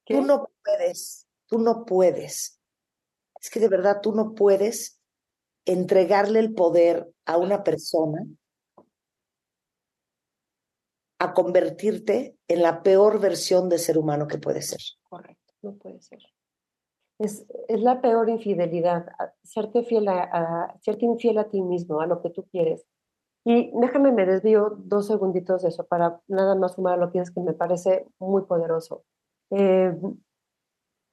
tú 0.06 0.22
no 0.22 0.48
puedes, 0.64 1.28
tú 1.46 1.58
no 1.58 1.84
puedes. 1.84 2.58
Es 3.38 3.50
que 3.50 3.60
de 3.60 3.68
verdad 3.68 4.00
tú 4.02 4.12
no 4.12 4.34
puedes 4.34 5.02
entregarle 5.66 6.38
el 6.38 6.54
poder 6.54 7.06
a 7.26 7.36
una 7.36 7.62
persona 7.62 8.24
a 11.18 11.34
convertirte 11.34 12.36
en 12.48 12.62
la 12.62 12.82
peor 12.82 13.20
versión 13.20 13.68
de 13.68 13.78
ser 13.78 13.98
humano 13.98 14.26
que 14.26 14.38
puede 14.38 14.62
ser. 14.62 14.80
Correcto, 15.02 15.52
no 15.60 15.74
puede 15.74 16.00
ser. 16.00 16.20
Es, 17.18 17.46
la 17.68 18.00
peor 18.00 18.28
infidelidad, 18.28 19.06
serte, 19.42 19.84
fiel 19.84 20.08
a, 20.08 20.76
serte 20.82 21.06
infiel 21.06 21.38
a 21.38 21.48
ti 21.48 21.62
mismo, 21.62 22.00
a 22.00 22.06
lo 22.06 22.20
que 22.22 22.30
tú 22.30 22.46
quieres. 22.50 22.86
Y 23.44 23.70
déjame, 23.80 24.12
me 24.12 24.26
desvío 24.26 24.74
dos 24.76 25.06
segunditos 25.06 25.62
de 25.62 25.68
eso 25.68 25.86
para 25.86 26.20
nada 26.26 26.54
más 26.56 26.74
sumar 26.74 26.98
lo 26.98 27.12
que 27.12 27.20
es 27.20 27.30
que 27.30 27.40
me 27.40 27.52
parece 27.52 28.06
muy 28.18 28.42
poderoso. 28.42 29.04
Eh, 29.50 29.94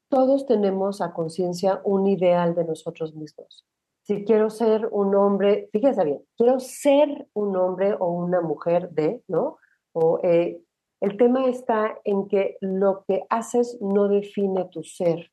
todos 0.09 0.45
tenemos 0.45 1.01
a 1.01 1.13
conciencia 1.13 1.81
un 1.83 2.07
ideal 2.07 2.55
de 2.55 2.65
nosotros 2.65 3.15
mismos. 3.15 3.65
Si 4.03 4.25
quiero 4.25 4.49
ser 4.49 4.87
un 4.91 5.15
hombre, 5.15 5.69
fíjense 5.71 6.03
bien, 6.03 6.23
quiero 6.37 6.59
ser 6.59 7.27
un 7.33 7.55
hombre 7.55 7.95
o 7.97 8.11
una 8.11 8.41
mujer 8.41 8.89
de, 8.91 9.23
¿no? 9.27 9.57
O, 9.93 10.19
eh, 10.23 10.61
el 11.01 11.17
tema 11.17 11.47
está 11.47 11.99
en 12.05 12.29
que 12.29 12.57
lo 12.61 13.03
que 13.05 13.25
haces 13.29 13.77
no 13.81 14.07
define 14.07 14.69
tu 14.71 14.83
ser. 14.83 15.32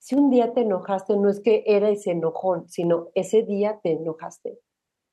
Si 0.00 0.14
un 0.14 0.30
día 0.30 0.54
te 0.54 0.62
enojaste, 0.62 1.16
no 1.16 1.28
es 1.28 1.40
que 1.40 1.62
era 1.66 1.90
ese 1.90 2.12
enojón, 2.12 2.66
sino 2.68 3.08
ese 3.14 3.42
día 3.42 3.80
te 3.82 3.92
enojaste. 3.92 4.58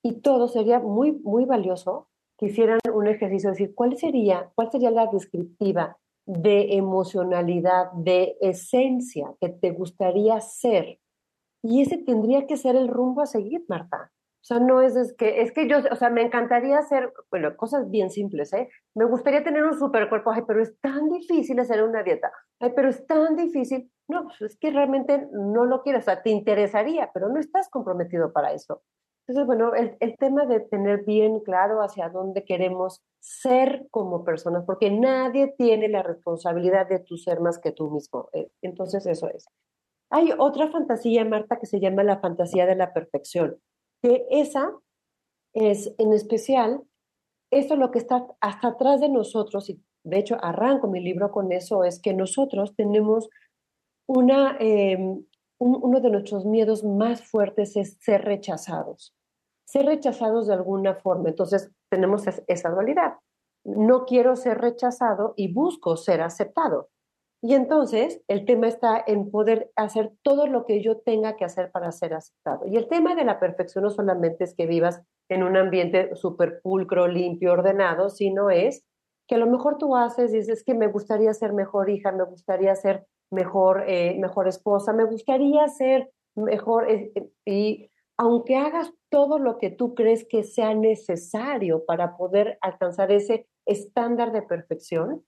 Y 0.01 0.21
todo 0.21 0.47
sería 0.47 0.79
muy, 0.79 1.11
muy 1.11 1.43
valioso 1.43 2.07
que 2.37 2.45
hicieran 2.45 2.79
un 2.93 3.07
ejercicio 3.07 3.49
de 3.49 3.57
decir, 3.57 3.75
¿cuál 3.75 3.97
sería, 3.97 4.49
cuál 4.55 4.71
sería 4.71 4.89
la 4.89 5.07
descriptiva 5.07 5.97
de 6.25 6.77
emocionalidad, 6.77 7.91
de 7.91 8.37
esencia 8.39 9.35
que 9.41 9.49
te 9.49 9.71
gustaría 9.71 10.39
ser? 10.39 10.99
Y 11.61 11.81
ese 11.81 11.97
tendría 11.97 12.47
que 12.47 12.55
ser 12.55 12.77
el 12.77 12.87
rumbo 12.87 13.21
a 13.21 13.25
seguir, 13.25 13.65
Marta. 13.67 14.13
Sea, 14.47 14.61
no 14.61 14.81
es, 14.81 14.95
es, 14.95 15.13
que, 15.13 15.41
es 15.41 15.51
que 15.51 15.67
yo, 15.67 15.79
o 15.91 15.95
sea, 15.97 16.09
me 16.09 16.21
encantaría 16.21 16.77
hacer, 16.77 17.11
bueno, 17.29 17.57
cosas 17.57 17.89
bien 17.89 18.09
simples, 18.09 18.53
¿eh? 18.53 18.69
Me 18.95 19.03
gustaría 19.03 19.43
tener 19.43 19.65
un 19.65 19.77
super 19.77 20.07
cuerpo, 20.07 20.31
pero 20.47 20.61
es 20.61 20.79
tan 20.79 21.09
difícil 21.09 21.59
hacer 21.59 21.83
una 21.83 22.01
dieta, 22.01 22.31
ay, 22.61 22.71
pero 22.73 22.87
es 22.87 23.05
tan 23.05 23.35
difícil. 23.35 23.91
No, 24.07 24.23
pues 24.23 24.41
es 24.41 24.57
que 24.57 24.71
realmente 24.71 25.27
no 25.33 25.65
lo 25.65 25.83
quieres, 25.83 26.03
o 26.03 26.05
sea, 26.05 26.23
te 26.23 26.29
interesaría, 26.29 27.11
pero 27.13 27.27
no 27.27 27.41
estás 27.41 27.67
comprometido 27.67 28.31
para 28.31 28.53
eso. 28.53 28.83
Entonces, 29.27 29.45
bueno, 29.47 29.75
el, 29.75 29.97
el 29.99 30.15
tema 30.15 30.45
de 30.45 30.61
tener 30.61 31.03
bien 31.03 31.41
claro 31.41 31.81
hacia 31.81 32.07
dónde 32.07 32.45
queremos 32.45 33.03
ser 33.19 33.85
como 33.91 34.23
personas, 34.23 34.63
porque 34.65 34.89
nadie 34.89 35.53
tiene 35.57 35.89
la 35.89 36.03
responsabilidad 36.03 36.87
de 36.87 36.99
tu 36.99 37.17
ser 37.17 37.41
más 37.41 37.59
que 37.59 37.73
tú 37.73 37.91
mismo. 37.91 38.29
Eh, 38.31 38.49
entonces, 38.61 39.07
eso 39.07 39.27
es. 39.27 39.45
Hay 40.09 40.33
otra 40.37 40.69
fantasía, 40.71 41.25
Marta, 41.25 41.57
que 41.59 41.65
se 41.65 41.81
llama 41.81 42.03
la 42.03 42.21
fantasía 42.21 42.65
de 42.65 42.77
la 42.77 42.93
perfección, 42.93 43.57
que 44.01 44.25
esa 44.29 44.71
es 45.53 45.93
en 45.97 46.13
especial, 46.13 46.83
esto 47.51 47.75
lo 47.75 47.91
que 47.91 47.99
está 47.99 48.27
hasta 48.41 48.69
atrás 48.69 49.01
de 49.01 49.09
nosotros, 49.09 49.69
y 49.69 49.81
de 50.03 50.19
hecho 50.19 50.37
arranco 50.41 50.87
mi 50.87 51.01
libro 51.01 51.31
con 51.31 51.51
eso, 51.51 51.83
es 51.83 51.99
que 52.01 52.13
nosotros 52.13 52.75
tenemos 52.75 53.29
una, 54.07 54.57
eh, 54.59 54.97
uno 55.59 55.99
de 55.99 56.09
nuestros 56.09 56.45
miedos 56.45 56.83
más 56.83 57.21
fuertes 57.23 57.75
es 57.75 57.97
ser 57.99 58.23
rechazados, 58.23 59.15
ser 59.65 59.85
rechazados 59.85 60.47
de 60.47 60.53
alguna 60.53 60.95
forma. 60.95 61.29
Entonces 61.29 61.71
tenemos 61.89 62.23
esa 62.47 62.69
dualidad. 62.69 63.15
No 63.65 64.05
quiero 64.05 64.35
ser 64.35 64.59
rechazado 64.59 65.33
y 65.35 65.51
busco 65.51 65.97
ser 65.97 66.21
aceptado. 66.21 66.89
Y 67.47 67.53
entonces 67.53 68.21
el 68.27 68.43
tema 68.43 68.67
está 68.67 69.01
en 69.07 69.31
poder 69.31 69.71
hacer 69.77 70.11
todo 70.21 70.47
lo 70.47 70.65
que 70.65 70.83
yo 70.83 70.97
tenga 70.97 71.37
que 71.37 71.45
hacer 71.45 71.71
para 71.71 71.93
ser 71.93 72.13
aceptado. 72.13 72.67
Y 72.67 72.75
el 72.75 72.89
tema 72.89 73.15
de 73.15 73.23
la 73.23 73.39
perfección 73.39 73.85
no 73.85 73.89
solamente 73.89 74.43
es 74.43 74.53
que 74.53 74.67
vivas 74.67 75.01
en 75.29 75.43
un 75.43 75.55
ambiente 75.55 76.13
súper 76.17 76.59
pulcro, 76.61 77.07
limpio, 77.07 77.53
ordenado, 77.53 78.09
sino 78.09 78.49
es 78.49 78.83
que 79.29 79.35
a 79.35 79.37
lo 79.37 79.47
mejor 79.47 79.77
tú 79.77 79.95
haces 79.95 80.33
dices 80.33 80.61
que 80.65 80.73
me 80.73 80.87
gustaría 80.87 81.33
ser 81.33 81.53
mejor 81.53 81.89
hija, 81.89 82.11
me 82.11 82.25
gustaría 82.25 82.75
ser 82.75 83.05
mejor, 83.31 83.85
eh, 83.87 84.17
mejor 84.19 84.49
esposa, 84.49 84.91
me 84.91 85.05
gustaría 85.05 85.69
ser 85.69 86.11
mejor. 86.35 86.91
Eh, 86.91 87.13
y 87.45 87.89
aunque 88.17 88.57
hagas 88.57 88.91
todo 89.09 89.39
lo 89.39 89.57
que 89.57 89.69
tú 89.69 89.95
crees 89.95 90.27
que 90.29 90.43
sea 90.43 90.73
necesario 90.73 91.85
para 91.85 92.17
poder 92.17 92.57
alcanzar 92.59 93.09
ese 93.13 93.47
estándar 93.65 94.33
de 94.33 94.41
perfección, 94.41 95.23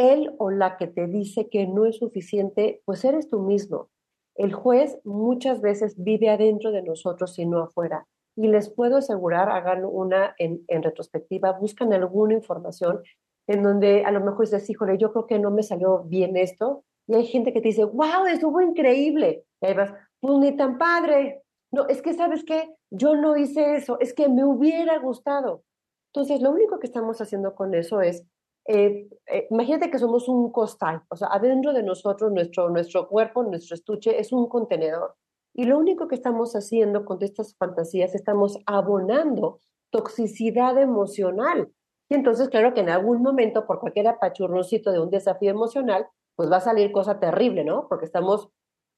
él 0.00 0.34
o 0.38 0.50
la 0.50 0.76
que 0.76 0.86
te 0.86 1.06
dice 1.06 1.48
que 1.48 1.66
no 1.66 1.86
es 1.86 1.98
suficiente, 1.98 2.82
pues 2.84 3.04
eres 3.04 3.28
tú 3.28 3.40
mismo. 3.40 3.88
El 4.34 4.52
juez 4.52 4.98
muchas 5.04 5.60
veces 5.60 6.02
vive 6.02 6.30
adentro 6.30 6.72
de 6.72 6.82
nosotros 6.82 7.38
y 7.38 7.46
no 7.46 7.62
afuera. 7.62 8.06
Y 8.36 8.48
les 8.48 8.70
puedo 8.70 8.96
asegurar, 8.96 9.50
hagan 9.50 9.84
una 9.84 10.34
en, 10.38 10.64
retrospectiva, 10.82 11.52
buscan 11.52 11.92
alguna 11.92 12.34
información 12.34 13.02
en 13.46 13.62
donde 13.62 14.04
a 14.04 14.12
lo 14.12 14.20
mejor 14.20 14.46
dices, 14.46 14.70
híjole, 14.70 14.96
yo 14.96 15.12
creo 15.12 15.26
que 15.26 15.38
no 15.38 15.50
me 15.50 15.62
salió 15.62 16.04
bien 16.04 16.36
esto. 16.36 16.84
Y 17.06 17.14
hay 17.14 17.26
gente 17.26 17.52
que 17.52 17.60
te 17.60 17.68
dice, 17.68 17.84
wow, 17.84 18.26
estuvo 18.26 18.60
increíble. 18.60 19.44
Y 19.60 19.66
ahí 19.66 19.74
vas, 19.74 19.92
pues 20.20 20.38
ni 20.38 20.56
tan 20.56 20.78
padre. 20.78 21.42
No, 21.72 21.86
es 21.88 22.00
que 22.00 22.14
sabes 22.14 22.44
qué, 22.44 22.74
yo 22.90 23.16
no 23.16 23.36
hice 23.36 23.76
eso, 23.76 23.98
es 24.00 24.12
que 24.14 24.28
me 24.28 24.44
hubiera 24.44 24.98
gustado. 24.98 25.62
Entonces, 26.12 26.40
lo 26.40 26.50
único 26.50 26.80
que 26.80 26.86
estamos 26.86 27.20
haciendo 27.20 27.54
con 27.54 27.74
eso 27.74 28.00
es 28.00 28.24
eh, 28.72 29.08
eh, 29.26 29.48
imagínate 29.50 29.90
que 29.90 29.98
somos 29.98 30.28
un 30.28 30.52
costal, 30.52 31.02
o 31.08 31.16
sea, 31.16 31.26
adentro 31.32 31.72
de 31.72 31.82
nosotros, 31.82 32.30
nuestro, 32.30 32.70
nuestro 32.70 33.08
cuerpo, 33.08 33.42
nuestro 33.42 33.74
estuche 33.74 34.20
es 34.20 34.32
un 34.32 34.48
contenedor. 34.48 35.16
Y 35.52 35.64
lo 35.64 35.76
único 35.76 36.06
que 36.06 36.14
estamos 36.14 36.54
haciendo 36.54 37.04
con 37.04 37.20
estas 37.20 37.56
fantasías, 37.56 38.14
estamos 38.14 38.58
abonando 38.66 39.58
toxicidad 39.90 40.80
emocional. 40.80 41.72
Y 42.08 42.14
entonces, 42.14 42.48
claro 42.48 42.72
que 42.72 42.82
en 42.82 42.90
algún 42.90 43.22
momento, 43.22 43.66
por 43.66 43.80
cualquier 43.80 44.06
apachurroncito 44.06 44.92
de 44.92 45.00
un 45.00 45.10
desafío 45.10 45.50
emocional, 45.50 46.06
pues 46.36 46.48
va 46.48 46.58
a 46.58 46.60
salir 46.60 46.92
cosa 46.92 47.18
terrible, 47.18 47.64
¿no? 47.64 47.88
Porque 47.88 48.04
estamos 48.04 48.50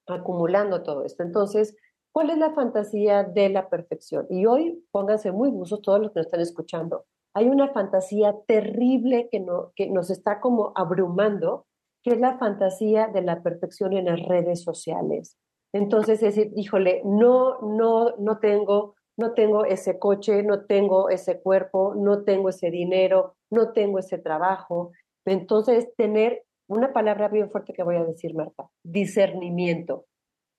acumulando 0.07 0.83
todo 0.83 1.03
esto. 1.05 1.23
Entonces, 1.23 1.75
¿cuál 2.13 2.29
es 2.29 2.37
la 2.37 2.53
fantasía 2.53 3.25
de 3.25 3.49
la 3.49 3.71
perfección? 3.71 4.27
Y 4.29 4.45
hoy 4.45 4.85
pónganse 4.91 5.33
muy 5.33 5.49
buzos 5.49 5.81
todos 5.81 5.99
los 5.99 6.13
que 6.13 6.21
nos 6.21 6.27
están 6.27 6.43
escuchando 6.43 7.07
hay 7.35 7.49
una 7.49 7.73
fantasía 7.73 8.35
terrible 8.47 9.29
que, 9.31 9.41
no, 9.41 9.73
que 9.75 9.89
nos 9.89 10.11
está 10.11 10.41
como 10.41 10.73
abrumando, 10.75 11.67
que 12.03 12.11
es 12.11 12.19
la 12.19 12.39
fantasía 12.39 13.09
de 13.09 13.23
la 13.23 13.43
perfección 13.43 13.93
en 13.93 14.07
las 14.07 14.23
redes 14.23 14.63
sociales. 14.63 15.37
Entonces, 15.73 16.23
es 16.23 16.37
decir, 16.37 16.53
híjole, 16.57 17.01
no, 17.05 17.61
no, 17.63 18.15
no 18.19 18.39
tengo, 18.39 18.95
no 19.17 19.33
tengo 19.33 19.65
ese 19.65 19.99
coche, 19.99 20.43
no 20.43 20.67
tengo 20.67 21.09
ese 21.09 21.41
cuerpo, 21.41 21.95
no 21.95 22.25
tengo 22.25 22.51
ese 22.51 22.71
dinero, 22.71 23.37
no 23.51 23.73
tengo 23.73 23.99
ese 23.99 24.19
trabajo. 24.19 24.91
Entonces, 25.25 25.95
tener 25.97 26.45
una 26.69 26.93
palabra 26.93 27.29
bien 27.29 27.51
fuerte 27.51 27.73
que 27.73 27.83
voy 27.83 27.97
a 27.97 28.05
decir, 28.05 28.35
Marta, 28.35 28.69
discernimiento. 28.83 30.07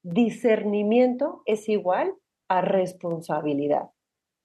Discernimiento 0.03 1.43
es 1.45 1.69
igual 1.69 2.15
a 2.49 2.61
responsabilidad. 2.61 3.89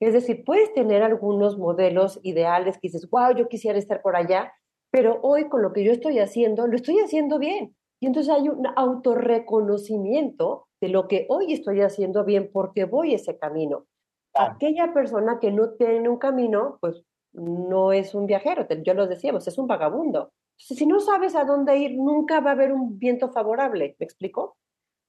Es 0.00 0.12
decir, 0.12 0.44
puedes 0.44 0.72
tener 0.74 1.02
algunos 1.02 1.58
modelos 1.58 2.20
ideales 2.22 2.76
que 2.76 2.88
dices, 2.88 3.08
wow, 3.10 3.34
yo 3.34 3.48
quisiera 3.48 3.78
estar 3.78 4.00
por 4.00 4.16
allá, 4.16 4.52
pero 4.90 5.18
hoy 5.22 5.48
con 5.48 5.62
lo 5.62 5.72
que 5.72 5.84
yo 5.84 5.92
estoy 5.92 6.18
haciendo, 6.18 6.66
lo 6.66 6.76
estoy 6.76 6.98
haciendo 7.00 7.38
bien. 7.38 7.74
Y 8.00 8.06
entonces 8.06 8.32
hay 8.32 8.48
un 8.48 8.66
autorreconocimiento 8.76 10.68
de 10.80 10.88
lo 10.88 11.08
que 11.08 11.26
hoy 11.28 11.52
estoy 11.52 11.80
haciendo 11.80 12.24
bien 12.24 12.50
porque 12.52 12.84
voy 12.84 13.14
ese 13.14 13.36
camino. 13.38 13.86
Aquella 14.34 14.92
persona 14.94 15.40
que 15.40 15.50
no 15.50 15.70
tiene 15.70 16.08
un 16.08 16.18
camino, 16.18 16.78
pues 16.80 17.02
no 17.32 17.92
es 17.92 18.14
un 18.14 18.26
viajero, 18.26 18.66
yo 18.84 18.94
lo 18.94 19.06
decíamos, 19.08 19.48
es 19.48 19.58
un 19.58 19.66
vagabundo. 19.66 20.30
si 20.56 20.86
no 20.86 21.00
sabes 21.00 21.34
a 21.34 21.44
dónde 21.44 21.76
ir, 21.76 21.96
nunca 21.96 22.40
va 22.40 22.50
a 22.50 22.52
haber 22.54 22.72
un 22.72 22.98
viento 22.98 23.30
favorable, 23.30 23.96
¿me 23.98 24.04
explico? 24.04 24.56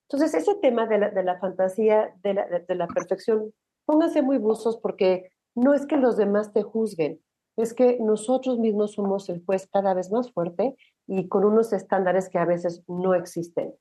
Entonces, 0.07 0.33
ese 0.33 0.55
tema 0.55 0.87
de 0.87 0.97
la, 0.97 1.09
de 1.11 1.23
la 1.23 1.39
fantasía, 1.39 2.15
de 2.23 2.33
la, 2.33 2.47
de 2.47 2.75
la 2.75 2.87
perfección, 2.87 3.53
pónganse 3.89 4.21
muy 4.21 4.37
buzos 4.37 4.77
porque 4.77 5.31
no 5.55 5.73
es 5.73 5.87
que 5.87 5.97
los 5.97 6.15
demás 6.15 6.53
te 6.53 6.61
juzguen, 6.61 7.19
es 7.57 7.73
que 7.73 7.97
nosotros 7.99 8.59
mismos 8.59 8.93
somos 8.93 9.27
el 9.29 9.43
juez 9.43 9.67
cada 9.73 9.95
vez 9.95 10.11
más 10.11 10.31
fuerte 10.31 10.75
y 11.07 11.27
con 11.27 11.43
unos 11.43 11.73
estándares 11.73 12.29
que 12.29 12.37
a 12.37 12.45
veces 12.45 12.83
no 12.87 13.15
existen. 13.15 13.73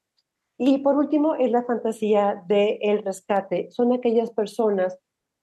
Y 0.57 0.79
por 0.79 0.97
último, 0.97 1.35
es 1.35 1.51
la 1.51 1.63
fantasía 1.63 2.43
del 2.49 2.79
el 2.81 3.05
rescate. 3.05 3.71
Son 3.71 3.93
aquellas 3.93 4.31
personas 4.31 4.99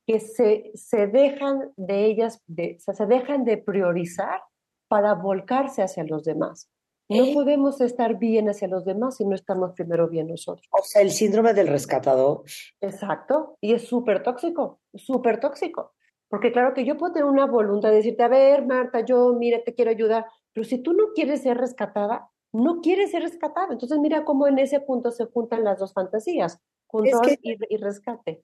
que 0.08 0.20
se, 0.20 0.72
se 0.74 1.06
dejan 1.06 1.72
de 1.78 2.06
ellas, 2.06 2.42
se 2.48 3.06
dejan 3.06 3.46
de 3.46 3.58
priorizar 3.58 4.42
para 4.88 5.14
volcarse 5.14 5.84
hacia 5.84 6.06
los 6.06 6.24
demás. 6.24 6.72
No 7.08 7.24
¿Eh? 7.24 7.34
podemos 7.34 7.82
estar 7.82 8.18
bien 8.18 8.50
hacia 8.50 8.68
los 8.68 8.84
demás 8.86 9.18
si 9.18 9.26
no 9.26 9.36
estamos 9.36 9.74
primero 9.74 10.10
bien 10.10 10.28
nosotros. 10.28 10.68
O 10.72 10.84
sea, 10.84 11.02
el 11.02 11.12
síndrome 11.12 11.54
del 11.54 11.68
rescatador. 11.68 12.44
Exacto, 12.82 13.58
y 13.62 13.74
es 13.74 13.88
súper 13.88 14.24
tóxico, 14.24 14.80
súper 14.94 15.40
tóxico. 15.40 15.94
Porque 16.28 16.52
claro 16.52 16.74
que 16.74 16.86
yo 16.86 16.98
puedo 16.98 17.14
tener 17.14 17.30
una 17.30 17.46
voluntad 17.46 17.90
de 17.90 17.98
decirte, 17.98 18.24
a 18.24 18.28
ver, 18.28 18.66
Marta, 18.66 19.06
yo, 19.06 19.34
mira, 19.34 19.64
te 19.64 19.76
quiero 19.76 19.92
ayudar, 19.92 20.26
pero 20.54 20.66
si 20.66 20.80
tú 20.80 20.94
no 20.94 21.14
quieres 21.14 21.44
ser 21.44 21.58
rescatada, 21.58 22.30
no 22.52 22.82
quieres 22.82 23.12
ser 23.12 23.22
rescatada. 23.22 23.68
Entonces 23.72 24.00
mira 24.00 24.26
cómo 24.26 24.48
en 24.48 24.58
ese 24.58 24.80
punto 24.80 25.12
se 25.12 25.26
juntan 25.26 25.64
las 25.64 25.78
dos 25.78 25.94
fantasías, 25.94 26.60
control 26.88 27.38
y, 27.42 27.78
rescate. 27.78 28.44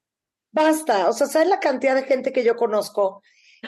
Basta, 0.51 1.09
o 1.09 1.13
sea, 1.13 1.27
¿sabes 1.27 1.47
la 1.47 1.59
cantidad 1.59 1.95
de 1.95 2.03
gente 2.03 2.31
que 2.31 2.43
yo 2.43 2.55
conozco 2.55 3.21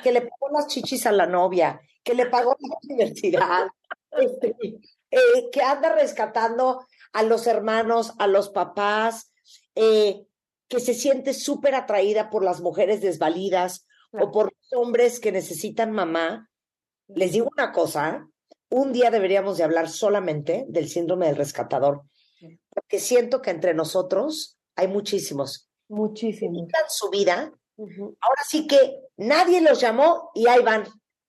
que 0.04 0.12
le 0.12 0.22
pagó 0.22 0.50
las 0.54 0.68
chichis 0.68 1.06
a 1.06 1.12
la 1.12 1.26
novia, 1.26 1.80
que 2.04 2.14
le 2.14 2.26
pagó 2.26 2.56
la 2.60 2.78
universidad, 2.84 3.68
este, 4.18 4.56
eh, 5.12 5.50
que 5.52 5.62
anda 5.62 5.94
rescatando 5.94 6.86
a 7.12 7.24
los 7.24 7.48
hermanos, 7.48 8.14
a 8.20 8.28
los 8.28 8.50
papás, 8.50 9.32
eh, 9.76 10.26
que 10.68 10.80
se 10.80 10.94
siente 10.94 11.34
súper 11.34 11.76
atraída 11.76 12.30
por 12.30 12.44
las 12.44 12.62
mujeres 12.62 13.02
desvalidas 13.02 13.86
o 14.12 14.32
por 14.32 14.46
los 14.46 14.82
hombres 14.82 15.20
que 15.20 15.32
necesitan 15.32 15.92
mamá. 15.92 16.50
Les 17.08 17.32
digo 17.32 17.50
una 17.56 17.72
cosa, 17.72 18.28
un 18.70 18.92
día 18.92 19.12
deberíamos 19.12 19.58
de 19.58 19.64
hablar 19.64 19.90
solamente 19.90 20.66
del 20.68 20.90
síndrome 20.90 21.28
del 21.28 21.36
rescatador, 21.36 22.04
Porque 22.70 23.00
siento 23.00 23.42
que 23.42 23.52
entre 23.52 23.74
nosotros 23.74 24.58
hay 24.76 24.88
muchísimos. 24.88 25.70
Muchísimos. 25.90 26.68
Su 26.90 27.10
vida. 27.10 27.54
Ahora 27.78 28.42
sí 28.48 28.66
que 28.68 29.00
nadie 29.18 29.62
los 29.62 29.80
llamó 29.80 30.32
y 30.34 30.48
ahí 30.48 30.64
van, 30.64 30.86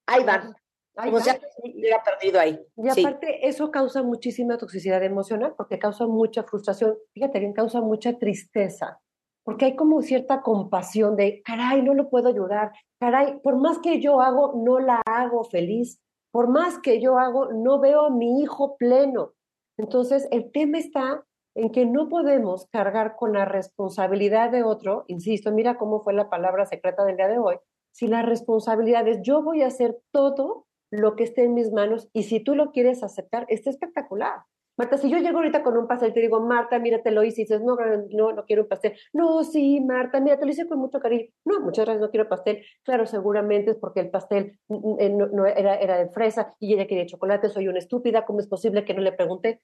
ahí 0.07 0.24
van. 0.24 0.55
Ahí 0.97 1.11
Como 1.11 1.16
van. 1.16 1.24
si 1.24 1.30
alguien 1.30 1.51
se 1.53 1.78
hubiera 1.78 2.03
perdido 2.03 2.40
ahí. 2.40 2.61
Y 2.76 2.90
Sí. 2.90 3.01
aparte, 3.05 3.49
eso 3.49 3.70
causa 3.70 4.03
muchísima 4.03 4.57
toxicidad 4.59 5.03
emocional 5.03 5.55
porque 5.57 5.78
causa 5.78 6.07
mucha 6.07 6.45
frustración. 6.45 6.97
Fíjate 7.12 7.40
bien, 7.40 7.53
causa 7.53 7.80
mucha 7.80 8.16
tristeza. 8.18 9.01
Porque 9.45 9.66
hay 9.66 9.76
como 9.76 10.01
cierta 10.03 10.40
compasión 10.40 11.16
de, 11.16 11.42
caray, 11.45 11.82
no 11.82 11.95
lo 11.95 12.09
puedo 12.09 12.28
ayudar. 12.28 12.72
Caray, 13.01 13.40
por 13.40 13.57
más 13.57 13.78
que 13.80 14.01
yo 14.01 14.20
hago, 14.20 14.55
no 14.57 14.78
la 14.78 15.03
hago 15.05 15.45
feliz. 15.45 16.01
Por 16.32 16.49
más 16.49 16.78
que 16.78 17.01
yo 17.01 17.18
hago, 17.18 17.53
no 17.53 17.78
veo 17.78 18.07
a 18.07 18.11
mi 18.11 18.40
hijo 18.40 18.76
pleno. 18.76 19.32
Entonces, 19.76 20.26
el 20.30 20.51
tema 20.53 20.78
está 20.78 21.24
en 21.57 21.70
que 21.70 21.84
no 21.86 22.09
podemos 22.09 22.66
cargar 22.72 23.16
con 23.16 23.32
la 23.32 23.45
responsabilidad 23.45 24.51
de 24.51 24.62
otro. 24.62 25.05
Insisto, 25.09 25.53
mira 25.53 25.76
cómo 25.76 26.01
fue 26.01 26.14
la 26.14 26.30
palabra 26.30 26.66
secreta 26.66 27.05
del 27.05 27.16
día 27.16 27.28
de 27.28 27.38
hoy. 27.38 27.57
Si 27.92 28.07
la 28.09 28.22
responsabilidad 28.22 29.07
es 29.07 29.20
yo 29.22 29.42
voy 29.42 29.62
a 29.62 29.68
hacer 29.68 29.99
todo 30.12 30.66
lo 30.91 31.16
que 31.16 31.24
esté 31.24 31.45
en 31.45 31.55
mis 31.55 31.72
manos 31.72 32.09
y 32.12 32.24
si 32.24 32.41
tú 32.41 32.55
lo 32.55 32.72
quieres 32.72 33.03
aceptar, 33.03 33.47
está 33.49 33.70
espectacular. 33.70 34.43
Marta, 34.76 34.99
si 34.99 35.09
yo 35.09 35.18
llego 35.18 35.39
ahorita 35.39 35.62
con 35.62 35.76
un 35.76 35.87
pastel 35.87 36.11
y 36.11 36.14
te 36.14 36.20
digo, 36.20 36.41
Marta, 36.41 36.80
mira, 36.80 37.01
te 37.01 37.12
lo 37.12 37.22
hice, 37.22 37.43
y 37.43 37.45
dices, 37.45 37.62
no, 37.62 37.76
no, 38.11 38.32
no 38.32 38.45
quiero 38.45 38.62
un 38.62 38.68
pastel. 38.68 38.95
No, 39.12 39.45
sí, 39.45 39.80
Marta, 39.80 40.18
mira, 40.20 40.37
te 40.37 40.45
lo 40.45 40.51
hice 40.51 40.66
con 40.66 40.80
mucho 40.80 40.99
cariño. 40.99 41.26
No, 41.45 41.61
muchas 41.61 41.85
gracias, 41.85 42.01
no 42.03 42.11
quiero 42.11 42.28
pastel. 42.28 42.64
Claro, 42.82 43.07
seguramente 43.07 43.70
es 43.70 43.76
porque 43.76 44.01
el 44.01 44.11
pastel 44.11 44.59
mm, 44.68 44.95
eh, 44.99 45.11
no, 45.11 45.47
era, 45.47 45.76
era 45.76 45.99
de 45.99 46.09
fresa 46.09 46.57
y 46.59 46.74
ella 46.74 46.89
quería 46.89 47.07
chocolate, 47.07 47.51
soy 47.51 47.68
una 47.68 47.78
estúpida, 47.78 48.24
¿cómo 48.24 48.41
es 48.41 48.49
posible 48.49 48.85
que 48.85 48.95
no 48.95 49.01
le 49.01 49.12
pregunté? 49.12 49.61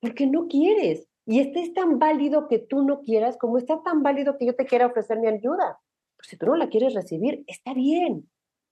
Porque 0.00 0.28
no 0.28 0.46
quieres. 0.46 1.08
Y 1.26 1.40
este 1.40 1.60
es 1.60 1.74
tan 1.74 1.98
válido 1.98 2.46
que 2.46 2.60
tú 2.60 2.82
no 2.84 3.02
quieras 3.02 3.36
como 3.38 3.58
está 3.58 3.82
tan 3.82 4.02
válido 4.04 4.38
que 4.38 4.46
yo 4.46 4.54
te 4.54 4.66
quiera 4.66 4.86
ofrecer 4.86 5.18
mi 5.18 5.26
ayuda. 5.26 5.80
Pues 6.16 6.28
si 6.28 6.36
tú 6.36 6.46
no 6.46 6.54
la 6.54 6.68
quieres 6.68 6.94
recibir, 6.94 7.42
está 7.48 7.74
bien. 7.74 8.28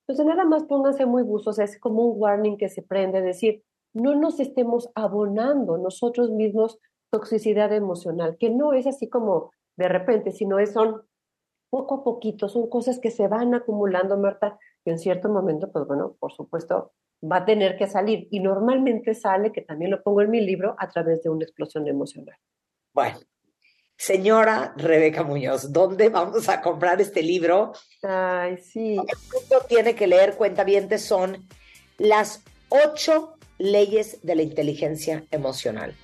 Entonces 0.07 0.27
nada 0.27 0.45
más 0.45 0.65
pónganse 0.65 1.07
muy 1.07 1.23
buzos, 1.23 1.59
es 1.59 1.79
como 1.79 2.05
un 2.05 2.21
warning 2.21 2.57
que 2.57 2.69
se 2.69 2.83
prende, 2.83 3.21
decir, 3.23 3.63
no 3.93 4.15
nos 4.15 4.41
estemos 4.41 4.91
abonando 4.95 5.79
nosotros 5.79 6.31
mismos 6.31 6.79
toxicidad 7.11 7.73
emocional, 7.73 8.37
que 8.39 8.51
no 8.51 8.73
es 8.73 8.87
así 8.87 9.09
como 9.09 9.51
de 9.77 9.89
repente, 9.89 10.31
sino 10.33 10.59
es, 10.59 10.73
son 10.73 11.03
poco 11.71 11.97
a 11.97 12.05
poquito, 12.05 12.49
son 12.49 12.69
cosas 12.69 12.99
que 12.99 13.11
se 13.11 13.29
van 13.29 13.55
acumulando, 13.55 14.19
Marta, 14.19 14.59
y 14.85 14.91
en 14.91 14.99
cierto 14.99 15.29
momento, 15.29 15.71
pues 15.73 15.87
bueno, 15.87 16.17
por 16.19 16.33
supuesto, 16.33 16.93
va 17.23 17.39
a 17.39 17.45
tener 17.45 17.77
que 17.77 17.87
salir. 17.87 18.29
Y 18.31 18.41
normalmente 18.41 19.15
sale, 19.15 19.53
que 19.53 19.63
también 19.63 19.91
lo 19.91 20.03
pongo 20.03 20.23
en 20.23 20.31
mi 20.31 20.41
libro, 20.41 20.75
a 20.79 20.89
través 20.89 21.23
de 21.23 21.31
una 21.31 21.45
explosión 21.45 21.87
emocional. 21.87 22.37
Bueno, 22.93 23.19
señora 24.01 24.73
Rebeca 24.79 25.23
Muñoz, 25.25 25.75
¿dónde 25.75 26.09
vamos 26.09 26.49
a 26.49 26.63
comprar 26.63 27.03
este 27.03 27.23
libro? 27.23 27.75
Ay, 28.03 28.57
sí. 28.57 28.97
El 28.97 29.67
tiene 29.69 29.95
que 29.95 30.07
leer, 30.07 30.37
cuentavientes, 30.37 31.05
son 31.05 31.47
las 31.99 32.43
ocho 32.71 33.35
leyes 33.59 34.17
de 34.23 34.37
la 34.37 34.43
inteligencia 34.43 35.25
emocional. 35.31 35.95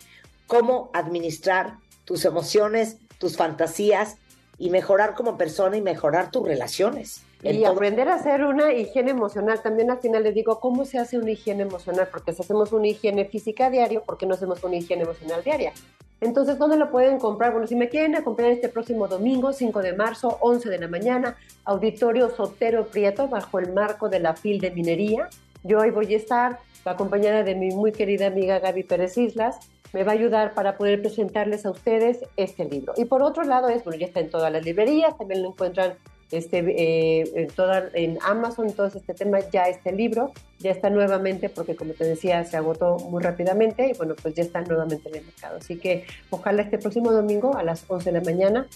Cómo 0.46 0.90
administrar 0.92 1.78
tus 2.04 2.26
emociones, 2.26 2.98
tus 3.16 3.38
fantasías 3.38 4.16
y 4.58 4.68
mejorar 4.68 5.14
como 5.14 5.38
persona 5.38 5.78
y 5.78 5.80
mejorar 5.80 6.30
tus 6.30 6.46
relaciones. 6.46 7.22
Y 7.42 7.64
aprender 7.64 8.08
a 8.08 8.14
hacer 8.14 8.44
una 8.44 8.72
higiene 8.72 9.10
emocional. 9.10 9.60
También 9.62 9.90
al 9.90 9.98
final 9.98 10.22
les 10.22 10.34
digo, 10.34 10.58
¿cómo 10.58 10.84
se 10.84 10.98
hace 10.98 11.18
una 11.18 11.30
higiene 11.30 11.62
emocional? 11.62 12.08
Porque 12.10 12.32
si 12.32 12.42
hacemos 12.42 12.72
una 12.72 12.88
higiene 12.88 13.26
física 13.26 13.70
diario, 13.70 14.02
¿por 14.02 14.16
qué 14.16 14.26
no 14.26 14.34
hacemos 14.34 14.64
una 14.64 14.76
higiene 14.76 15.02
emocional 15.02 15.42
diaria? 15.44 15.72
Entonces, 16.20 16.58
¿dónde 16.58 16.78
lo 16.78 16.90
pueden 16.90 17.18
comprar? 17.18 17.52
Bueno, 17.52 17.66
si 17.66 17.76
me 17.76 17.90
quieren 17.90 18.16
acompañar 18.16 18.52
este 18.52 18.70
próximo 18.70 19.06
domingo, 19.06 19.52
5 19.52 19.82
de 19.82 19.92
marzo, 19.92 20.38
11 20.40 20.70
de 20.70 20.78
la 20.78 20.88
mañana, 20.88 21.36
Auditorio 21.64 22.30
Sotero 22.30 22.86
Prieto, 22.86 23.28
bajo 23.28 23.58
el 23.58 23.72
marco 23.72 24.08
de 24.08 24.20
la 24.20 24.34
FIL 24.34 24.60
de 24.60 24.70
Minería. 24.70 25.28
Yo 25.62 25.80
hoy 25.80 25.90
voy 25.90 26.14
a 26.14 26.16
estar 26.16 26.58
acompañada 26.86 27.42
de 27.42 27.54
mi 27.54 27.68
muy 27.68 27.92
querida 27.92 28.28
amiga 28.28 28.60
Gaby 28.60 28.84
Pérez 28.84 29.18
Islas. 29.18 29.58
Me 29.92 30.04
va 30.04 30.12
a 30.12 30.14
ayudar 30.14 30.54
para 30.54 30.78
poder 30.78 31.00
presentarles 31.02 31.66
a 31.66 31.70
ustedes 31.70 32.20
este 32.36 32.64
libro. 32.64 32.94
Y 32.96 33.04
por 33.04 33.22
otro 33.22 33.44
lado 33.44 33.68
es, 33.68 33.84
bueno, 33.84 33.98
ya 33.98 34.06
está 34.06 34.20
en 34.20 34.30
todas 34.30 34.50
las 34.50 34.64
librerías, 34.64 35.18
también 35.18 35.42
lo 35.42 35.50
encuentran 35.50 35.94
este, 36.30 36.58
eh, 36.58 37.30
en, 37.34 37.48
toda, 37.48 37.88
en 37.94 38.18
Amazon, 38.22 38.72
todo 38.72 38.86
este 38.86 39.14
tema, 39.14 39.38
ya 39.52 39.64
este 39.64 39.92
libro, 39.92 40.32
ya 40.58 40.70
está 40.70 40.90
nuevamente, 40.90 41.48
porque 41.48 41.76
como 41.76 41.92
te 41.92 42.04
decía, 42.04 42.44
se 42.44 42.56
agotó 42.56 42.98
muy 42.98 43.22
rápidamente 43.22 43.88
y 43.88 43.96
bueno, 43.96 44.14
pues 44.20 44.34
ya 44.34 44.42
está 44.42 44.60
nuevamente 44.62 45.08
en 45.08 45.16
el 45.16 45.24
mercado. 45.24 45.58
Así 45.58 45.78
que 45.78 46.04
ojalá 46.30 46.62
este 46.62 46.78
próximo 46.78 47.12
domingo 47.12 47.56
a 47.56 47.62
las 47.62 47.84
11 47.88 48.10
de 48.10 48.18
la 48.18 48.24
mañana, 48.24 48.66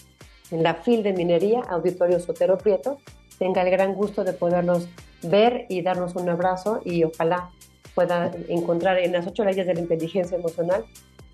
en 0.51 0.63
la 0.63 0.75
FIL 0.75 1.03
de 1.03 1.13
Minería, 1.13 1.61
Auditorio 1.61 2.19
Sotero 2.19 2.57
Prieto, 2.57 2.99
tenga 3.37 3.61
el 3.63 3.71
gran 3.71 3.95
gusto 3.95 4.23
de 4.23 4.33
podernos 4.33 4.87
ver 5.23 5.65
y 5.69 5.81
darnos 5.81 6.15
un 6.15 6.29
abrazo 6.29 6.81
y 6.85 7.03
ojalá 7.03 7.49
pueda 7.95 8.31
encontrar 8.47 8.99
en 8.99 9.11
las 9.11 9.27
ocho 9.27 9.43
leyes 9.43 9.67
de 9.67 9.73
la 9.73 9.81
inteligencia 9.81 10.37
emocional 10.37 10.85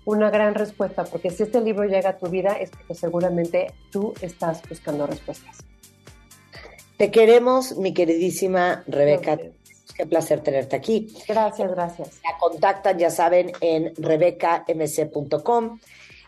una 0.04 0.30
gran 0.30 0.54
respuesta, 0.54 1.04
porque 1.04 1.28
si 1.28 1.42
este 1.42 1.60
libro 1.60 1.84
llega 1.84 2.10
a 2.10 2.16
tu 2.16 2.28
vida 2.28 2.52
es 2.54 2.70
porque 2.70 2.94
seguramente 2.94 3.74
tú 3.90 4.14
estás 4.22 4.62
buscando 4.66 5.06
respuestas. 5.06 5.58
Te 6.98 7.12
queremos, 7.12 7.76
mi 7.76 7.94
queridísima 7.94 8.82
Rebeca. 8.88 9.38
Qué 9.94 10.04
placer 10.04 10.40
tenerte 10.40 10.74
aquí. 10.74 11.14
Gracias, 11.28 11.70
gracias. 11.70 12.20
La 12.24 12.36
contactan, 12.40 12.98
ya 12.98 13.08
saben, 13.10 13.52
en 13.60 13.94
rebecamc.com. 13.96 15.78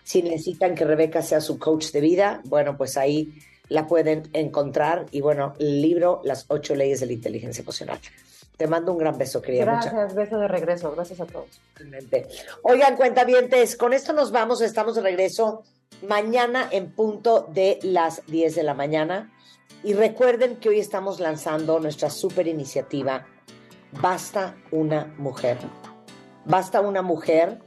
Si 0.05 0.23
necesitan 0.23 0.77
que 0.77 0.85
Rebeca 0.85 1.23
sea 1.23 1.41
su 1.41 1.59
coach 1.59 1.91
de 1.91 2.01
vida, 2.01 2.41
bueno, 2.45 2.77
pues 2.77 2.97
ahí 2.97 3.35
la 3.69 3.89
pueden 3.89 4.31
encontrar. 4.33 5.07
Y 5.11 5.21
bueno, 5.21 5.55
el 5.59 5.83
libro, 5.83 6.21
Las 6.23 6.47
ocho 6.47 6.77
leyes 6.77 7.01
de 7.01 7.07
la 7.07 7.15
inteligencia 7.15 7.63
emocional. 7.63 7.99
Te 8.57 8.69
mando 8.69 8.93
un 8.93 8.99
gran 8.99 9.19
beso, 9.19 9.43
querida. 9.43 9.65
Gracias, 9.65 10.15
beso 10.15 10.39
de 10.39 10.47
regreso. 10.47 10.93
Gracias 10.93 11.21
a 11.21 11.27
todos. 11.27 11.61
Oigan, 12.63 12.95
cuentavientes, 12.95 13.75
con 13.75 13.93
esto 13.93 14.13
nos 14.13 14.31
vamos, 14.31 14.61
estamos 14.61 14.95
de 14.95 15.03
regreso 15.03 15.65
mañana 16.07 16.69
en 16.71 16.93
punto 16.93 17.49
de 17.53 17.81
las 17.83 18.25
10 18.27 18.55
de 18.55 18.63
la 18.63 18.75
mañana. 18.75 19.33
Y 19.83 19.95
recuerden 19.95 20.57
que 20.57 20.69
hoy 20.69 20.81
estamos 20.81 21.21
lanzando 21.21 21.81
nuestra 21.81 22.11
super 22.11 22.47
iniciativa 22.47 23.27
Basta 23.93 24.57
una 24.71 25.13
mujer. 25.19 25.59
Basta 26.45 26.81
una 26.81 27.03
mujer 27.03 27.61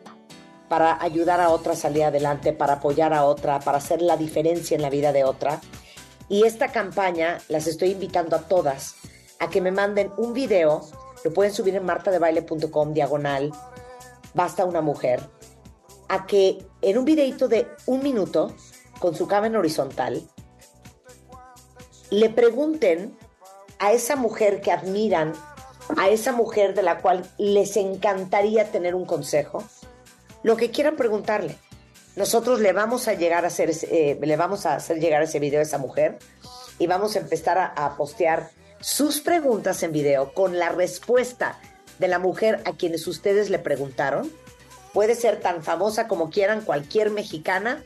para 0.70 1.02
ayudar 1.04 1.42
a 1.42 1.50
otra 1.50 1.74
a 1.74 1.76
salir 1.76 2.06
adelante, 2.06 2.54
para 2.54 2.74
apoyar 2.74 3.14
a 3.14 3.26
otra, 3.26 3.60
para 3.60 3.78
hacer 3.78 4.02
la 4.02 4.16
diferencia 4.16 4.76
en 4.76 4.82
la 4.82 4.90
vida 4.90 5.12
de 5.12 5.26
otra. 5.26 5.60
Y 6.30 6.44
esta 6.44 6.72
campaña 6.72 7.40
las 7.50 7.68
estoy 7.68 7.92
invitando 7.92 8.36
a 8.38 8.48
todas 8.48 8.96
a 9.40 9.50
que 9.50 9.60
me 9.60 9.72
manden 9.72 10.12
un 10.18 10.34
video, 10.34 10.82
lo 11.26 11.34
pueden 11.34 11.54
subir 11.54 11.76
en 11.76 11.86
martadebaile.com 11.86 12.94
diagonal, 12.94 13.52
basta 14.34 14.64
una 14.64 14.82
mujer, 14.82 15.20
a 16.08 16.26
que 16.26 16.66
en 16.82 16.98
un 16.98 17.04
videito 17.04 17.50
de 17.50 17.68
un 17.86 18.02
minuto, 18.02 18.56
con 19.00 19.14
su 19.14 19.28
cámara 19.28 19.60
horizontal, 19.60 20.24
le 22.14 22.30
pregunten 22.30 23.18
a 23.80 23.92
esa 23.92 24.16
mujer 24.16 24.62
que 24.62 24.72
admiran, 24.72 25.34
a 25.98 26.10
esa 26.10 26.32
mujer 26.32 26.76
de 26.76 26.84
la 26.84 27.00
cual 27.00 27.26
les 27.40 27.76
encantaría 27.76 28.72
tener 28.72 28.94
un 28.94 29.06
consejo, 29.06 29.64
lo 30.44 30.56
que 30.56 30.70
quieran 30.70 30.96
preguntarle. 30.96 31.58
Nosotros 32.16 32.60
le 32.60 32.72
vamos 32.72 33.08
a 33.08 33.14
llegar 33.14 33.46
a 33.46 33.48
hacer, 33.48 33.72
eh, 33.90 34.20
le 34.22 34.38
vamos 34.38 34.68
a 34.68 34.76
hacer 34.76 35.00
llegar 35.00 35.24
ese 35.24 35.40
video 35.40 35.60
a 35.60 35.64
esa 35.64 35.80
mujer 35.80 36.20
y 36.78 36.86
vamos 36.86 37.16
a 37.16 37.20
empezar 37.20 37.58
a, 37.58 37.98
postear 37.98 38.52
sus 38.80 39.20
preguntas 39.20 39.82
en 39.82 39.92
video 39.92 40.34
con 40.34 40.60
la 40.60 40.70
respuesta 40.70 41.60
de 41.98 42.08
la 42.08 42.20
mujer 42.20 42.62
a 42.66 42.74
quienes 42.74 43.08
ustedes 43.08 43.50
le 43.50 43.58
preguntaron. 43.58 44.32
Puede 44.94 45.16
ser 45.16 45.40
tan 45.40 45.64
famosa 45.64 46.08
como 46.08 46.30
quieran, 46.30 46.62
cualquier 46.62 47.10
mexicana, 47.10 47.84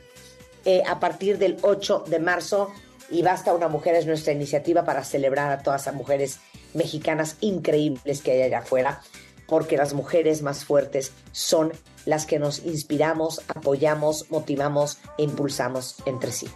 eh, 0.66 0.82
a 0.86 1.00
partir 1.00 1.38
del 1.38 1.56
8 1.62 2.04
de 2.08 2.18
marzo. 2.18 2.70
Y 3.10 3.22
Basta 3.22 3.54
una 3.54 3.68
Mujer 3.68 3.94
es 3.94 4.06
nuestra 4.06 4.32
iniciativa 4.32 4.84
para 4.84 5.04
celebrar 5.04 5.50
a 5.50 5.62
todas 5.62 5.86
las 5.86 5.94
mujeres 5.94 6.40
mexicanas 6.74 7.36
increíbles 7.40 8.20
que 8.22 8.32
hay 8.32 8.42
allá 8.42 8.58
afuera, 8.58 9.00
porque 9.46 9.76
las 9.76 9.94
mujeres 9.94 10.42
más 10.42 10.64
fuertes 10.64 11.12
son 11.32 11.72
las 12.04 12.26
que 12.26 12.38
nos 12.38 12.64
inspiramos, 12.64 13.42
apoyamos, 13.48 14.30
motivamos 14.30 14.98
e 15.16 15.22
impulsamos 15.22 15.96
entre 16.06 16.32
sí. 16.32 16.48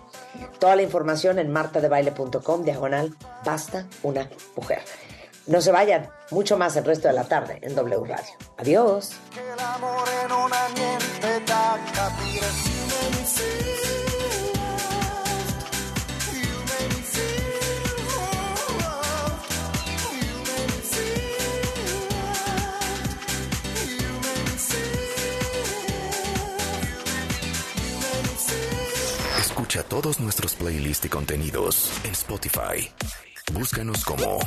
Toda 0.59 0.76
la 0.76 0.82
información 0.82 1.38
en 1.38 1.50
martadebaile.com, 1.50 2.64
diagonal, 2.64 3.14
basta 3.44 3.86
una 4.03 4.28
mujer. 4.57 4.82
No 5.46 5.61
se 5.61 5.72
vayan, 5.72 6.09
mucho 6.30 6.57
más 6.57 6.76
el 6.76 6.84
resto 6.84 7.09
de 7.09 7.14
la 7.14 7.24
tarde 7.24 7.59
en 7.62 7.74
W 7.74 8.05
Radio. 8.05 8.32
Adiós. 8.59 9.11
Escucha 29.72 29.88
todos 29.88 30.20
nuestros 30.20 30.54
playlists 30.54 31.06
y 31.06 31.08
contenidos 31.08 31.90
en 32.04 32.10
Spotify. 32.10 32.90
Búscanos 33.54 34.04
como 34.04 34.38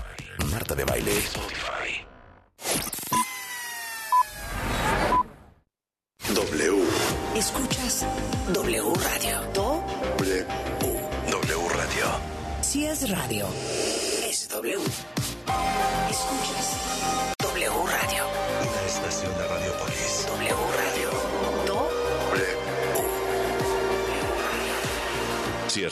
Marta 0.52 0.76
de 0.76 0.86
Baile. 0.86 1.14
W. 1.14 1.85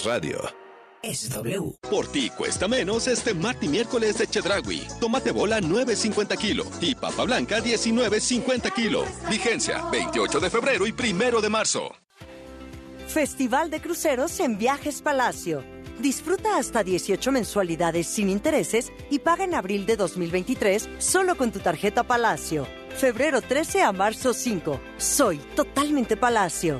es 0.03 0.05
radio. 0.05 0.37
Es 1.01 1.29
W. 1.29 1.75
Por 1.89 2.07
ti 2.07 2.29
cuesta 2.29 2.67
menos 2.67 3.07
este 3.07 3.33
martes 3.33 3.63
y 3.63 3.67
miércoles 3.67 4.17
de 4.17 4.27
Chedragui. 4.27 4.81
Tomate 4.99 5.31
bola 5.31 5.59
9.50 5.59 6.37
kilo 6.37 6.65
y 6.79 6.95
papa 6.95 7.23
blanca 7.23 7.59
19.50 7.59 8.73
kilo. 8.73 9.03
Vigencia 9.29 9.83
28 9.91 10.39
de 10.39 10.49
febrero 10.49 10.87
y 10.87 10.93
primero 10.93 11.41
de 11.41 11.49
marzo. 11.49 11.93
Festival 13.07 13.69
de 13.69 13.81
Cruceros 13.81 14.39
en 14.39 14.57
Viajes 14.57 15.01
Palacio. 15.01 15.63
Disfruta 15.99 16.57
hasta 16.57 16.83
18 16.83 17.31
mensualidades 17.31 18.07
sin 18.07 18.29
intereses 18.29 18.91
y 19.09 19.19
paga 19.19 19.43
en 19.43 19.55
abril 19.55 19.85
de 19.85 19.97
2023 19.97 20.89
solo 20.97 21.35
con 21.35 21.51
tu 21.51 21.59
tarjeta 21.59 22.03
Palacio. 22.03 22.65
Febrero 22.97 23.41
13 23.41 23.81
a 23.81 23.91
marzo 23.91 24.33
5. 24.33 24.79
Soy 24.97 25.37
totalmente 25.55 26.15
Palacio. 26.17 26.79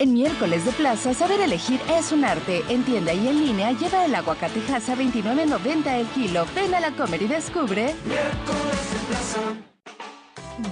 En 0.00 0.12
miércoles 0.12 0.64
de 0.64 0.70
plaza, 0.70 1.12
saber 1.12 1.40
elegir 1.40 1.80
es 1.90 2.12
un 2.12 2.24
arte. 2.24 2.62
En 2.68 2.84
tienda 2.84 3.12
y 3.12 3.26
en 3.26 3.44
línea, 3.44 3.72
lleva 3.72 4.04
el 4.04 4.14
aguacate 4.14 4.60
a 4.72 4.78
29.90 4.78 5.86
el 5.88 6.06
kilo. 6.08 6.46
Ven 6.54 6.72
a 6.72 6.78
la 6.78 6.92
comer 6.92 7.22
y 7.22 7.26
descubre. 7.26 7.96
Miércoles 8.04 8.92
de 8.92 8.98
plaza. 9.08 9.40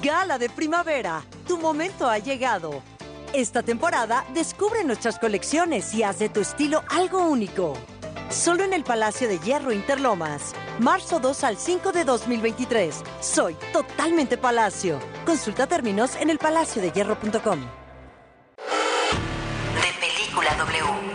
Gala 0.01 0.39
de 0.39 0.49
primavera. 0.49 1.25
Tu 1.49 1.59
momento 1.59 2.09
ha 2.09 2.19
llegado. 2.19 2.83
Esta 3.33 3.65
temporada 3.65 4.25
descubre 4.33 4.85
nuestras 4.85 5.19
colecciones 5.19 5.93
y 5.93 6.05
haz 6.05 6.21
de 6.21 6.29
tu 6.29 6.41
estilo 6.41 6.85
algo 6.89 7.29
único. 7.29 7.75
Solo 8.31 8.63
en 8.63 8.73
el 8.73 8.85
Palacio 8.85 9.27
de 9.27 9.41
Hierro 9.41 9.73
Interlomas. 9.73 10.55
Marzo 10.79 11.19
2 11.19 11.43
al 11.43 11.57
5 11.57 11.91
de 11.91 12.05
2023. 12.05 13.03
Soy 13.21 13.57
totalmente 13.73 14.39
Palacio. 14.39 15.01
Consulta 15.25 15.67
términos 15.67 16.15
en 16.15 16.31
elpalaciodehierro.com. 16.31 17.86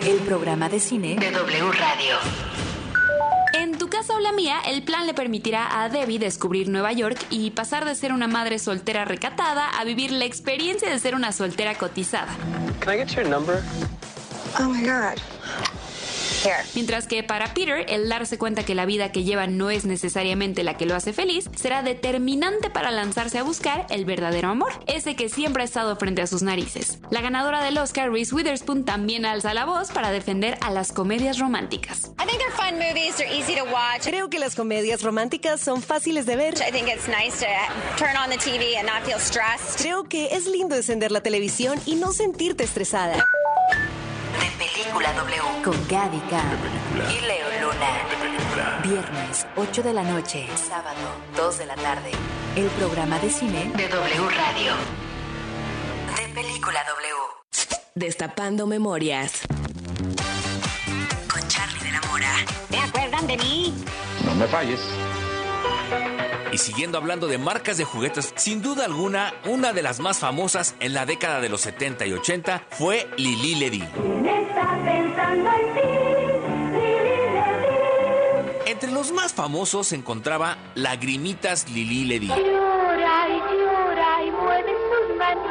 El 0.06 0.18
programa 0.20 0.68
de 0.70 0.80
cine 0.80 1.16
De 1.20 1.32
W 1.32 1.72
Radio. 1.74 2.16
En 3.54 3.78
tu 3.78 3.90
casa 3.90 4.16
o 4.16 4.20
la 4.20 4.32
mía, 4.32 4.56
el 4.66 4.84
plan 4.84 5.06
le 5.06 5.14
permitirá 5.14 5.84
a 5.84 5.90
Debbie 5.90 6.18
descubrir 6.20 6.70
Nueva 6.70 6.92
York 6.92 7.18
y 7.30 7.52
pasar 7.52 7.86
de 7.86 7.94
ser 7.96 8.12
una 8.12 8.28
madre 8.28 8.58
soltera 8.60 9.06
recatada 9.06 9.70
a 9.70 9.84
vivir 9.84 10.12
la 10.12 10.26
experiencia 10.26 10.90
de 10.90 10.98
ser 11.00 11.14
una 11.16 11.32
soltera 11.32 11.76
cotizada. 11.76 12.36
Can 12.80 12.96
I 12.96 12.98
get 12.98 13.10
your 13.16 13.28
number? 13.28 13.62
Oh 14.60 14.64
my 14.70 14.82
God. 14.82 15.20
Mientras 16.76 17.08
que 17.08 17.24
para 17.24 17.54
Peter, 17.54 17.86
el 17.88 18.10
darse 18.10 18.38
cuenta 18.38 18.64
que 18.64 18.76
la 18.76 18.86
vida 18.86 19.12
que 19.12 19.24
lleva 19.24 19.48
no 19.48 19.70
es 19.70 19.86
necesariamente 19.86 20.64
la 20.64 20.78
que 20.78 20.86
lo 20.86 20.96
hace 20.96 21.14
feliz, 21.14 21.50
será 21.56 21.84
determinante 21.84 22.70
para 22.70 22.92
lanzarse 22.92 23.38
a 23.38 23.44
buscar 23.44 23.86
el 23.90 24.06
verdadero 24.06 24.50
amor, 24.50 24.72
ese 24.88 25.16
que 25.16 25.30
siempre 25.30 25.64
ha 25.64 25.66
estado 25.66 25.96
frente 25.96 26.22
a 26.22 26.28
sus 26.28 26.42
narices. 26.42 27.00
La 27.10 27.22
ganadora 27.22 27.64
del 27.64 27.78
Oscar, 27.78 28.12
Reese 28.12 28.34
Witherspoon, 28.34 28.86
también 28.86 29.26
alza 29.26 29.54
la 29.54 29.66
voz 29.66 29.92
para 29.92 30.12
defender 30.12 30.58
a 30.62 30.72
las 30.72 30.92
comedias 30.92 31.40
románticas. 31.40 32.12
I 32.20 32.26
think 32.26 32.40
they're 32.40 32.52
fun 32.56 32.78
movies. 32.78 33.16
They're 33.18 33.32
easy 33.34 33.56
to 33.56 33.64
watch. 33.66 34.04
Creo 34.04 34.30
que 34.30 34.40
las 34.40 34.56
comedias 34.56 35.04
románticas 35.04 35.62
son 35.62 35.82
fáciles 35.82 36.26
de 36.26 36.36
ver. 36.36 36.54
I 36.56 36.72
think 36.72 36.88
it's 36.88 37.08
nice 37.08 37.40
to 37.40 37.48
turn 37.98 38.16
on 38.18 38.30
the 38.30 38.38
TV 38.38 38.78
and 38.78 38.88
not 38.88 39.04
feel 39.04 39.20
stressed. 39.20 39.78
Creo 39.78 40.06
que 40.06 40.36
es 40.36 40.48
lindo 40.48 40.76
encender 40.76 41.12
la 41.12 41.22
televisión 41.22 41.80
y 41.86 41.96
no 41.96 42.12
sentirte 42.12 42.64
estresada. 42.64 43.26
De 44.42 44.50
Película 44.58 45.14
W. 45.14 45.42
Con 45.64 45.88
Gaby 45.88 46.20
K. 46.30 46.42
Y 47.12 47.22
Leo 47.26 47.48
Luna. 47.62 48.82
Viernes, 48.84 49.46
8 49.56 49.84
de 49.84 49.94
la 49.94 50.04
noche. 50.04 50.48
Sábado, 50.56 50.98
2 51.38 51.58
de 51.60 51.66
la 51.68 51.76
tarde. 51.76 52.12
El 52.56 52.66
programa 52.72 53.20
de 53.20 53.30
cine 53.30 53.72
De 53.76 53.88
W 53.88 54.30
Radio. 54.30 54.74
De 56.18 56.34
Película 56.34 56.84
W. 56.84 57.14
Destapando 57.94 58.66
Memorias. 58.66 59.42
Con 61.32 61.48
Charlie 61.48 61.84
de 61.84 61.92
la 61.92 62.02
Mora. 62.10 62.34
¿Se 62.70 62.78
acuerdan 62.78 63.28
de 63.28 63.38
mí? 63.38 63.74
No 64.26 64.36
me 64.36 64.48
falles. 64.48 64.80
Y 66.52 66.58
siguiendo 66.58 66.98
hablando 66.98 67.28
de 67.28 67.38
marcas 67.38 67.78
de 67.78 67.86
juguetes, 67.86 68.34
sin 68.36 68.62
duda 68.62 68.86
alguna, 68.86 69.34
una 69.46 69.72
de 69.72 69.82
las 69.82 70.00
más 70.00 70.20
famosas 70.20 70.76
en 70.80 70.94
la 70.94 71.06
década 71.06 71.40
de 71.40 71.48
los 71.48 71.62
70 71.62 72.06
y 72.06 72.14
80 72.14 72.64
fue 72.72 73.10
Lili 73.18 73.56
Ledy. 73.56 73.84
Entre 78.66 78.92
los 78.92 79.12
más 79.12 79.34
famosos 79.34 79.88
se 79.88 79.96
encontraba 79.96 80.58
Lagrimitas 80.76 81.70
Lili 81.70 82.06
Ledy. 82.06 82.28
Llora 82.28 83.30
y 83.30 83.40
llora 83.58 84.24
y 84.26 84.32
mueve 84.32 84.72
sus 84.72 85.18
se 85.18 85.51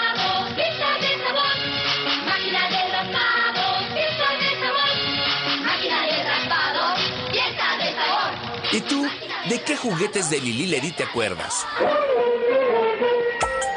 ¿Y 8.81 8.89
tú? 8.89 9.03
¿De 9.47 9.61
qué 9.61 9.77
juguetes 9.77 10.29
de 10.29 10.39
Lili 10.39 10.65
Ledy 10.65 10.91
te 10.91 11.03
acuerdas? 11.03 11.65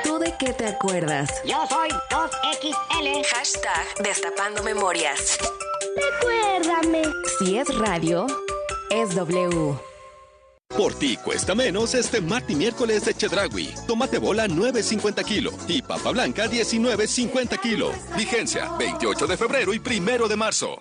¿Tú 0.02 0.18
de 0.18 0.34
qué 0.38 0.52
te 0.52 0.66
acuerdas? 0.66 1.30
Yo 1.44 1.66
soy 1.68 1.90
2XL. 2.10 3.26
Hashtag 3.34 3.86
Destapando 4.02 4.62
Memorias. 4.62 5.38
Recuérdame. 5.96 7.02
Si 7.38 7.58
es 7.58 7.68
radio, 7.76 8.26
es 8.90 9.14
W. 9.14 9.78
Por 10.68 10.94
ti 10.94 11.16
cuesta 11.18 11.54
menos 11.54 11.94
este 11.94 12.20
martes 12.20 12.50
y 12.50 12.56
miércoles 12.56 13.04
de 13.04 13.14
Chedragui. 13.14 13.74
Tomate 13.86 14.18
bola 14.18 14.46
9.50 14.46 15.24
kilo 15.24 15.52
y 15.68 15.82
papa 15.82 16.12
blanca 16.12 16.46
19.50 16.46 17.60
kilo. 17.60 17.92
Vigencia 18.16 18.70
28 18.78 19.26
de 19.26 19.36
febrero 19.36 19.74
y 19.74 19.78
primero 19.80 20.28
de 20.28 20.36
marzo. 20.36 20.78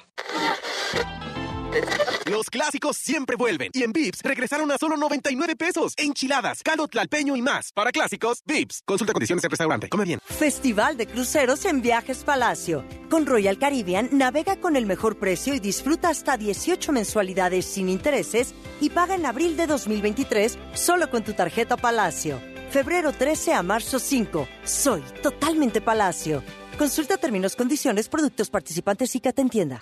Los 2.25 2.49
clásicos 2.49 2.97
siempre 2.97 3.35
vuelven. 3.35 3.69
Y 3.73 3.83
en 3.83 3.91
Vips 3.91 4.21
regresaron 4.23 4.71
a 4.71 4.77
solo 4.77 4.97
99 4.97 5.55
pesos. 5.55 5.93
Enchiladas, 5.97 6.61
caldo 6.63 6.87
tlalpeño 6.87 7.35
y 7.35 7.41
más. 7.41 7.71
Para 7.73 7.91
clásicos, 7.91 8.41
Vips. 8.45 8.81
Consulta 8.85 9.13
condiciones 9.13 9.43
en 9.43 9.49
restaurante. 9.49 9.89
Come 9.89 10.05
bien. 10.05 10.19
Festival 10.25 10.97
de 10.97 11.07
Cruceros 11.07 11.65
en 11.65 11.81
Viajes 11.81 12.23
Palacio. 12.23 12.85
Con 13.09 13.25
Royal 13.25 13.57
Caribbean 13.57 14.09
navega 14.11 14.55
con 14.55 14.75
el 14.75 14.85
mejor 14.85 15.19
precio 15.19 15.53
y 15.53 15.59
disfruta 15.59 16.09
hasta 16.09 16.37
18 16.37 16.91
mensualidades 16.91 17.65
sin 17.65 17.89
intereses 17.89 18.53
y 18.79 18.89
paga 18.89 19.15
en 19.15 19.25
abril 19.25 19.57
de 19.57 19.67
2023 19.67 20.57
solo 20.73 21.09
con 21.09 21.23
tu 21.23 21.33
tarjeta 21.33 21.77
Palacio. 21.77 22.41
Febrero 22.69 23.11
13 23.11 23.53
a 23.53 23.61
marzo 23.61 23.99
5. 23.99 24.47
Soy 24.63 25.03
totalmente 25.21 25.81
Palacio. 25.81 26.41
Consulta 26.77 27.17
términos, 27.17 27.55
condiciones, 27.55 28.09
productos 28.09 28.49
participantes 28.49 29.15
y 29.15 29.19
que 29.19 29.31
te 29.31 29.41
entienda. 29.41 29.81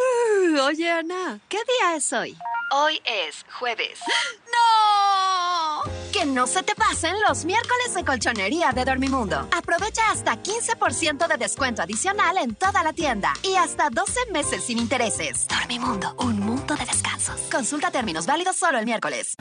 Oye, 0.66 0.90
Ana, 0.90 1.40
¿qué 1.48 1.58
día 1.58 1.96
es 1.96 2.12
hoy? 2.12 2.36
Hoy 2.72 3.00
es 3.04 3.44
jueves. 3.58 3.98
¡No! 4.46 5.90
¿Qué 6.12 6.20
Que 6.20 6.26
no 6.26 6.46
se 6.46 6.62
te 6.62 6.74
pasen 6.74 7.14
los 7.26 7.44
miércoles 7.44 7.94
de 7.94 8.04
colchonería 8.04 8.72
de 8.72 8.84
Dormimundo. 8.84 9.48
Aprovecha 9.56 10.02
hasta 10.10 10.36
15% 10.36 11.26
de 11.26 11.36
descuento 11.36 11.82
adicional 11.82 12.36
en 12.38 12.54
toda 12.54 12.82
la 12.84 12.92
tienda 12.92 13.32
y 13.42 13.54
hasta 13.54 13.90
12 13.90 14.30
meses 14.32 14.64
sin 14.64 14.78
intereses. 14.78 15.46
Dormimundo, 15.48 16.14
un 16.18 16.38
mundo 16.38 16.76
de 16.76 16.84
descansos. 16.84 17.40
Consulta 17.50 17.90
términos 17.90 18.26
válidos 18.26 18.56
solo 18.56 18.78
el 18.78 18.84
miércoles. 18.84 19.34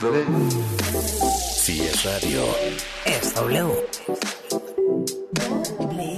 Si 1.56 1.82
es 1.82 2.04
radio, 2.04 2.46
Es 3.06 3.36
W. 3.36 3.88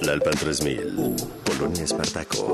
La 0.02 0.14
Alpan 0.14 0.34
3000, 0.34 1.16
Polonia 1.44 1.84
Espartaco, 1.84 2.48